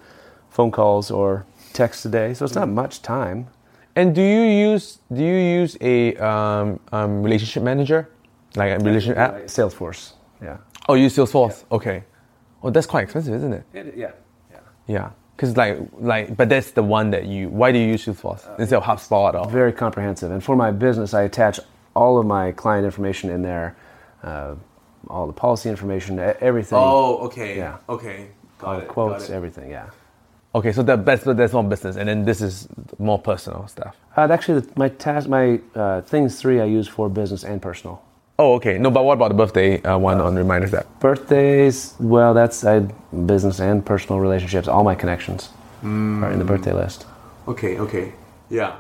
[0.52, 2.34] phone calls or texts a day.
[2.36, 3.48] So it's not much time.
[3.96, 8.10] And do you use do you use a um, um, relationship manager,
[8.56, 9.34] like a relationship app?
[9.48, 10.14] Salesforce.
[10.42, 10.58] Yeah.
[10.88, 11.64] Oh, you use Salesforce.
[11.72, 12.04] Okay.
[12.64, 13.66] Oh, that's quite expensive, isn't it?
[13.74, 14.12] yeah.
[14.52, 14.60] Yeah.
[14.88, 17.50] Yeah, because like like, but that's the one that you.
[17.50, 19.50] Why do you use Salesforce instead of HubSpot or?
[19.50, 20.32] Very comprehensive.
[20.32, 21.60] And for my business, I attach
[21.96, 23.76] all of my client information in there,
[24.24, 24.56] uh,
[25.10, 26.78] all the policy information, everything.
[26.80, 27.58] Oh, okay.
[27.58, 27.78] Yeah.
[27.90, 28.30] Okay.
[28.58, 28.88] Got all it.
[28.88, 29.36] quotes, got it.
[29.36, 29.70] everything.
[29.70, 29.90] Yeah.
[30.54, 32.68] Okay, so that, that's that's more business, and then this is
[33.00, 33.96] more personal stuff.
[34.18, 38.02] Uh, actually, my task, my uh, things three, I use for business and personal.
[38.38, 38.78] Oh, okay.
[38.78, 42.80] No, but what about the birthday uh, one on reminders That Birthdays, well, that's I,
[43.26, 44.68] business and personal relationships.
[44.68, 45.50] All my connections
[45.84, 47.06] are in the birthday list.
[47.48, 47.78] Okay.
[47.78, 48.14] Okay.
[48.50, 48.78] Yeah.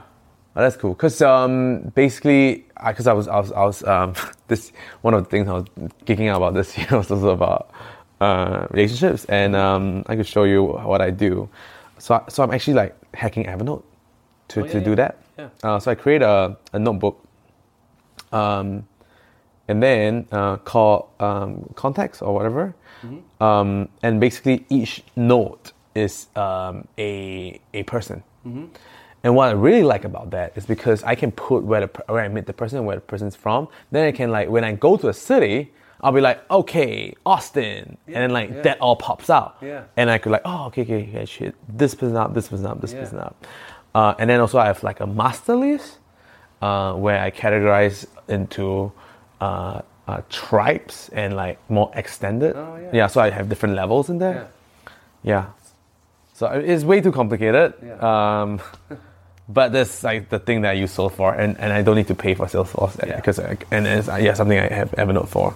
[0.55, 0.95] Oh, that's cool.
[0.95, 4.15] Cause um, basically, because I, was I was I was um,
[4.47, 4.71] this
[5.01, 5.65] one of the things I was
[6.05, 7.69] geeking out about this year was also about
[8.21, 11.49] uh, relationships, and um, I could show you what I do.
[11.97, 13.83] So so I'm actually like hacking Evernote
[14.49, 15.17] to, to do that.
[15.37, 15.49] Yeah.
[15.63, 17.17] Uh, so I create a, a notebook,
[18.31, 18.85] um,
[19.67, 23.17] and then uh, call um, contacts or whatever, Hmm.
[23.41, 28.21] um, and basically each note is um, a a person.
[28.43, 28.65] Hmm.
[29.23, 32.23] And what I really like about that is because I can put where the, where
[32.23, 33.67] I meet the person, where the person's from.
[33.91, 35.71] Then I can like when I go to a city,
[36.01, 39.57] I'll be like, okay, Austin, and then like that all pops out.
[39.61, 39.83] Yeah.
[39.95, 42.81] And I could like, oh, okay, okay, okay, shit, this person up, this person up,
[42.81, 43.45] this person up.
[43.93, 45.99] Uh, and then also I have like a master list
[46.61, 48.91] uh, where I categorize into
[49.41, 52.55] uh, uh, tribes and like more extended.
[52.55, 52.89] Oh, yeah.
[52.93, 53.07] yeah.
[53.07, 54.49] So I have different levels in there.
[55.23, 55.47] Yeah.
[56.33, 57.73] So it's way too complicated.
[57.85, 58.41] Yeah.
[58.41, 58.59] Um,
[59.49, 62.07] but that's like the thing that I use Salesforce for, and, and I don't need
[62.07, 63.17] to pay for Salesforce Yeah.
[63.17, 65.53] because I, and it's yeah something I have Evernote for.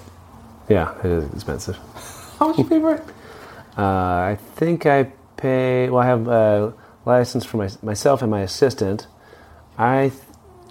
[0.70, 1.78] Yeah, it is expensive.
[2.40, 3.04] How much you pay for it?
[3.78, 3.82] Uh,
[4.32, 5.04] I think I
[5.38, 5.90] pay.
[5.90, 6.74] Well, I have a
[7.06, 9.08] license for my, myself and my assistant.
[9.78, 10.22] I th-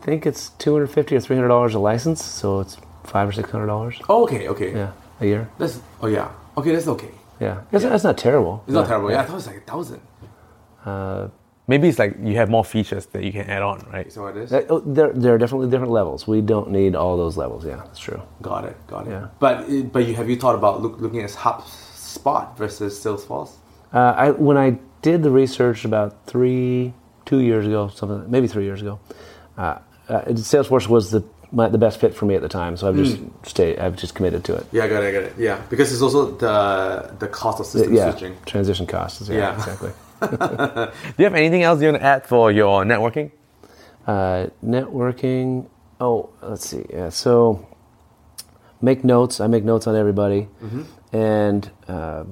[0.03, 3.33] think it's two hundred fifty or three hundred dollars a license, so it's five or
[3.33, 4.01] six hundred dollars.
[4.09, 4.49] Oh, okay.
[4.49, 4.73] Okay.
[4.73, 5.49] Yeah, a year.
[5.59, 5.81] That's.
[6.01, 6.31] Oh yeah.
[6.57, 7.11] Okay, that's okay.
[7.41, 8.63] Yeah, that's, that's not terrible.
[8.67, 9.11] It's not terrible.
[9.11, 10.01] Yeah, I thought it was like a thousand.
[10.85, 11.29] Uh,
[11.67, 14.13] maybe it's like you have more features that you can add on, right?
[14.13, 14.53] So it is.
[14.53, 16.27] Oh, There, there are definitely different levels.
[16.27, 17.65] We don't need all those levels.
[17.65, 18.21] Yeah, that's true.
[18.43, 18.77] Got it.
[18.87, 19.11] Got it.
[19.11, 19.29] Yeah.
[19.39, 23.53] But uh, but you have you thought about look, looking at HubSpot versus Salesforce?
[23.93, 26.93] Uh, I, when I did the research about three,
[27.27, 28.99] two years ago, something, maybe three years ago,
[29.57, 29.79] uh,
[30.09, 31.23] uh, Salesforce was the
[31.53, 32.77] my, the best fit for me at the time.
[32.77, 33.79] So I've just stayed.
[33.79, 34.67] I've just committed to it.
[34.73, 35.09] Yeah, I got it.
[35.09, 35.35] I got it.
[35.39, 38.37] Yeah, because it's also the the cost of system yeah, switching.
[38.45, 39.29] transition costs.
[39.29, 39.55] Yeah, Yeah.
[39.55, 39.93] exactly.
[40.21, 43.31] Do you have anything else you want to add for your networking?
[44.07, 45.69] Uh, networking.
[46.01, 46.85] Oh, let's see.
[46.91, 47.67] Yeah, so
[48.81, 49.41] make notes.
[49.41, 50.49] I make notes on everybody,
[51.13, 52.25] and uh,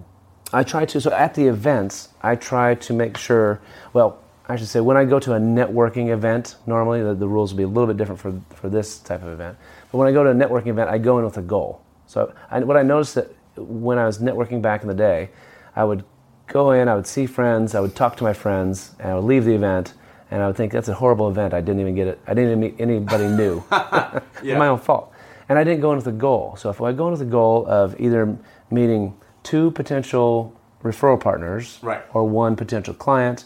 [0.52, 1.00] I try to.
[1.00, 3.60] So at the events, I try to make sure.
[3.92, 4.18] Well,
[4.48, 7.58] I should say when I go to a networking event, normally the, the rules will
[7.58, 9.56] be a little bit different for for this type of event.
[9.90, 11.80] But when I go to a networking event, I go in with a goal.
[12.06, 15.30] So I, what I noticed that when I was networking back in the day,
[15.74, 16.04] I would
[16.46, 19.24] go in, I would see friends, I would talk to my friends, and I would
[19.24, 19.94] leave the event,
[20.30, 21.54] and I would think that's a horrible event.
[21.54, 22.20] I didn't even get it.
[22.26, 23.58] I didn't even meet anybody new.
[23.70, 25.12] It's my own fault.
[25.48, 26.56] And I didn't go in with a goal.
[26.56, 28.36] So if I go in with a goal of either
[28.70, 32.02] meeting two potential referral partners Right.
[32.14, 33.44] or one potential client,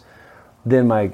[0.65, 1.13] then my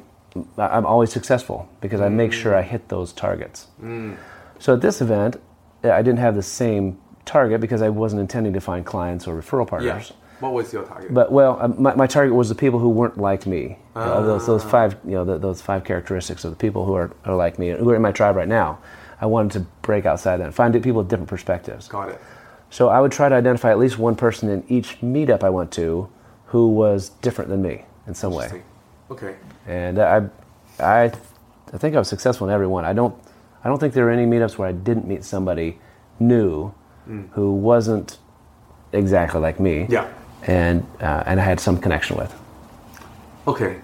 [0.56, 3.66] I'm always successful because I make sure I hit those targets.
[3.82, 4.16] Mm.
[4.58, 5.36] So at this event,
[5.84, 9.66] I didn't have the same target because I wasn't intending to find clients or referral
[9.82, 9.98] Yeah.
[10.42, 11.14] What was your target?
[11.14, 13.78] But well, uh, my, my target was the people who weren't like me.
[13.94, 16.94] You know, those, those five, you know, the, those five characteristics of the people who
[16.94, 18.78] are, are like me, who are in my tribe right now.
[19.20, 21.86] I wanted to break outside that and find people with different perspectives.
[21.86, 22.20] got it.
[22.70, 25.70] So I would try to identify at least one person in each meetup I went
[25.72, 26.08] to
[26.46, 28.62] who was different than me in some way.
[29.10, 29.36] Okay.
[29.66, 30.28] And I,
[30.80, 31.04] I,
[31.72, 32.84] I think I was successful in every one.
[32.84, 33.14] I don't,
[33.62, 35.78] I don't think there were any meetups where I didn't meet somebody
[36.18, 36.74] new
[37.32, 38.18] who wasn't
[38.92, 39.86] exactly like me.
[39.88, 40.08] Yeah.
[40.46, 42.34] And uh, and I had some connection with.
[43.46, 43.76] Okay.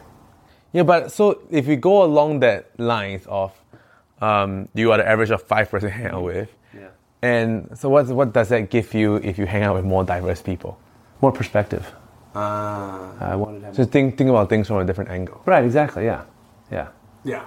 [0.72, 3.52] Yeah, but so if we go along that lines of
[4.20, 6.88] um, you are the average of five person hang out with, Yeah.
[7.22, 10.42] and so what what does that give you if you hang out with more diverse
[10.42, 10.78] people?
[11.20, 11.86] More perspective.
[12.34, 15.40] Uh, I wanted to So think think about things from a different angle.
[15.46, 15.64] right.
[15.64, 16.04] Exactly.
[16.04, 16.22] Yeah.
[16.70, 16.88] Yeah.
[17.24, 17.44] yeah.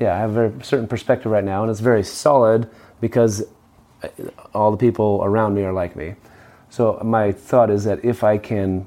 [0.00, 0.14] Yeah.
[0.14, 2.68] I have a very certain perspective right now, and it's very solid
[3.00, 3.42] because
[4.02, 4.08] uh,
[4.52, 6.14] all the people around me are like me.
[6.72, 8.86] So my thought is that if I can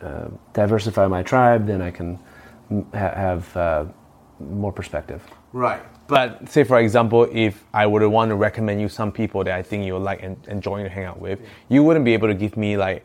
[0.00, 2.16] uh, diversify my tribe, then I can
[2.92, 3.86] ha- have uh,
[4.38, 5.20] more perspective.
[5.52, 5.82] Right.
[6.06, 9.62] But say for example, if I would want to recommend you some people that I
[9.62, 12.56] think you'll like and enjoying to hang out with, you wouldn't be able to give
[12.56, 13.04] me like,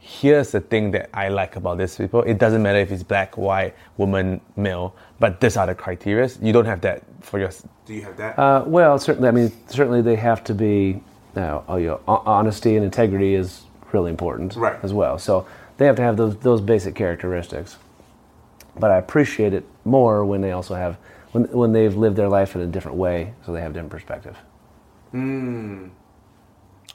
[0.00, 2.22] here's the thing that I like about these people.
[2.22, 6.28] It doesn't matter if it's black, white, woman, male, but these are the criteria.
[6.42, 7.50] You don't have that for your.
[7.86, 8.36] Do you have that?
[8.36, 9.28] Uh, well, certainly.
[9.28, 11.02] I mean, certainly they have to be.
[11.36, 13.62] Uh, oh, you know, honesty and integrity is
[13.92, 14.76] really important Right.
[14.82, 15.18] as well.
[15.18, 15.46] So
[15.76, 17.76] they have to have those those basic characteristics.
[18.78, 20.96] But I appreciate it more when they also have
[21.32, 24.36] when when they've lived their life in a different way, so they have different perspective.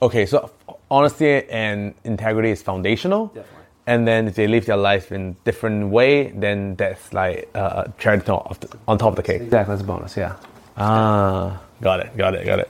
[0.01, 0.51] Okay, so
[0.91, 3.27] honesty and integrity is foundational.
[3.27, 3.51] Definitely.
[3.87, 8.17] And then if they live their life in different way, then that's like uh, cherry
[8.17, 9.41] on top of the, on top of the cake.
[9.43, 10.17] Exactly, that's a bonus.
[10.17, 10.35] Yeah.
[10.77, 12.69] Ah, got it, got it, got it.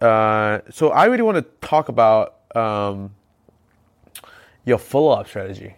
[0.00, 3.14] Uh, so I really want to talk about um,
[4.64, 5.74] your follow-up strategy.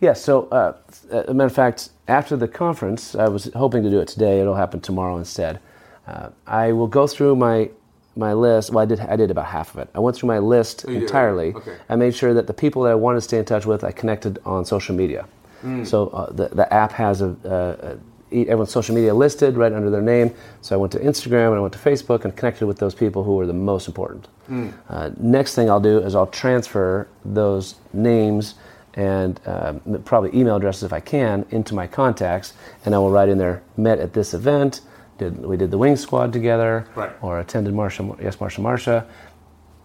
[0.00, 0.76] Yeah, so uh,
[1.10, 4.40] as a matter of fact, after the conference, I was hoping to do it today.
[4.40, 5.60] It'll happen tomorrow instead.
[6.06, 7.70] Uh, I will go through my
[8.16, 8.70] my list.
[8.72, 9.88] Well, I did I did about half of it.
[9.94, 11.52] I went through my list you entirely.
[11.54, 11.76] Okay.
[11.88, 13.92] I made sure that the people that I wanted to stay in touch with, I
[13.92, 15.26] connected on social media.
[15.84, 17.98] So uh, the the app has a, a, a
[18.32, 20.34] everyone's social media listed right under their name.
[20.60, 23.24] So I went to Instagram and I went to Facebook and connected with those people
[23.24, 24.28] who were the most important.
[24.88, 28.54] Uh, next thing I'll do is I'll transfer those names
[28.94, 33.28] and um, probably email addresses if I can into my contacts, and I will write
[33.28, 34.80] in there met at this event.
[35.18, 37.12] Did we did the Wing Squad together, Right.
[37.20, 39.04] or attended Marsha yes Marsha Marsha,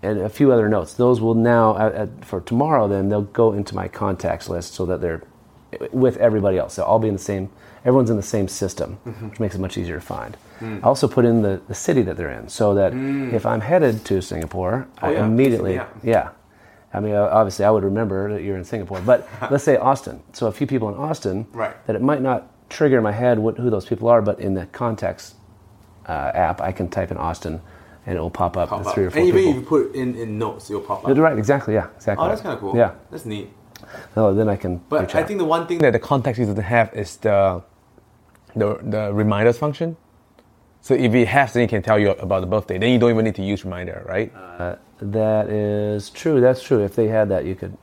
[0.01, 0.93] and a few other notes.
[0.93, 2.87] Those will now for tomorrow.
[2.87, 5.21] Then they'll go into my contacts list so that they're
[5.91, 6.75] with everybody else.
[6.77, 7.49] They'll all be in the same.
[7.85, 8.93] Everyone's in the same system,
[9.29, 10.37] which makes it much easier to find.
[10.61, 14.05] I also put in the, the city that they're in, so that if I'm headed
[14.05, 15.25] to Singapore, I yeah.
[15.25, 15.87] immediately Yeah.
[16.01, 16.29] yeah.
[16.93, 20.21] I mean, uh, obviously, I would remember that you're in Singapore, but let's say Austin.
[20.31, 21.75] So a few people in Austin, Right.
[21.87, 24.53] that it might not trigger in my head what, who those people are, but in
[24.53, 25.35] the contacts
[26.07, 27.61] uh, app, I can type in Austin,
[28.05, 28.95] and it will pop up Pop the up.
[28.95, 31.17] three or four and even if you put in, in notes, it'll pop up.
[31.17, 32.25] Right, exactly, yeah, exactly.
[32.25, 32.77] Oh, that's kind of cool.
[32.77, 32.93] Yeah.
[33.11, 33.49] That's neat.
[34.15, 34.77] No, then I can.
[34.89, 35.27] But I out.
[35.27, 37.63] think the one thing that the context user doesn't have is the,
[38.55, 39.97] the the reminders function.
[40.81, 42.77] So if it has, then it can tell you about the birthday.
[42.77, 44.33] Then you don't even need to use reminder, right?
[44.35, 46.41] Uh, that is true.
[46.41, 46.83] That's true.
[46.83, 47.77] If they had that, you could.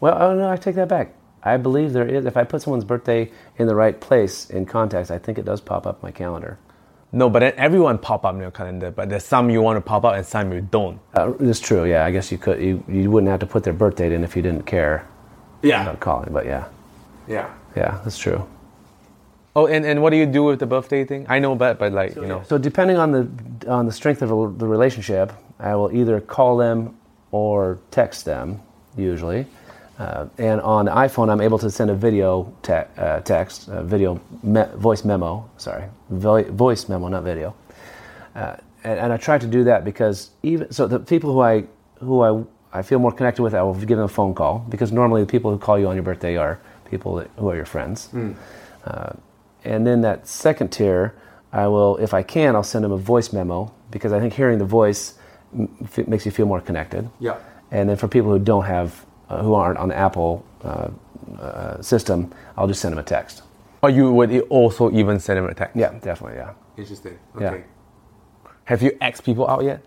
[0.00, 1.14] Well, oh no, I take that back.
[1.42, 2.26] I believe there is.
[2.26, 5.60] If I put someone's birthday in the right place in context, I think it does
[5.60, 6.58] pop up my calendar.
[7.12, 8.90] No, but then everyone pop up in your calendar.
[8.90, 10.98] But there's some you want to pop up and some you don't.
[11.14, 11.84] Uh, it's true.
[11.84, 12.60] Yeah, I guess you could.
[12.60, 15.06] You, you wouldn't have to put their birth date in if you didn't care
[15.62, 15.82] Yeah.
[15.82, 16.32] about calling.
[16.32, 16.64] But yeah,
[17.28, 17.48] Yeah.
[17.76, 18.46] yeah, that's true.
[19.56, 21.26] Oh, and, and what do you do with the birthday thing?
[21.28, 24.28] I know that, but like you know, So depending on the on the strength of
[24.58, 26.96] the relationship, I will either call them
[27.30, 28.60] or text them
[28.96, 29.46] usually.
[29.98, 33.84] Uh, and on the iPhone, I'm able to send a video te- uh, text, a
[33.84, 35.48] video me- voice memo.
[35.56, 37.54] Sorry, Vo- voice memo, not video.
[38.34, 41.64] Uh, and, and I try to do that because even so, the people who I
[42.00, 44.90] who I I feel more connected with, I will give them a phone call because
[44.90, 46.58] normally the people who call you on your birthday are
[46.90, 48.08] people that, who are your friends.
[48.84, 49.12] Uh,
[49.64, 51.14] and then that second tier,
[51.52, 54.58] I will, if I can, I'll send them a voice memo because I think hearing
[54.58, 55.14] the voice
[55.56, 57.08] m- f- makes you feel more connected.
[57.20, 57.36] Yeah.
[57.70, 60.88] And then for people who don't have, uh, who aren't on the Apple uh,
[61.40, 63.42] uh, system, I'll just send them a text.
[63.82, 65.76] or you would also even send them a text.
[65.76, 66.38] Yeah, definitely.
[66.38, 66.52] Yeah.
[66.76, 67.18] Interesting.
[67.40, 67.50] Yeah.
[67.50, 67.64] Okay.
[68.64, 69.80] Have you X people out yet?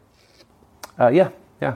[0.99, 1.29] Uh, yeah.
[1.61, 1.75] Yeah.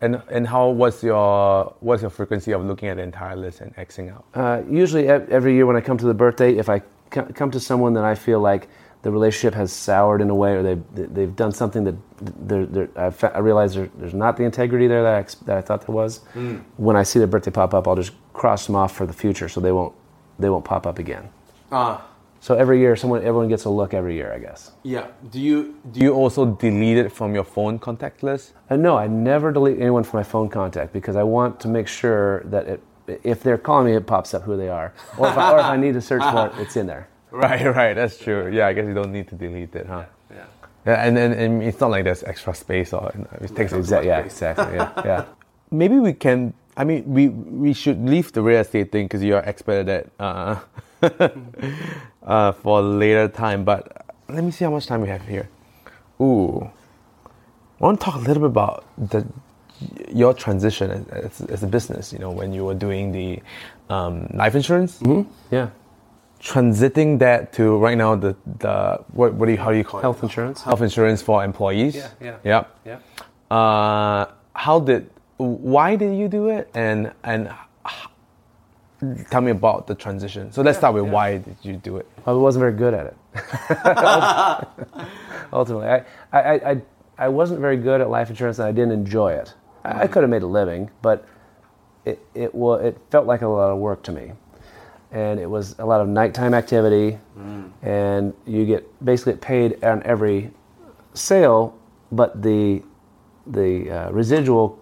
[0.00, 3.74] And and how was your what's your frequency of looking at the entire list and
[3.76, 4.24] Xing out?
[4.34, 7.60] Uh, usually, every year when I come to the birthday, if I co- come to
[7.60, 8.68] someone that I feel like
[9.02, 11.94] the relationship has soured in a way, or they've they've done something that
[12.48, 15.34] they're, they're, I, fa- I realize there, there's not the integrity there that I, ex-
[15.46, 16.20] that I thought there was.
[16.76, 19.48] When I see their birthday pop up, I'll just cross them off for the future,
[19.48, 19.94] so they won't
[20.38, 21.28] they won't pop up again.
[21.70, 22.04] Ah.
[22.40, 24.72] So every year, someone everyone gets a look every year, I guess.
[24.82, 25.06] yeah.
[25.30, 28.52] Do you Do you also delete it from your phone contact list?
[28.70, 31.88] Uh, no, I never delete anyone from my phone contact because I want to make
[31.88, 35.36] sure that it, if they're calling me, it pops up who they are, or if
[35.38, 37.08] I, or if I need to search for it, it's in there.
[37.30, 37.94] Right, right.
[37.94, 38.50] That's true.
[38.52, 40.04] Yeah, I guess you don't need to delete it, huh?
[40.30, 40.44] Yeah.
[40.86, 44.20] Yeah, and, and, and it's not like there's extra space or it takes Exa- yeah,
[44.20, 44.74] exactly.
[44.76, 45.24] Yeah, yeah.
[45.70, 49.46] maybe we can i mean we we should leave the real estate thing because you're
[49.48, 50.60] expert at that uh,
[52.22, 55.48] uh, for later time but let me see how much time we have here
[56.20, 56.70] ooh
[57.80, 59.26] i want to talk a little bit about the
[60.14, 61.06] your transition as,
[61.40, 63.40] as, as a business you know when you were doing the
[63.94, 65.00] um, life insurance
[65.50, 65.68] Yeah.
[66.40, 70.00] transiting that to right now the the what, what do you how do you call
[70.00, 70.62] it Health insurance.
[70.62, 72.36] health insurance for employees Yeah, yeah.
[72.44, 72.98] yep Yeah.
[73.56, 77.50] uh, how did why did you do it and and
[79.30, 82.32] tell me about the transition so let's start with why did you do it I
[82.32, 83.16] wasn't very good at it.
[85.52, 86.82] Ultimately, I, I, I-
[87.18, 89.54] I wasn't very good at life insurance, and I didn't enjoy it.
[89.86, 91.26] I, I could have made a living, but
[92.04, 94.32] it it was it felt like a lot of work to me,
[95.12, 97.18] and it was a lot of nighttime activity,
[97.82, 100.50] and you get basically paid on every
[101.14, 101.78] sale,
[102.12, 102.82] but the
[103.46, 104.78] the uh, residual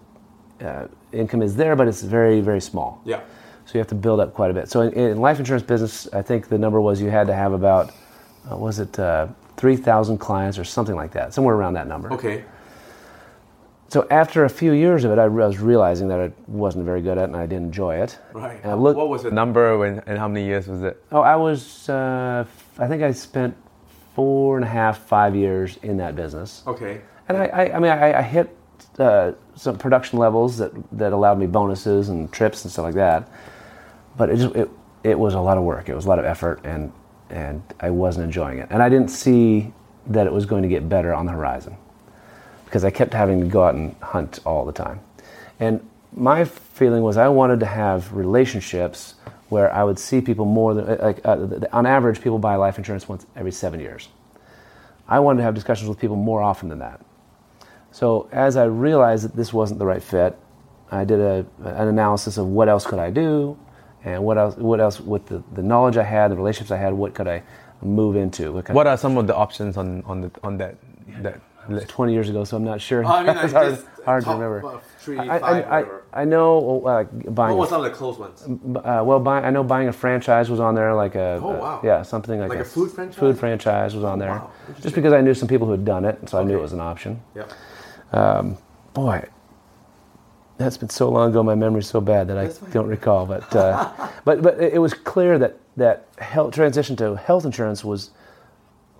[0.61, 3.01] uh, income is there, but it's very very small.
[3.05, 3.21] Yeah.
[3.67, 4.69] So you have to build up quite a bit.
[4.69, 7.55] So in, in life insurance business, I think the number was you had to have
[7.55, 7.93] about,
[8.51, 12.13] uh, was it uh, 3,000 clients or something like that, somewhere around that number.
[12.13, 12.45] Okay.
[13.89, 17.19] So after a few years of it, I was realizing that I wasn't very good
[17.19, 18.19] at it and I didn't enjoy it.
[18.33, 18.61] Right.
[18.63, 21.21] And I looked, what was the number when, and how many years was it oh,
[21.21, 23.57] I was, uh, f- I think I spent
[24.15, 26.63] four and a half, five years in that business.
[26.67, 27.01] Okay.
[27.29, 28.57] And I, I, I mean, I, I hit
[28.99, 33.29] uh, some production levels that, that allowed me bonuses and trips and stuff like that.
[34.17, 34.71] But it just it,
[35.03, 35.89] it was a lot of work.
[35.89, 36.93] It was a lot of effort, and
[37.31, 38.69] and I wasn't enjoying it.
[38.71, 39.73] And I didn't see
[40.07, 41.77] that it was going to get better on the horizon
[42.75, 44.99] because I kept having to go out and hunt all the time.
[45.61, 49.15] And my feeling was I wanted to have relationships
[49.49, 53.09] where I would see people more than like uh, on average people buy life insurance
[53.09, 54.09] once every seven years.
[55.07, 57.01] I wanted to have discussions with people more often than that.
[57.93, 60.37] So as I realized that this wasn't the right fit,
[60.91, 63.57] I did a, an analysis of what else could I do,
[64.03, 66.93] and what else, what else with the, the knowledge I had, the relationships I had,
[66.93, 67.45] what could I
[67.83, 68.51] move into?
[68.51, 70.75] What, what are some of the options on on the on that
[71.23, 73.05] that 20 years ago, so I'm not sure.
[73.05, 74.81] Oh, I mean, it's hard, hard to remember.
[74.99, 75.85] three, I, five, I, I.
[76.23, 77.57] I know uh, buying.
[77.57, 78.43] What was of the close ones?
[78.45, 81.59] uh, well, buy, I know buying a franchise was on there, like a, Oh, a-
[81.59, 81.81] wow.
[81.83, 83.19] yeah, something like, Like a food franchise?
[83.19, 84.51] Food franchise was on there, wow.
[84.81, 86.73] just because I knew some people who had done it, so I knew it was
[86.73, 87.21] an option.
[87.35, 87.47] Yeah.
[88.93, 89.25] Boy,
[90.57, 91.43] that's been so long ago.
[91.43, 93.27] My memory's so bad that I don't recall.
[93.27, 93.91] But uh,
[94.25, 98.11] but but it was clear that that health, transition to health insurance was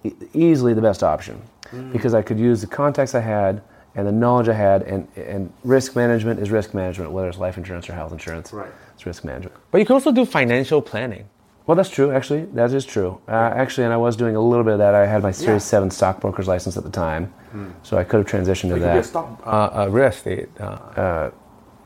[0.03, 1.41] e- easily the best option
[1.75, 1.93] Mm.
[1.93, 3.63] because I could use the contacts I had
[3.97, 7.57] and the knowledge I had, and and risk management is risk management, whether it's life
[7.59, 8.53] insurance or health insurance.
[8.53, 8.71] Right.
[8.95, 9.55] It's risk management.
[9.71, 11.25] but you can also do financial planning
[11.67, 12.11] Well, that's true.
[12.13, 13.11] Actually, that is true.
[13.29, 13.33] Uh,
[13.63, 14.95] actually, and I was doing a little bit of that.
[14.95, 15.71] I had my Series Yeah.
[15.75, 17.33] Seven stockbroker's license at the time,
[17.83, 19.05] so I could have transitioned to It could be a that.
[19.07, 19.29] stock.
[19.47, 21.31] uh, uh, real estate uh,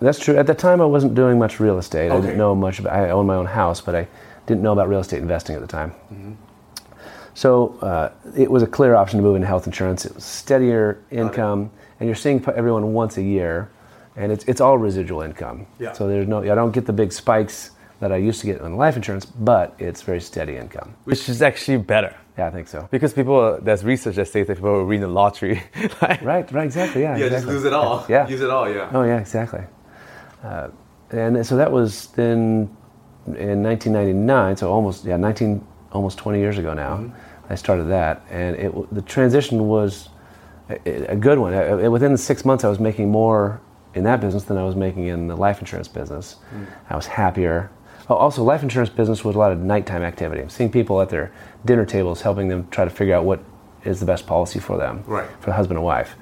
[0.00, 0.36] That's true.
[0.42, 2.10] At the time, I wasn't doing much real estate.
[2.10, 2.92] I didn't know much about.
[3.00, 4.06] I owned my own house, but I
[4.46, 5.90] didn't know about real estate investing at the time.
[7.38, 10.04] So uh, it was a clear option to move into health insurance.
[10.04, 11.70] It was steadier income,
[12.00, 13.70] and you're seeing everyone once a year,
[14.16, 15.68] and it's it's all residual income.
[15.78, 15.92] Yeah.
[15.92, 16.42] So there's no.
[16.42, 17.70] I don't get the big spikes
[18.00, 20.96] that I used to get on life insurance, but it's very steady income.
[21.04, 22.12] Which is actually better.
[22.36, 22.88] Yeah, I think so.
[22.90, 25.62] Because people, there's research that says that people will win the lottery.
[26.02, 26.50] like, Right.
[26.50, 26.64] Right.
[26.64, 27.02] Exactly.
[27.02, 27.16] Yeah.
[27.16, 28.04] Yeah, just lose it all.
[28.08, 28.26] Yeah.
[28.26, 28.90] Use it all, yeah.
[28.92, 29.62] Oh yeah, exactly.
[30.42, 30.70] Uh,
[31.12, 32.68] and so that was then
[33.26, 34.56] in 1999.
[34.56, 37.12] So almost yeah, 19 almost 20 years ago now.
[37.50, 40.08] I started that, and it the transition was
[40.68, 41.54] a, a good one.
[41.54, 43.60] Uh, uh, within six months, I was making more
[43.94, 46.36] in that business than I was making in the life insurance business.
[46.90, 47.70] I was happier.
[48.10, 50.40] Oh, also, life insurance business was a lot of nighttime activity.
[50.42, 51.30] I'm seeing people at their
[51.64, 53.40] dinner tables, helping them try to figure out what
[53.84, 55.28] is the best policy for them, Right.
[55.40, 56.16] for the husband and wife.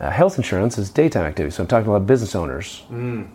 [0.00, 3.28] Uh, health insurance is daytime activity, so I'm talking about business owners, and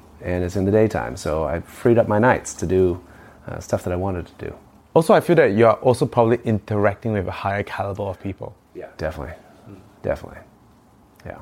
[0.43, 1.17] it's in the daytime.
[1.17, 3.01] So I freed up my nights to do
[3.47, 4.55] uh, stuff that I wanted to do.
[4.93, 8.55] Also, I feel that you're also probably interacting with a higher caliber of people.
[8.75, 8.87] Yeah.
[8.97, 9.75] Definitely, hmm.
[10.01, 10.39] definitely,
[11.25, 11.41] yeah.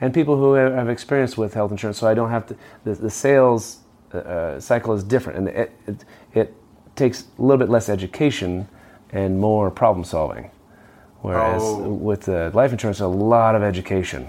[0.00, 2.56] And people who have have experience with health insurance, so I don't have to.
[2.84, 3.78] The, the sales
[4.12, 6.54] uh, uh, cycle is different, and it, it it
[6.96, 8.68] takes a little bit less education
[9.12, 10.50] and more problem solving.
[11.22, 11.92] Whereas Oh.
[11.92, 14.26] with the life insurance, a lot of education,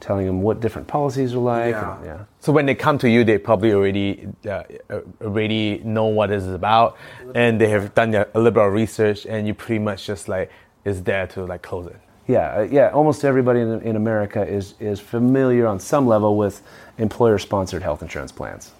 [0.00, 1.72] telling them what different policies are like.
[1.72, 1.96] Yeah.
[1.96, 2.24] and- yeah.
[2.40, 6.42] So when they come to you, they probably already uh, uh, already know what this
[6.44, 6.96] is about,
[7.34, 10.50] and they have done a little bit of research, and you pretty much just like
[10.84, 12.00] is there to like close it.
[12.26, 12.90] Yeah, uh, yeah.
[12.90, 16.62] Almost everybody in, in America is is familiar on some level with
[16.98, 18.72] employer-sponsored health insurance plans.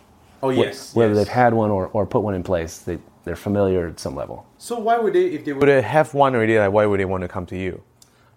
[0.42, 0.94] Oh, Wh- yes.
[0.94, 1.18] Whether yes.
[1.26, 4.46] they've had one or, or put one in place, they, they're familiar at some level.
[4.56, 6.58] So why would they, if they Would would have one already?
[6.58, 7.82] Like, why would they want to come to you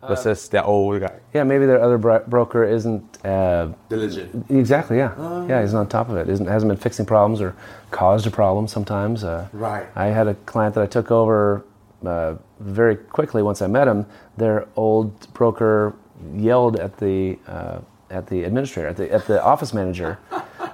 [0.07, 1.19] versus their old guy?
[1.33, 4.45] Yeah, maybe their other bro- broker isn't uh, diligent?
[4.49, 4.97] exactly.
[4.97, 6.29] Yeah, yeah, he's on top of it.
[6.29, 7.55] Isn't hasn't been fixing problems or
[7.91, 9.23] caused a problem sometimes.
[9.23, 9.85] Uh, Right.
[9.95, 11.63] I had a client that I took over
[12.05, 14.05] uh, very quickly once I met him.
[14.37, 15.93] Their old broker
[16.35, 20.19] yelled at the uh, at the administrator, at the at the office manager,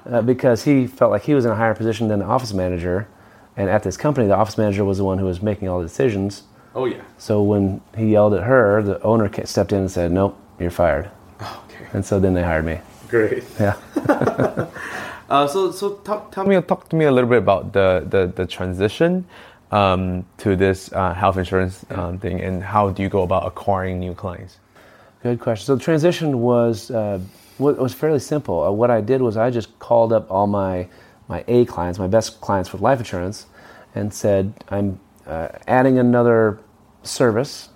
[0.09, 3.07] uh, because he felt like he was in a higher position than the office manager.
[3.57, 5.85] And at this company, the office manager was the one who was making all the
[5.85, 6.43] decisions.
[6.79, 7.01] Oh, yeah.
[7.17, 11.11] So when he yelled at her, the owner stepped in and said, "Nope, you're fired."
[11.41, 11.85] Okay.
[11.93, 12.79] And so then they hired me.
[13.09, 13.43] Great.
[13.59, 13.75] Yeah.
[15.29, 18.03] Uh, so, so talk, tell Tell me, talk to me a little bit about the
[18.09, 19.25] the, the transition
[19.71, 23.99] um, to this uh, health insurance um, thing, and how do you go about acquiring
[23.99, 24.57] new clients?
[25.21, 25.65] Good question.
[25.67, 27.19] So the transition was uh,
[27.59, 28.63] wa- was fairly simple.
[28.63, 30.87] Uh, what I did was I just called up all my
[31.27, 33.45] my A clients, my best clients with life insurance,
[33.93, 36.57] and said, "I'm uh, adding another
[37.03, 37.69] service.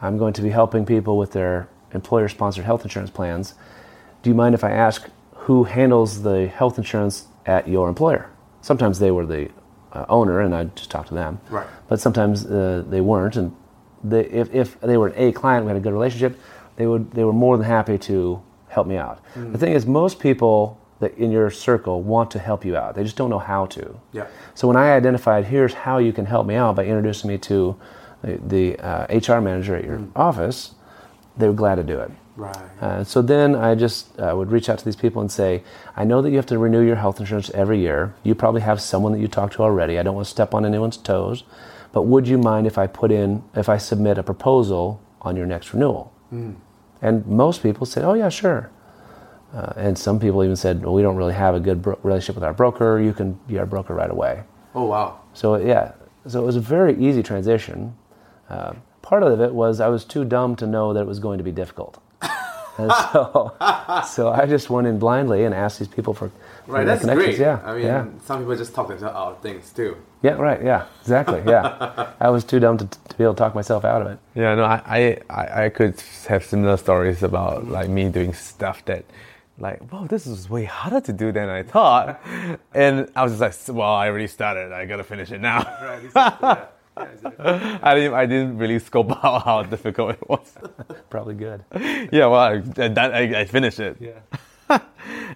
[0.00, 3.54] I'm going to be helping people with their employer-sponsored health insurance plans.
[4.22, 8.30] Do you mind if I ask who handles the health insurance at your employer?"
[8.62, 9.50] Sometimes they were the
[9.92, 11.40] uh, owner, and I just talked to them.
[11.50, 11.66] Right.
[11.88, 13.54] But sometimes uh, they weren't, and
[14.04, 16.38] they, if, if they were an A client, we had a good relationship,
[16.76, 19.20] they would they were more than happy to help me out.
[19.34, 22.94] The thing is, most people that in your circle want to help you out.
[22.94, 23.98] They just don't know how to.
[24.12, 24.26] Yeah.
[24.54, 27.76] So when I identified, here's how you can help me out by introducing me to
[28.22, 30.74] the, the uh, HR manager at your office,
[31.36, 32.10] they were glad to do it.
[32.36, 32.56] Right.
[32.80, 35.62] Uh, so then I just uh, would reach out to these people and say,
[35.96, 38.14] I know that you have to renew your health insurance every year.
[38.22, 39.98] You probably have someone that you talk to already.
[39.98, 41.44] I don't want to step on anyone's toes,
[41.92, 45.46] but would you mind if I put in, if I submit a proposal on your
[45.46, 46.12] next renewal?
[47.02, 48.70] And most people said, Oh yeah, sure.
[49.52, 52.36] Uh, and some people even said, Well, we don't really have a good bro- relationship
[52.36, 53.00] with our broker.
[53.00, 54.44] You can be our broker right away.
[54.74, 55.20] Oh, wow.
[55.34, 55.92] So yeah,
[56.26, 57.96] so it was a very easy transition.
[58.50, 61.38] Uh, part of it was I was too dumb to know that it was going
[61.38, 62.02] to be difficult,
[62.78, 63.54] and so
[64.06, 66.28] so I just went in blindly and asked these people for,
[66.66, 67.36] for Right, that's connections.
[67.36, 67.38] great.
[67.38, 69.96] Yeah, I mean, yeah, some people just talk themselves out of things too.
[70.22, 72.12] yeah, right, yeah, exactly, yeah.
[72.20, 74.18] I was too dumb to, to be able to talk myself out of it.
[74.34, 75.94] Yeah, no, I, I, I I could
[76.28, 79.04] have similar stories about like me doing stuff that,
[79.58, 82.20] like, wow, this is way harder to do than I thought,
[82.74, 85.58] and I was just like, well, I already started, I gotta finish it now.
[85.82, 86.48] Right, exactly.
[86.48, 86.64] yeah.
[87.82, 90.52] I didn't, I didn't really scope out how difficult it was.
[91.10, 91.64] Probably good.
[92.12, 93.96] yeah, well, I, that, I, I finished it.
[94.00, 94.78] Yeah.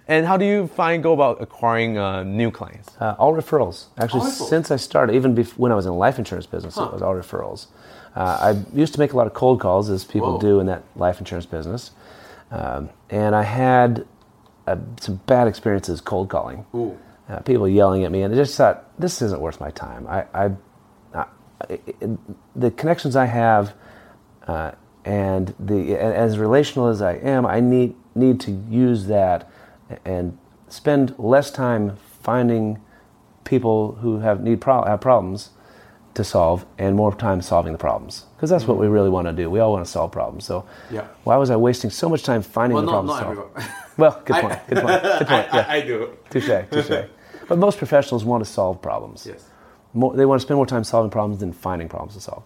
[0.07, 2.89] And how do you find go about acquiring uh, new clients?
[2.99, 3.85] Uh, all referrals.
[3.97, 4.49] Actually, All referrals?
[4.49, 7.01] since I started, even bef- when I was in the life insurance business, it was
[7.01, 7.67] all referrals.
[8.15, 10.39] Uh, I used to make a lot of cold calls, as people Whoa.
[10.39, 11.91] do in that life insurance business.
[12.51, 14.05] Um, and I had
[14.67, 16.65] uh, some bad experiences cold calling.
[16.75, 16.97] Ooh.
[17.27, 20.05] Uh, people yelling at me, and I just thought, this isn't worth my time.
[20.07, 20.51] I, I,
[22.55, 23.73] the connections I have,
[24.47, 24.71] uh,
[25.03, 29.49] and the as relational as I am, I need need to use that
[30.05, 30.37] and
[30.69, 32.79] spend less time finding
[33.43, 35.49] people who have need pro- have problems
[36.15, 39.33] to solve and more time solving the problems because that's what we really want to
[39.33, 39.49] do.
[39.49, 40.45] We all want to solve problems.
[40.45, 41.05] So Yeah.
[41.25, 43.71] why was I wasting so much time finding Well, the not, problems not to solve?
[43.97, 44.59] Well, good point.
[44.67, 45.03] Good point.
[45.03, 45.53] Good point.
[45.53, 45.65] I, Yeah.
[45.69, 46.09] I, I do.
[46.29, 46.49] Touche.
[46.71, 47.05] Touche.
[47.47, 49.27] But most professionals want to solve problems.
[49.27, 49.43] Yes.
[49.95, 52.43] More, they want to spend more time solving problems than finding problems to solve.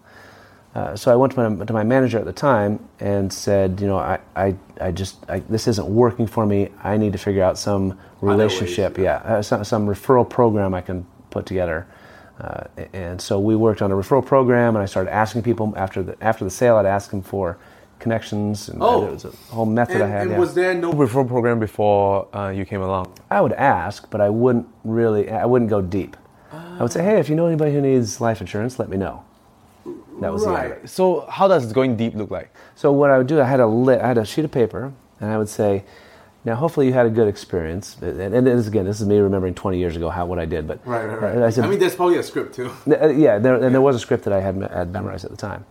[0.76, 3.88] Uh, so I went to my, to my manager at the time and said, you
[3.88, 6.70] know, I, I, I just, I, this isn't working for me.
[6.84, 10.82] I need to figure out some relationship, ways, yeah, uh, some, some referral program I
[10.82, 11.88] can put together.
[12.40, 12.64] Uh,
[12.94, 16.16] and so we worked on a referral program, and I started asking people after the
[16.24, 16.78] after the sale.
[16.78, 17.58] I'd ask them for
[18.00, 19.08] connections, and Oh.
[19.08, 20.22] it was a whole method And, I had.
[20.22, 20.40] and yeah.
[20.40, 23.12] was there no referral program before uh, you came along.
[23.30, 25.30] I would ask, but I wouldn't really.
[25.30, 26.16] I wouldn't go deep.
[26.80, 29.24] I would say, hey, if you know anybody who needs life insurance, let me know.
[30.22, 30.80] That was the end of it.
[30.82, 30.90] right?
[30.90, 32.54] So how does going deep look like?
[32.76, 34.94] So what I would do, I had a lit, I had a sheet of paper,
[35.20, 35.84] and I would say,
[36.46, 37.98] now hopefully you had a good experience.
[38.02, 40.68] And, and this, again, this is me remembering 20 years ago how what I did.
[40.68, 41.38] But Right, right, right.
[41.44, 42.72] I said, mean, there's probably a script too.
[42.90, 45.38] uh, yeah, there, and there was a script that I had, had memorized at the
[45.38, 45.66] time.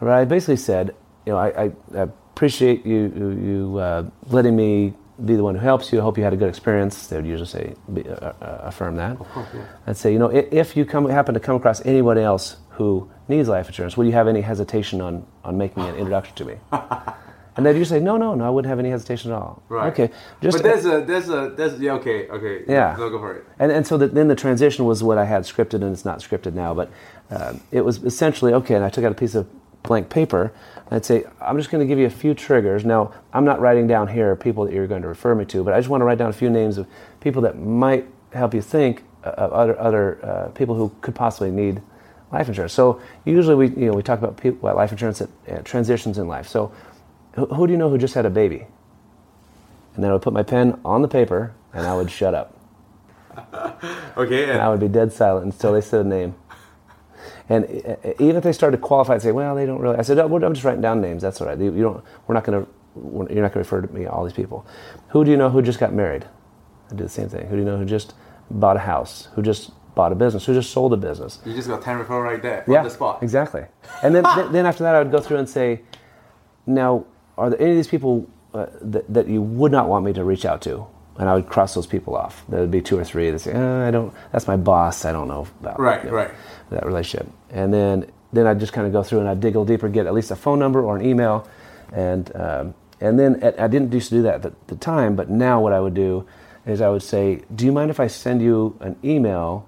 [0.00, 0.94] But I basically said,
[1.24, 5.54] you know, I, I, I appreciate you, you, you uh, letting me be the one
[5.54, 5.98] who helps you.
[5.98, 7.06] I hope you had a good experience.
[7.08, 8.32] They would usually say, be, uh, uh,
[8.62, 9.18] affirm that.
[9.18, 9.64] Course, yeah.
[9.86, 13.10] I'd say, you know, if, if you come, happen to come across anyone else who
[13.26, 16.54] needs life insurance, would you have any hesitation on, on making an introduction to me?
[17.56, 19.62] and they'd usually say, no, no, no, I wouldn't have any hesitation at all.
[19.68, 19.92] Right.
[19.92, 20.10] Okay.
[20.40, 22.94] Just but there's a there's a there's yeah okay okay Yeah.
[22.96, 23.44] no go for it.
[23.58, 26.20] and, and so the, then the transition was what I had scripted, and it's not
[26.20, 26.90] scripted now, but
[27.30, 28.76] um, it was essentially okay.
[28.76, 29.48] And I took out a piece of
[29.88, 30.52] blank paper,
[30.90, 32.84] I'd say, I'm just going to give you a few triggers.
[32.84, 35.74] Now, I'm not writing down here people that you're going to refer me to, but
[35.74, 36.86] I just want to write down a few names of
[37.20, 41.82] people that might help you think of other other uh, people who could possibly need
[42.30, 42.72] life insurance.
[42.72, 46.18] So usually we you know we talk about people about life insurance at uh, transitions
[46.18, 46.46] in life.
[46.46, 46.72] So
[47.32, 48.66] who, who do you know who just had a baby?
[49.94, 52.54] And then I would put my pen on the paper, and I would shut up
[54.16, 56.34] Okay, and I would be dead silent until they said a name.
[57.48, 60.02] And uh, even if they started to qualify and say, "Well, they don't really," I
[60.02, 61.22] said, oh, "I'm just writing down names.
[61.22, 61.58] That's all right.
[61.58, 62.04] You you don't.
[62.26, 62.70] We're not going to.
[63.34, 64.66] You're not going to refer to me all these people.
[65.10, 66.26] Who do you know who just got married?
[66.90, 67.46] I do the same thing.
[67.46, 68.14] Who do you know who just
[68.50, 69.28] bought a house?
[69.34, 70.44] Who just bought a business?
[70.46, 71.40] Who just sold a business?
[71.46, 73.22] you just got ten referral right there yeah, on the spot.
[73.22, 73.64] exactly.
[74.02, 75.80] And then then- then after that, I would go through and say,
[76.66, 77.04] "Now,
[77.36, 80.24] are there any of these people uh, that that you would not want me to
[80.24, 80.86] reach out to?"
[81.18, 82.44] And I would cross those people off.
[82.48, 84.12] There would be two or three that say, uh, "I don't.
[84.32, 85.04] That's my boss.
[85.04, 86.30] I don't know about Right, you know, right.
[86.70, 89.60] That relationship." And then then I'd just kind of go through and I'd dig a
[89.60, 91.48] little deeper, get at least a phone number or an email,
[91.92, 95.30] and um, and then at, I didn't used to do that at the time, but
[95.30, 96.26] now what I would do
[96.66, 99.66] is I would say, "Do you mind if I send you an email?"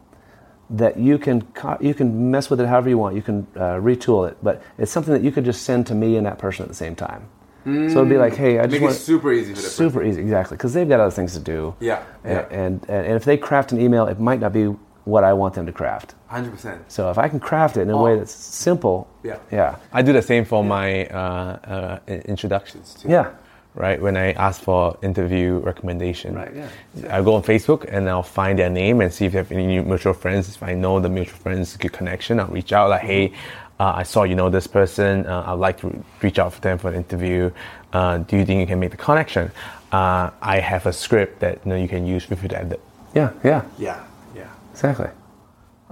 [0.73, 3.17] that you can co- you can mess with it however you want.
[3.17, 6.17] You can uh, retool it, but it's something that you could just send to me
[6.17, 7.29] and that person at the same time.
[7.65, 10.57] So it'd be like, hey, I just Make want super easy for super easy, exactly,
[10.57, 11.75] because they've got other things to do.
[11.81, 12.47] Yeah, And, yeah.
[12.57, 14.75] and and if they craft an email, it might not be
[15.05, 16.15] what I want them to craft.
[16.29, 16.83] Hundred percent.
[16.89, 18.19] So if I can craft it in a way Oh.
[18.19, 19.39] that's simple, Yeah.
[19.51, 23.09] yeah, I do the same for my uh, uh, introductions too.
[23.09, 23.31] yeah,
[23.75, 27.17] Right when I ask for interview recommendation, Right, yeah.
[27.17, 29.67] I go on Facebook and I'll find their name and see if they have any
[29.67, 30.49] new mutual friends.
[30.49, 33.33] If I know the mutual friends, good connection, I'll reach out like, hey,
[33.79, 35.25] uh, I saw you know this person.
[35.27, 37.51] Uh, I'd like to reach out for them for an interview.
[37.93, 39.51] Uh, do you think you can make the connection?
[39.93, 42.81] Uh, I have a script that you know you can use with your edit.
[43.15, 44.01] yeah, yeah, Yeah, yeah.
[44.81, 45.09] Exactly.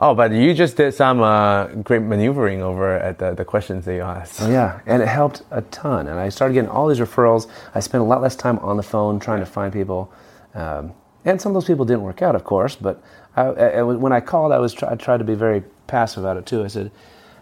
[0.01, 3.95] Oh, but you just did some uh, great maneuvering over at the, the questions that
[3.95, 4.41] you asked.
[4.41, 6.07] Oh, yeah, and it helped a ton.
[6.07, 7.49] And I started getting all these referrals.
[7.75, 10.13] I spent a lot less time on the phone trying to find people.
[10.55, 10.93] Um,
[11.25, 12.77] and some of those people didn't work out, of course.
[12.77, 13.03] But
[13.35, 16.37] I, I, when I called, I was try, I tried to be very passive about
[16.37, 16.63] it too.
[16.63, 16.93] I said,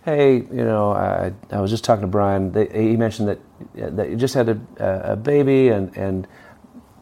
[0.06, 2.52] "Hey, you know, I, I was just talking to Brian.
[2.52, 3.39] They, he mentioned that
[3.97, 6.27] that you just had a, a baby and and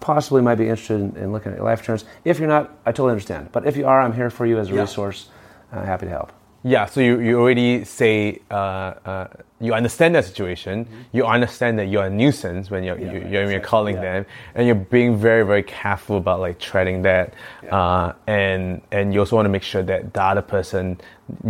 [0.05, 2.05] possibly might be interested in, in looking at life insurance.
[2.25, 3.49] If you're not, I totally understand.
[3.53, 4.83] But if you are, I'm here for you as a Yeah.
[4.83, 5.29] resource.
[5.73, 6.31] Uh, happy to help.
[6.63, 9.27] Yeah, so you, you already say uh, uh,
[9.61, 10.87] you understand that situation.
[11.13, 13.07] You understand that you're a nuisance when you're, Mm-hmm.
[13.07, 14.03] Yeah, you, you're, you're exactly, calling yeah.
[14.13, 17.27] them, and you're being very very careful about like treading that,
[17.71, 20.85] uh, and and you also want to make sure that the other person,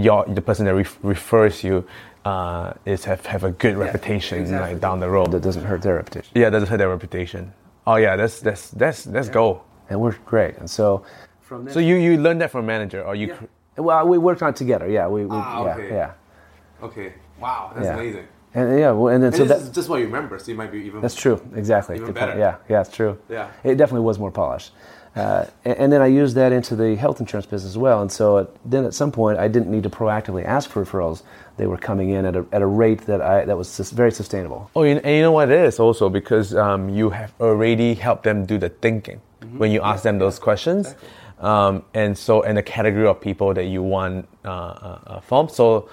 [0.09, 1.85] your the person that ref- refers you,
[2.25, 4.73] uh, is have, have a good reputation exactly.
[4.73, 5.31] like down the road.
[5.33, 6.31] That doesn't hurt their reputation.
[6.35, 7.53] Yeah, doesn't hurt their reputation.
[7.87, 9.63] Oh yeah, that's that's that's that's go.
[9.91, 10.57] And we're great.
[10.59, 11.05] And so,
[11.43, 13.29] From So you you learned that from manager, or you?
[13.29, 13.35] Yeah.
[13.37, 14.89] cr- well, we worked on it together.
[14.89, 15.89] Yeah, we, we Ah, yeah, okay.
[15.95, 16.13] yeah,
[16.83, 17.13] Okay.
[17.41, 17.95] Wow, that's yeah.
[17.95, 18.27] amazing.
[18.55, 20.57] And yeah, well, and then And so that is just what you remember, so you
[20.57, 21.01] might be even.
[21.01, 21.41] that's true.
[21.57, 21.97] Exactly.
[21.97, 22.29] Even Good point.
[22.29, 22.39] better.
[22.39, 23.19] Yeah, yeah, it's true.
[23.29, 23.51] Yeah.
[23.65, 24.73] it definitely was more polished.
[25.17, 28.03] Uh, and, and then I used that into the health insurance business as well.
[28.03, 31.23] And so it, then at some point, I didn't need to proactively ask for referrals.
[31.57, 34.11] They were coming in at a, at a rate that I that was sus- very
[34.11, 34.71] sustainable.
[34.75, 38.25] Oh, and and you know what it is also because um, you have already helped
[38.25, 39.21] them do the thinking,
[39.57, 40.95] when you ask them those questions.
[41.39, 45.49] Um, and so, and the category of people that you want uh, uh, uh, from.
[45.49, 45.89] So,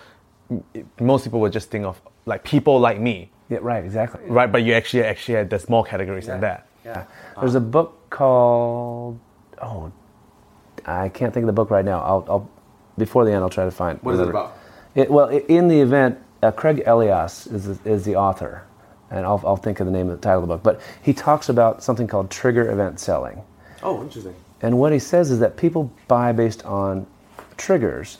[0.49, 0.63] m-
[0.99, 4.21] most people would just think of like people like me, Yeah, right, exactly.
[4.29, 4.49] right?
[4.51, 6.67] But you actually actually had there's more categories than that.
[6.85, 7.05] Yeah.
[7.39, 9.19] There's a book called
[9.61, 9.91] oh,
[10.85, 12.01] I can't think of the book right now.
[12.01, 12.49] I'll, I'll
[12.97, 13.99] before the end I'll try to find.
[14.03, 14.57] What is it about?
[14.93, 18.63] It, well, in the event, uh, Craig Elias is the, is the author,
[19.09, 20.63] and I'll, I'll think of the name of the title of the book.
[20.63, 23.41] But he talks about something called trigger event selling.
[23.81, 24.35] Oh, interesting.
[24.61, 27.07] And what he says is that people buy based on
[27.57, 28.17] triggers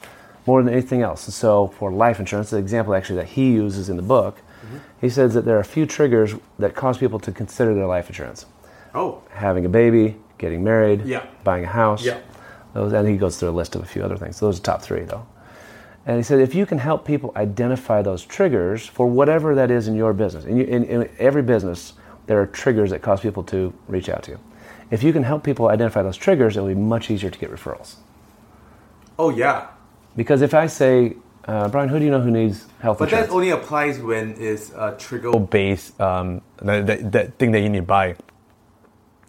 [0.48, 1.28] more than anything else.
[1.28, 4.40] And so for life insurance, the example actually that he uses in the book,
[5.00, 8.08] he says that there are a few triggers that cause people to consider their life
[8.08, 8.46] insurance.
[8.94, 11.26] Oh, Having a baby, getting married, Yeah.
[11.44, 12.04] buying a house.
[12.04, 12.18] Yeah.
[12.74, 14.40] Those, and he goes through a list of a few other things.
[14.40, 15.26] Those are the top three, though.
[16.06, 19.88] And he said if you can help people identify those triggers for whatever that is
[19.88, 21.94] in your business, in, in, in every business,
[22.28, 24.40] there are triggers that cause people to reach out to you.
[24.90, 27.96] If you can help people identify those triggers, it'll be much easier to get referrals.
[29.20, 29.68] oh yeah.
[30.16, 31.16] Because if I say,
[31.48, 34.72] uh, Brian, who do you know who needs health But that only applies when it's
[34.72, 35.32] a trigger.
[35.40, 38.16] Base um, that, that, that thing that you need to buy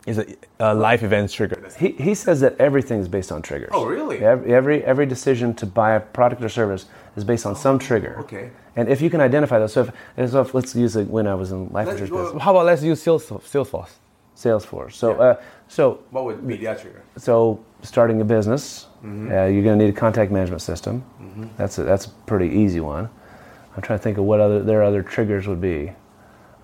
[0.07, 0.27] is a,
[0.59, 1.63] a life events trigger.
[1.79, 3.71] he, he says that everything is based on triggers.
[3.73, 4.19] Oh, really?
[4.19, 8.17] Every, every, every decision to buy a product or service is based on some trigger.
[8.21, 8.51] okay.
[8.75, 11.35] And if you can identify those, so if, so if let's use it when I
[11.35, 13.91] was in life Let's insurance business, How about let's use Sales, Salesforce?
[14.37, 14.93] Salesforce.
[14.95, 15.21] So, Yeah.
[15.23, 17.03] uh, so What would be that trigger?
[17.17, 19.33] so starting a business, Mm-hmm.
[19.33, 21.03] uh, you're going to need a contact management system.
[21.57, 23.09] That's a, that's a pretty easy one.
[23.77, 25.93] I'm trying to think of what other their other triggers would be.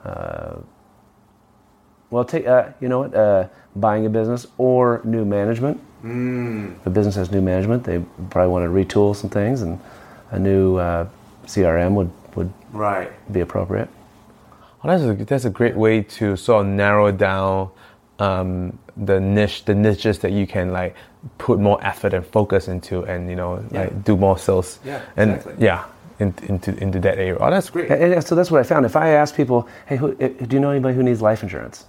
[0.05, 0.57] Uh,
[2.11, 5.81] well, take uh, you know what, uh, buying a business or new management.
[6.05, 6.77] Mm.
[6.77, 7.99] If a business has new management, they
[8.31, 9.81] probably want to retool some things, and
[10.31, 11.07] a new uh,
[11.47, 13.11] CRM would would Right.
[13.33, 13.89] be appropriate.
[14.85, 17.71] Oh, that's a, that's a great way to sort of narrow down
[18.21, 20.95] um, the niche, the niches that you can like
[21.39, 23.81] put more effort and focus into, and you know, Yeah.
[23.81, 24.79] like do more sales.
[24.85, 25.65] Yeah, and exactly.
[25.65, 25.85] yeah,
[26.19, 27.37] in, into into that area.
[27.41, 27.91] Oh, that's great.
[27.91, 28.87] And, and so that's what I found.
[28.87, 31.87] If I ask people, "Hey, who, eh, do you know anybody who needs life insurance?"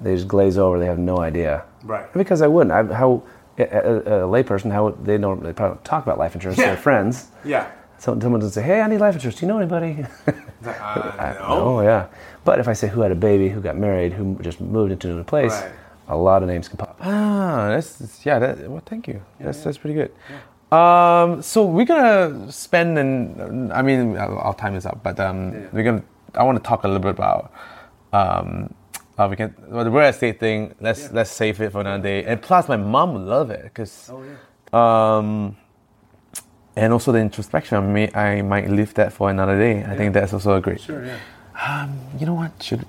[0.00, 0.78] They just glaze over.
[0.78, 1.64] They have no idea.
[1.82, 1.88] Hmm.
[1.90, 2.12] Right.
[2.12, 2.72] Because I wouldn't.
[2.72, 3.22] I, how
[3.58, 6.62] a, a, a layperson, how they don't they probably don't talk about life insurance to
[6.62, 6.74] Yeah.
[6.74, 7.28] their friends.
[7.44, 7.66] Yeah.
[7.98, 9.40] So someone doesn't say, "Hey, I need life insurance.
[9.40, 10.06] Do you know anybody?"
[10.60, 11.44] Like, uh, no.
[11.48, 12.06] oh yeah.
[12.44, 15.08] But if I say who had a baby, who got married, who just moved into
[15.08, 15.70] a new place, Right.
[16.08, 16.96] a lot of names can pop.
[17.00, 18.40] Ah, that's that's- yeah.
[18.40, 19.22] That, well, thank you.
[19.38, 20.10] that's that's pretty good.
[20.70, 25.84] Um, so we're gonna spend and I mean our time is up, but um, we're
[25.84, 26.02] gonna.
[26.34, 27.52] I want to talk a little bit about
[28.12, 28.74] um,
[29.16, 30.74] uh, we can well, the real estate thing.
[30.80, 32.24] Let's let's save it for another day.
[32.24, 34.10] And plus, my mom would love it because.
[34.12, 35.16] Oh, yeah.
[35.16, 35.56] Um,
[36.76, 37.76] and also the introspection.
[37.76, 39.84] I may I might leave that for another day.
[39.84, 40.80] I think that's also a great.
[40.80, 41.18] Sure, yeah.
[41.66, 42.62] Um, you know what?
[42.62, 42.86] Should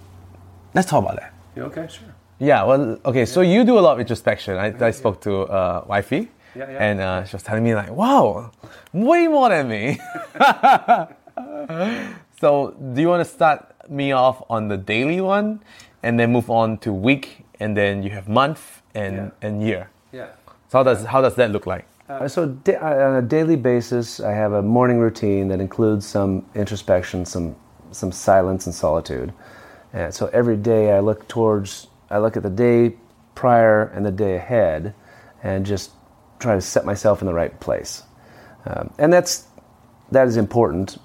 [0.76, 1.34] let's talk about that.
[1.56, 1.88] You okay?
[1.90, 2.14] Sure.
[2.40, 4.58] Yeah, well, okay, so you do a lot of introspection.
[4.58, 6.84] I, I spoke to uh, wifey, Yeah, yeah.
[6.84, 8.52] and uh, she was telling me like, "Wow,
[8.94, 10.00] way more than me."
[12.42, 15.60] so, do you want to start me off on the daily one,
[16.04, 19.30] and then move on to week, and then you have month and Yeah.
[19.48, 19.90] and year?
[20.12, 20.28] Yeah.
[20.70, 21.86] So how does how does that look like?
[22.10, 26.46] Uh, so da- on a daily basis, I have a morning routine that includes some
[26.56, 27.56] introspection, some
[27.92, 29.32] some silence and solitude.
[29.94, 32.96] And so every day I look towards, I look at the day
[33.36, 34.94] prior and the day ahead,
[35.44, 35.92] and just
[36.40, 38.04] try to set myself in the right place.
[38.66, 39.48] Um, and that's
[40.12, 40.98] that is important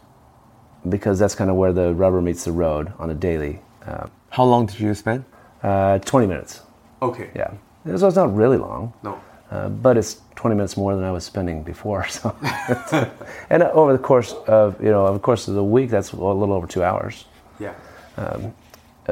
[0.89, 3.61] because that's kind of where the rubber meets the road on a daily.
[3.87, 5.25] Uh, How long did you spend?
[5.63, 6.61] uh, Twenty minutes,
[7.03, 7.31] Okay.
[7.35, 7.53] yeah.
[7.97, 8.93] So it's not really long.
[9.03, 9.21] No.
[9.51, 12.07] Uh, but it's 20 minutes more than I was spending before.
[12.09, 12.35] So,
[13.51, 16.17] and over the course of you know, over the course of the week, that's a
[16.17, 17.27] little over two hours.
[17.61, 17.75] Yeah.
[18.17, 18.51] Uh,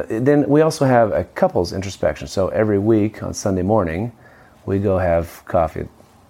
[0.09, 2.27] then we also have a couples introspection.
[2.27, 4.11] So every week on Sunday morning,
[4.65, 5.86] we go have coffee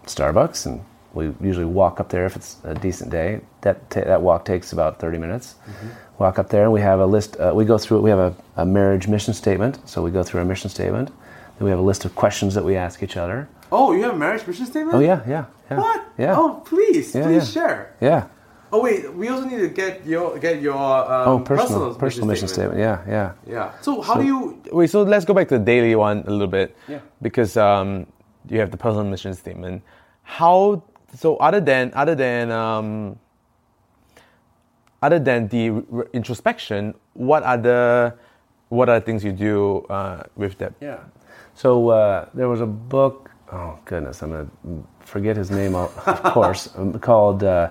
[0.07, 0.85] Starbucks, and
[1.15, 3.41] we usually walk up there if it's a decent day.
[3.61, 5.55] That ta- that walk takes about 30 minutes.
[6.19, 7.37] Walk up there, and we have a list.
[7.39, 7.99] Uh, we go through.
[7.99, 8.03] it.
[8.03, 9.79] We have a, a marriage mission statement.
[9.89, 11.09] So we go through our mission statement.
[11.59, 13.49] Then we have a list of questions that we ask each other.
[13.71, 14.95] Oh, you have a marriage mission statement?
[14.97, 15.77] Oh yeah, yeah, yeah.
[15.79, 16.05] What?
[16.19, 16.35] Yeah.
[16.37, 17.63] Oh, please, Yeah, please yeah.
[17.63, 17.95] share.
[18.01, 18.27] Yeah.
[18.75, 20.75] Oh wait, we also need to get your get your
[21.13, 22.79] um, Oh, personal personal, mission statement.
[22.79, 23.33] Yeah, yeah.
[23.47, 23.73] Yeah.
[23.83, 24.63] So how do you?
[24.73, 26.75] Wait, so let's go back to the daily one a little bit.
[26.89, 27.01] Yeah.
[27.21, 28.07] Because um,
[28.49, 29.83] you have the personal mission statement.
[30.23, 30.83] How
[31.17, 31.37] so?
[31.37, 33.19] Other than other than um,
[35.03, 38.19] other than the r- introspection, what other
[38.69, 40.73] what are things you do uh, with that?
[40.81, 41.01] Yeah.
[41.55, 43.31] So uh, there was a book.
[43.53, 44.49] Oh goodness, I'm gonna
[45.01, 45.75] forget his name.
[45.75, 45.95] Of
[46.25, 47.45] course, um, called.
[47.45, 47.71] Uh,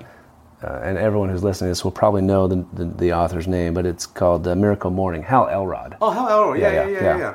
[0.64, 3.74] uh, and everyone who's listening to this will probably know the, the, the author's name,
[3.74, 5.24] but it's called uh, Miracle Morning.
[5.24, 5.98] Hal Elrod.
[6.00, 7.18] Oh, oh, yeah, yeah, Yeah, yeah, yeah, yeah.
[7.18, 7.34] yeah.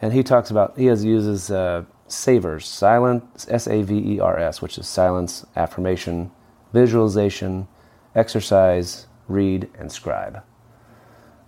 [0.00, 4.38] and he talks about he has uses uh, savers, silence, S A V E R
[4.38, 6.30] S, which is silence, affirmation,
[6.72, 7.68] visualization,
[8.14, 10.42] exercise, read, and scribe.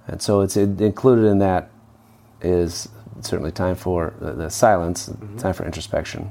[0.06, 1.70] And so it's included in that
[2.40, 2.88] is
[3.20, 6.30] certainly time for the, the silence, time for introspection.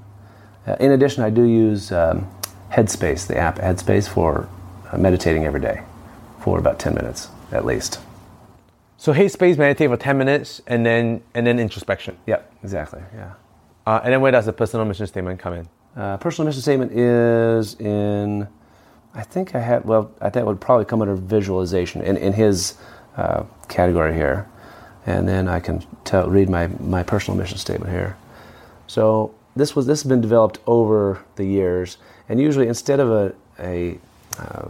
[0.66, 2.28] Uh, in addition, I do use um,
[2.72, 4.49] Headspace, the app Headspace, for
[4.91, 5.84] uh, meditating every day
[6.40, 7.99] for about 10 minutes at least.
[8.98, 12.18] So Headspace meditate for ten minutes, and then and then introspection.
[12.26, 13.02] Yep, exactly.
[13.14, 13.34] Yeah.
[13.88, 15.69] Uh, and then where does the personal mission statement come in?
[15.95, 18.45] Uh, personal mission statement is in,
[19.14, 22.34] I think I had, well, I think it would probably come under visualization in, in
[22.34, 22.76] his
[23.15, 24.45] uh, category here.
[25.05, 28.18] And then I can tell, read my, my personal mission statement here.
[28.88, 31.97] So this was this has been developed over the years,
[32.27, 33.97] and usually instead of a, a
[34.38, 34.68] uh,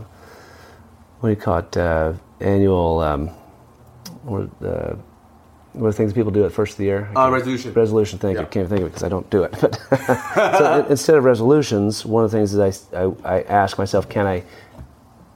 [1.19, 3.31] what do you call it, uh, annual, um,
[4.27, 4.48] or,
[5.73, 7.10] what are the things people do at first of the year?
[7.15, 7.73] Uh, resolution.
[7.73, 8.39] Resolution, thank you.
[8.41, 8.48] Yeah.
[8.48, 9.52] I can't think of it because I don't do it.
[9.61, 9.77] But
[10.57, 12.60] so instead of resolutions, one of the things is
[12.94, 14.44] I, I, I ask myself, can I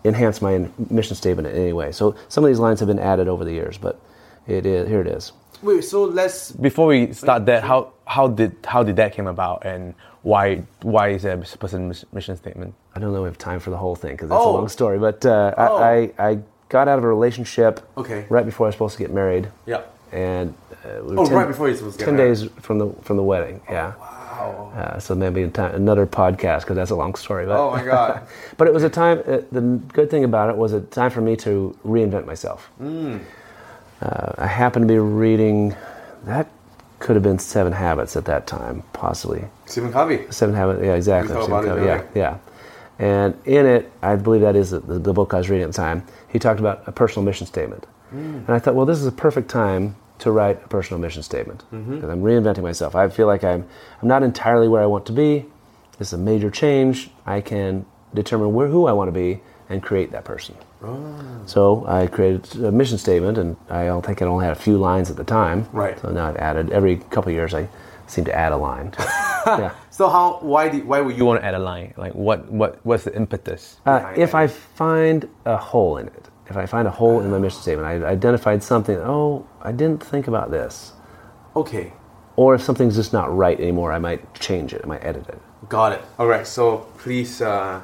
[0.03, 1.91] enhance my mission statement in any way?
[1.91, 3.99] So some of these lines have been added over the years, but
[4.47, 5.31] it is, here it is.
[5.61, 6.51] Wait, so let's.
[6.51, 9.93] Before we start that, how how did how did that came about, and
[10.23, 12.73] why why is there a personal mission statement?
[12.95, 14.55] I don't know if we have time for the whole thing because that's Oh.
[14.55, 15.77] a long story, but uh, Oh.
[15.77, 16.39] I, I, I
[16.69, 18.25] got out of a relationship Okay.
[18.29, 19.51] right before I was supposed to get married.
[19.67, 19.81] Yeah.
[20.11, 20.53] And
[20.85, 22.29] uh, we Oh, right before you're supposed to get 10 married.
[22.29, 23.93] days from the, from the wedding, yeah.
[23.99, 24.71] Wow.
[24.75, 27.45] Uh, so maybe time, another podcast because that's a long story.
[27.45, 28.27] But, Oh my God.
[28.57, 29.19] but it was a time.
[29.19, 29.61] Uh, the
[29.93, 32.69] good thing about it was a time for me to reinvent myself.
[32.81, 33.21] Mm.
[34.01, 35.75] Uh, I happened to be reading.
[36.23, 36.49] That
[36.99, 39.45] could have been Seven Habits at that time, possibly.
[39.65, 40.25] Stephen Covey.
[40.31, 40.83] Seven Habits.
[40.83, 41.35] Yeah, exactly.
[41.41, 42.37] Stephen Covey, yeah, yeah.
[42.99, 45.77] And in it, I believe that is the, the book I was reading at the
[45.77, 46.03] time.
[46.29, 48.47] He talked about a personal mission statement, Mm.
[48.47, 51.63] and I thought, well, this is a perfect time to write a personal mission statement
[51.73, 51.95] Mm-hmm.
[51.95, 52.95] because I'm reinventing myself.
[52.95, 53.65] I feel like I'm
[54.01, 55.45] I'm not entirely where I want to be.
[55.97, 57.09] This is a major change.
[57.25, 60.55] I can determine where who I want to be and create that person.
[60.83, 61.15] Oh.
[61.45, 64.77] So I created a mission statement, and I don't think it only had a few
[64.77, 65.67] lines at the time.
[65.71, 65.99] Right.
[66.01, 67.53] So now I've added every couple of years.
[67.53, 67.67] I
[68.07, 68.93] seem to add a line.
[69.47, 69.71] Yeah.
[69.89, 70.37] So how?
[70.41, 70.85] Why did?
[70.85, 71.25] Why would You you?
[71.25, 71.95] want to add a line?
[71.97, 73.77] Like what what what's the impetus?
[73.87, 74.35] Uh, if it?
[74.35, 77.87] I find a hole in it, if I find a hole in my mission statement,
[77.87, 78.97] I identified something.
[78.97, 80.91] Oh, I didn't think about this.
[81.55, 81.93] Okay.
[82.35, 84.81] Or if something's just not right anymore, I might change it.
[84.83, 85.39] I might edit it.
[85.69, 86.01] Got it.
[86.19, 86.45] All right.
[86.45, 87.81] So please uh,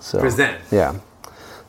[0.00, 0.60] So present.
[0.70, 0.94] Yeah.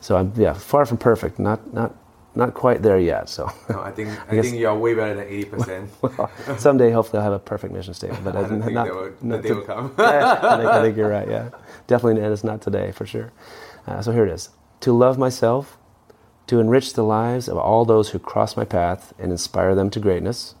[0.00, 1.38] So I'm yeah far from perfect.
[1.38, 1.94] Not not
[2.34, 3.28] not quite there yet.
[3.28, 5.90] So No, I think I, guess- think you're way better than eighty percent.
[6.58, 8.24] someday hopefully I'll have a perfect mission statement.
[8.24, 9.94] But I don't think not, will, not that day to- will come.
[9.98, 11.28] I, think, I think you're right.
[11.28, 11.50] Yeah,
[11.86, 13.32] definitely, and it's not today for sure.
[13.86, 14.50] Uh, so here it is:
[14.80, 15.78] to love myself,
[16.46, 20.00] to enrich the lives of all those who cross my path and inspire them to
[20.00, 20.54] greatness.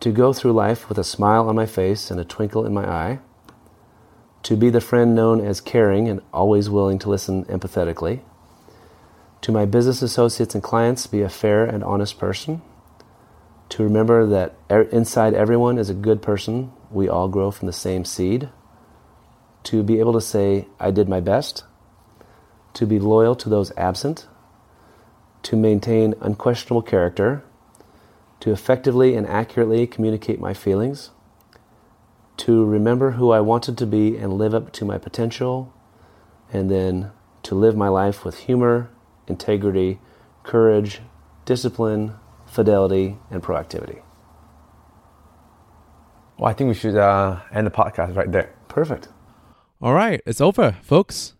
[0.00, 2.88] To go through life with a smile on my face and a twinkle in my
[2.88, 3.18] eye.
[4.44, 8.20] To be the friend known as caring and always willing to listen empathetically.
[9.42, 12.62] To my business associates and clients, be a fair and honest person.
[13.70, 16.72] To remember that er- inside everyone is a good person.
[16.90, 18.48] We all grow from the same seed.
[19.64, 21.64] To be able to say, I did my best.
[22.74, 24.26] To be loyal to those absent.
[25.44, 27.42] To maintain unquestionable character.
[28.40, 31.10] To effectively and accurately communicate my feelings.
[32.38, 35.72] To remember who I wanted to be and live up to my potential.
[36.52, 37.12] And then
[37.44, 38.90] to live my life with humor,
[39.26, 40.00] integrity,
[40.42, 41.00] courage,
[41.44, 42.14] discipline,
[42.46, 44.02] fidelity, and proactivity.
[46.38, 48.52] Well, I think we should uh, end the podcast right there.
[48.68, 49.08] Perfect.
[49.80, 51.33] All right, it's over, folks.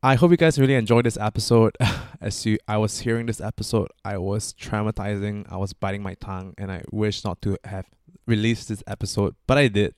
[0.00, 1.76] I hope you guys really enjoyed this episode.
[2.20, 5.50] As you, I was hearing this episode, I was traumatizing.
[5.50, 7.86] I was biting my tongue, and I wish not to have
[8.24, 9.94] released this episode, but I did.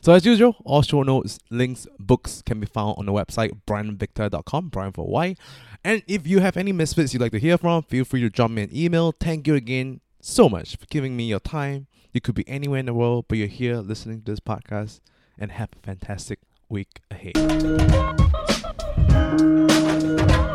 [0.00, 4.68] So as usual, all show notes, links, books can be found on the website brianvictor.com,
[4.68, 5.36] Brian for Y.
[5.84, 8.50] And if you have any misfits you'd like to hear from, feel free to drop
[8.50, 9.12] me an email.
[9.12, 11.88] Thank you again so much for giving me your time.
[12.12, 15.00] You could be anywhere in the world, but you're here listening to this podcast.
[15.38, 16.38] And have a fantastic
[16.68, 18.51] week ahead.
[19.12, 20.51] Thank you.